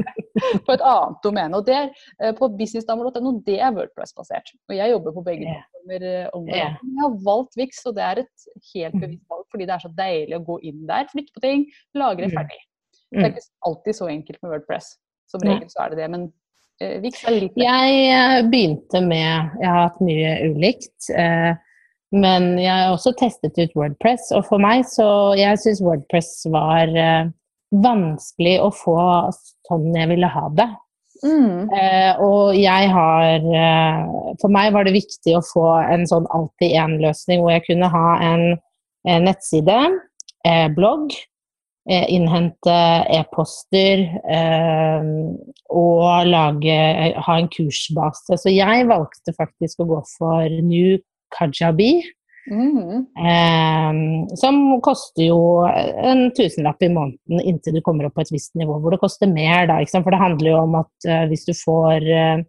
på 0.67 0.73
et 0.75 0.81
annet 0.83 1.21
domene. 1.23 1.55
og 1.61 1.67
det 1.67 1.79
eh, 2.21 2.33
På 2.39 2.49
businessdamer.no, 2.59 3.33
det 3.47 3.61
er 3.61 3.73
Wordpress-basert. 3.77 4.53
Og 4.69 4.77
jeg 4.77 4.91
jobber 4.97 5.13
på 5.19 5.25
begge 5.31 5.47
Ja. 5.47 5.61
plattformer. 5.87 6.49
eh. 6.53 6.75
Jeg 6.83 7.01
har 7.03 7.17
valgt 7.27 7.57
Vix, 7.59 7.85
og 7.87 7.95
det 7.97 8.03
er 8.09 8.19
et 8.25 8.49
helt 8.75 8.95
Mm. 8.95 9.01
bevisst 9.01 9.29
valg, 9.31 9.47
fordi 9.51 9.67
det 9.67 9.75
er 9.75 9.83
så 9.87 9.93
deilig 9.95 10.37
å 10.41 10.45
gå 10.47 10.59
inn 10.63 10.87
der, 10.87 11.07
flytte 11.13 11.33
på 11.35 11.41
ting, 11.43 11.67
lagre 11.95 12.27
Mm. 12.29 12.37
ferdig. 12.37 12.61
Det 13.13 13.21
er 13.25 13.31
ikke 13.35 13.49
alltid 13.67 13.95
så 13.95 14.07
enkelt 14.09 14.39
med 14.43 14.51
Wordpress. 14.53 14.97
Som 15.33 15.45
regel 15.49 15.69
så 15.73 15.87
er 15.87 15.93
det 15.93 16.01
det, 16.03 16.09
men 16.13 16.25
eh, 16.83 16.97
er 17.01 17.37
litt. 17.41 17.59
Jeg 17.59 18.01
eh, 18.13 18.39
begynte 18.53 19.01
med 19.05 19.59
Jeg 19.63 19.69
har 19.69 19.87
hatt 19.87 20.01
mye 20.05 20.33
ulikt. 20.53 21.11
eh, 21.17 21.53
Men 22.13 22.59
jeg 22.61 22.69
har 22.69 22.93
også 22.93 23.15
testet 23.17 23.57
ut 23.57 23.73
Wordpress, 23.79 24.29
og 24.37 24.45
for 24.51 24.61
meg 24.61 24.85
så 24.85 25.33
Jeg 25.39 25.61
syns 25.63 25.81
Wordpress 25.85 26.35
var 26.53 26.93
eh, 26.93 27.31
vanskelig 27.73 28.59
å 28.61 28.69
få 28.77 28.99
sånn 29.65 29.95
jeg 29.97 30.11
ville 30.11 30.29
ha 30.29 30.49
det. 30.59 30.69
Mm. 31.23 31.71
Eh, 31.71 32.21
og 32.21 32.57
jeg 32.59 32.89
har 32.91 33.45
eh, 33.47 33.99
For 34.43 34.51
meg 34.53 34.73
var 34.75 34.85
det 34.85 34.97
viktig 34.97 35.37
å 35.39 35.45
få 35.47 35.67
en 35.87 36.03
sånn 36.11 36.27
alltid-én-løsning 36.35 37.41
hvor 37.45 37.55
jeg 37.55 37.65
kunne 37.69 37.89
ha 37.93 38.09
en, 38.27 38.43
en 39.09 39.29
nettside, 39.29 39.77
eh, 40.49 40.67
blogg, 40.75 41.15
innhente 41.91 42.75
e-poster 43.11 44.05
eh, 44.31 45.07
og 45.75 46.29
lage, 46.29 46.79
ha 47.27 47.39
en 47.39 47.51
kursbase. 47.51 48.39
Så 48.39 48.53
jeg 48.55 48.87
valgte 48.91 49.35
faktisk 49.35 49.83
å 49.83 49.89
gå 49.91 50.03
for 50.15 50.61
New 50.63 51.01
Kajabi. 51.35 51.97
Mm. 52.51 53.07
Eh, 53.19 54.37
som 54.37 54.57
koster 54.83 55.29
jo 55.29 55.41
en 55.63 56.25
tusenlapp 56.35 56.83
i 56.83 56.91
måneden 56.91 57.43
inntil 57.43 57.79
du 57.79 57.83
kommer 57.87 58.09
opp 58.09 58.17
på 58.19 58.25
et 58.25 58.33
visst 58.35 58.57
nivå, 58.59 58.81
hvor 58.83 58.95
det 58.95 59.03
koster 59.03 59.31
mer. 59.31 59.67
Da, 59.71 59.81
ikke 59.83 59.95
sant? 59.95 60.07
For 60.07 60.15
det 60.15 60.23
handler 60.23 60.51
jo 60.53 60.63
om 60.63 60.79
at 60.83 61.09
eh, 61.09 61.27
hvis 61.31 61.47
du 61.47 61.55
får 61.59 62.09
eh, 62.11 62.45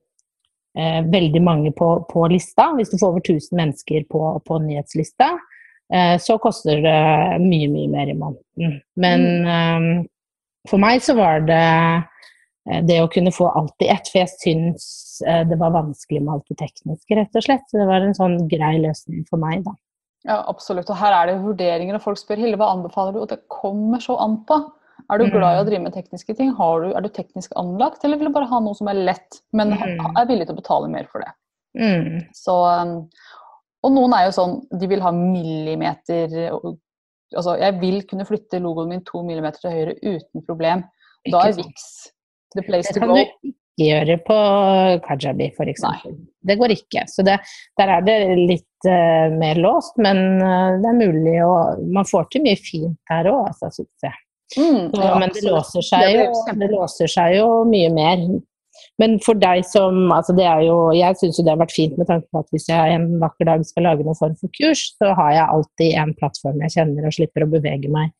eh, 0.77 1.01
veldig 1.13 1.43
mange 1.45 1.73
på, 1.77 1.95
på 2.09 2.27
lista, 2.33 2.71
hvis 2.77 2.93
du 2.93 2.97
får 2.99 3.15
over 3.15 3.25
1000 3.25 3.57
mennesker 3.59 4.05
på, 4.13 4.23
på 4.45 4.61
nyhetslista, 4.65 5.33
eh, 5.37 5.52
så 6.17 6.37
koster 6.41 6.79
det 6.81 7.41
mye, 7.43 7.67
mye 7.69 7.89
mer 7.91 8.07
i 8.09 8.15
måneden. 8.17 8.79
Men 8.95 9.25
eh, 9.45 10.05
for 10.69 10.79
meg 10.81 11.01
så 11.05 11.13
var 11.17 11.43
det 11.45 11.59
eh, 12.71 12.81
det 12.87 13.01
å 13.03 13.09
kunne 13.11 13.33
få 13.35 13.49
alt 13.51 13.83
i 13.83 13.89
ett, 13.91 14.07
for 14.09 14.23
jeg 14.23 14.31
syns 14.39 14.85
eh, 15.27 15.43
det 15.49 15.57
var 15.59 15.75
vanskelig 15.75 16.21
med 16.23 16.33
alt 16.37 16.47
det 16.49 16.57
tekniske, 16.63 17.17
rett 17.19 17.35
og 17.35 17.43
slett. 17.45 17.65
Så 17.69 17.81
det 17.81 17.89
var 17.89 18.01
en 18.01 18.15
sånn 18.17 18.37
grei 18.49 18.77
løsning 18.81 19.25
for 19.29 19.37
meg, 19.43 19.65
da. 19.67 19.75
Ja, 20.23 20.37
absolutt. 20.47 20.87
Og 20.89 20.95
her 20.95 21.11
er 21.11 21.27
det 21.33 21.41
vurderinger, 21.43 21.97
og 21.99 22.05
folk 22.05 22.17
spør 22.21 22.39
Hille, 22.39 22.55
hva 22.55 22.71
anbefaler 22.71 23.11
du? 23.17 23.19
Og 23.25 23.29
det 23.33 23.41
kommer 23.51 23.99
så 23.99 24.15
an 24.23 24.39
på. 24.47 24.61
Er 25.11 25.19
du 25.19 25.25
glad 25.27 25.57
i 25.57 25.59
å 25.59 25.63
Mm. 25.65 25.67
drive 25.67 25.83
med 25.83 25.93
tekniske 25.97 26.35
ting? 26.37 26.53
Har 26.55 26.81
du, 26.81 26.93
er 26.95 27.01
du 27.03 27.09
teknisk 27.11 27.51
anlagt, 27.59 28.05
eller 28.05 28.17
vil 28.17 28.29
du 28.29 28.33
bare 28.33 28.47
ha 28.47 28.59
noe 28.63 28.73
som 28.77 28.87
er 28.87 28.93
lett, 29.03 29.41
men 29.51 29.73
Mm. 29.75 29.99
er 30.15 30.25
villig 30.29 30.47
til 30.47 30.55
å 30.55 30.61
betale 30.61 30.87
mer 30.89 31.09
for 31.11 31.19
det? 31.19 31.33
Mm. 31.75 32.21
Så, 32.31 32.53
um, 32.53 33.09
og 33.83 33.93
noen 33.93 34.15
er 34.17 34.27
jo 34.27 34.35
sånn, 34.35 34.57
de 34.79 34.89
vil 34.91 35.03
ha 35.03 35.11
millimeter 35.15 36.31
Altså, 37.33 37.55
jeg 37.57 37.79
vil 37.81 38.03
kunne 38.05 38.27
flytte 38.27 38.59
logoen 38.61 38.91
min 38.91 38.99
to 39.07 39.23
millimeter 39.25 39.63
til 39.63 39.71
høyre 39.73 39.93
uten 40.05 40.43
problem. 40.45 40.83
Da 41.33 41.47
er. 41.47 41.55
Vix 41.57 41.87
the 42.53 42.61
place 42.61 42.93
to 42.93 42.99
go. 43.01 43.15
Det 43.15 43.23
kan 43.25 43.41
du 43.41 43.49
ikke 43.49 43.55
gjøre 43.81 44.17
på 44.27 44.37
Kajabi, 45.07 45.47
f.eks. 45.57 45.85
Det 46.45 46.57
går 46.59 46.75
ikke. 46.75 47.07
Så 47.09 47.25
det, 47.25 47.39
der 47.79 47.93
er 47.95 48.05
det 48.05 48.17
litt 48.37 48.85
uh, 48.85 49.33
mer 49.33 49.57
låst, 49.63 49.97
men 49.97 50.21
uh, 50.43 50.77
det 50.77 50.91
er 50.91 50.99
mulig 50.99 51.39
å 51.41 51.53
Man 51.95 52.05
får 52.05 52.29
til 52.35 52.45
mye 52.45 52.59
fint 52.59 52.99
her 53.09 53.31
òg, 53.31 53.47
altså, 53.49 53.71
syns 53.73 54.07
jeg. 54.07 54.19
Mm, 54.53 54.91
ja, 55.01 55.13
men 55.17 55.31
det 55.33 55.41
låser, 55.47 55.81
jo, 56.13 56.25
det 56.59 56.69
låser 56.69 57.09
seg 57.09 57.39
jo 57.39 57.47
mye 57.65 57.89
mer. 57.93 58.27
Men 59.01 59.15
for 59.25 59.37
deg 59.41 59.63
som 59.65 60.11
altså 60.13 60.35
det 60.37 60.45
er 60.45 60.65
jo, 60.67 60.75
Jeg 60.93 61.17
syns 61.17 61.39
det 61.39 61.49
har 61.49 61.61
vært 61.61 61.73
fint 61.73 61.95
med 61.97 62.07
tanke 62.09 62.27
på 62.29 62.43
at 62.43 62.51
hvis 62.53 62.67
jeg 62.69 62.97
en 62.97 63.07
vakker 63.23 63.49
dag 63.49 63.63
skal 63.65 63.87
lage 63.89 64.05
noen 64.05 64.19
form 64.19 64.35
for 64.37 64.53
kurs, 64.53 64.83
så 64.99 65.15
har 65.17 65.31
jeg 65.33 65.47
alltid 65.55 65.95
en 66.03 66.13
plattform 66.19 66.61
jeg 66.65 66.75
kjenner 66.75 67.07
og 67.09 67.15
slipper 67.17 67.45
å 67.45 67.49
bevege 67.55 67.89
meg 67.93 68.11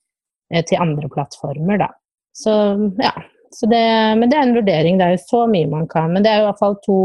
eh, 0.54 0.66
til 0.66 0.82
andre 0.82 1.12
plattformer, 1.14 1.86
da. 1.86 1.92
Så 2.34 2.56
ja. 3.02 3.14
Så 3.54 3.68
det, 3.70 3.86
men 4.18 4.32
det 4.32 4.38
er 4.38 4.48
en 4.48 4.56
vurdering. 4.56 4.96
Det 4.98 5.06
er 5.06 5.12
jo 5.14 5.26
så 5.28 5.44
mye 5.46 5.70
man 5.70 5.84
kan. 5.86 6.10
Men 6.10 6.24
det 6.26 6.32
er 6.32 6.40
jo 6.40 6.46
i 6.48 6.48
hvert 6.48 6.62
fall 6.64 6.78
to 6.82 6.96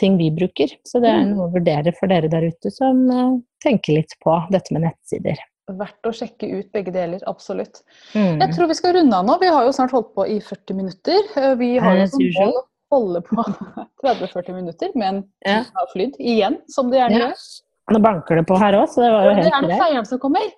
ting 0.00 0.16
vi 0.16 0.30
bruker. 0.32 0.72
Så 0.88 1.00
det 1.04 1.10
er 1.12 1.26
noe 1.28 1.48
å 1.48 1.52
vurdere 1.52 1.92
for 1.96 2.08
dere 2.10 2.30
der 2.32 2.48
ute 2.48 2.72
som 2.72 3.04
eh, 3.12 3.34
tenker 3.64 3.98
litt 3.98 4.16
på 4.24 4.38
dette 4.54 4.72
med 4.72 4.86
nettsider. 4.88 5.42
Verdt 5.64 6.04
å 6.04 6.12
sjekke 6.12 6.44
ut 6.58 6.66
begge 6.76 6.92
deler, 6.92 7.22
absolutt. 7.26 7.80
Mm. 8.12 8.36
Jeg 8.42 8.50
tror 8.54 8.68
vi 8.68 8.74
skal 8.76 8.92
runde 8.98 9.16
av 9.16 9.24
nå. 9.24 9.38
Vi 9.40 9.48
har 9.48 9.64
jo 9.64 9.72
snart 9.72 9.94
holdt 9.96 10.10
på 10.14 10.26
i 10.28 10.36
40 10.44 10.74
minutter. 10.76 11.20
Eh, 11.40 11.54
Vi 11.56 11.70
har 11.80 11.96
jo 11.96 12.06
som 12.12 12.20
mål 12.20 12.58
å 12.58 12.64
holde 12.92 13.22
på 13.24 13.44
30-40 14.04 14.52
minutter, 14.58 14.90
men 14.94 15.22
Ja. 15.46 15.62
har 15.72 15.88
flydd 15.94 16.18
igjen, 16.20 16.58
som 16.68 16.90
det 16.90 16.98
gjerne 17.00 17.16
Ja. 17.18 17.28
gjør. 17.30 17.46
Nå 17.92 17.98
banker 18.00 18.36
det 18.36 18.46
på 18.46 18.58
her 18.60 18.72
òg, 18.76 18.88
så 18.92 19.00
det 19.04 19.10
var 19.12 19.24
jo 19.24 19.32
helt 19.34 19.40
greit. 19.40 19.52
det 19.52 19.56
er 19.56 19.68
nok 19.68 19.86
feieren 19.86 20.06
som 20.06 20.18
kommer. 20.18 20.52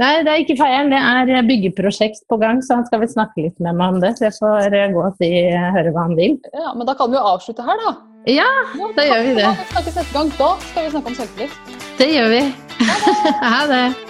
Nei, 0.00 0.22
det 0.24 0.28
er 0.32 0.38
ikke 0.44 0.56
feieren, 0.56 0.88
det 0.90 1.36
er 1.36 1.42
byggeprosjekt 1.44 2.22
på 2.28 2.38
gang, 2.40 2.60
så 2.64 2.76
han 2.76 2.86
skal 2.86 3.00
vel 3.00 3.08
snakke 3.08 3.36
litt 3.44 3.58
med 3.60 3.74
meg 3.76 3.94
om 3.94 4.00
det. 4.00 4.14
Så 4.16 4.28
jeg 4.28 4.32
får 4.40 4.72
eh, 4.72 4.92
gå 4.92 5.02
og 5.06 5.16
si, 5.16 5.28
høre 5.52 5.92
hva 5.92 6.04
han 6.08 6.16
vil. 6.16 6.38
Ja, 6.54 6.72
Men 6.74 6.86
da 6.86 6.94
kan 6.94 7.10
vi 7.10 7.16
jo 7.16 7.24
avslutte 7.24 7.64
her, 7.64 7.76
da. 7.84 7.96
Ja, 8.28 8.48
da 8.96 9.02
gjør 9.08 9.22
vi 9.24 9.34
det. 9.34 9.44
Da 9.44 9.52
vi. 9.52 10.36
Da 10.36 10.56
skal 10.60 10.84
vi 10.84 10.90
snakke 10.90 11.06
om 11.06 11.14
selvtillit. 11.14 11.50
Det 11.98 12.08
gjør 12.12 12.28
vi. 12.32 12.42
Ha 13.40 13.66
det. 13.66 13.84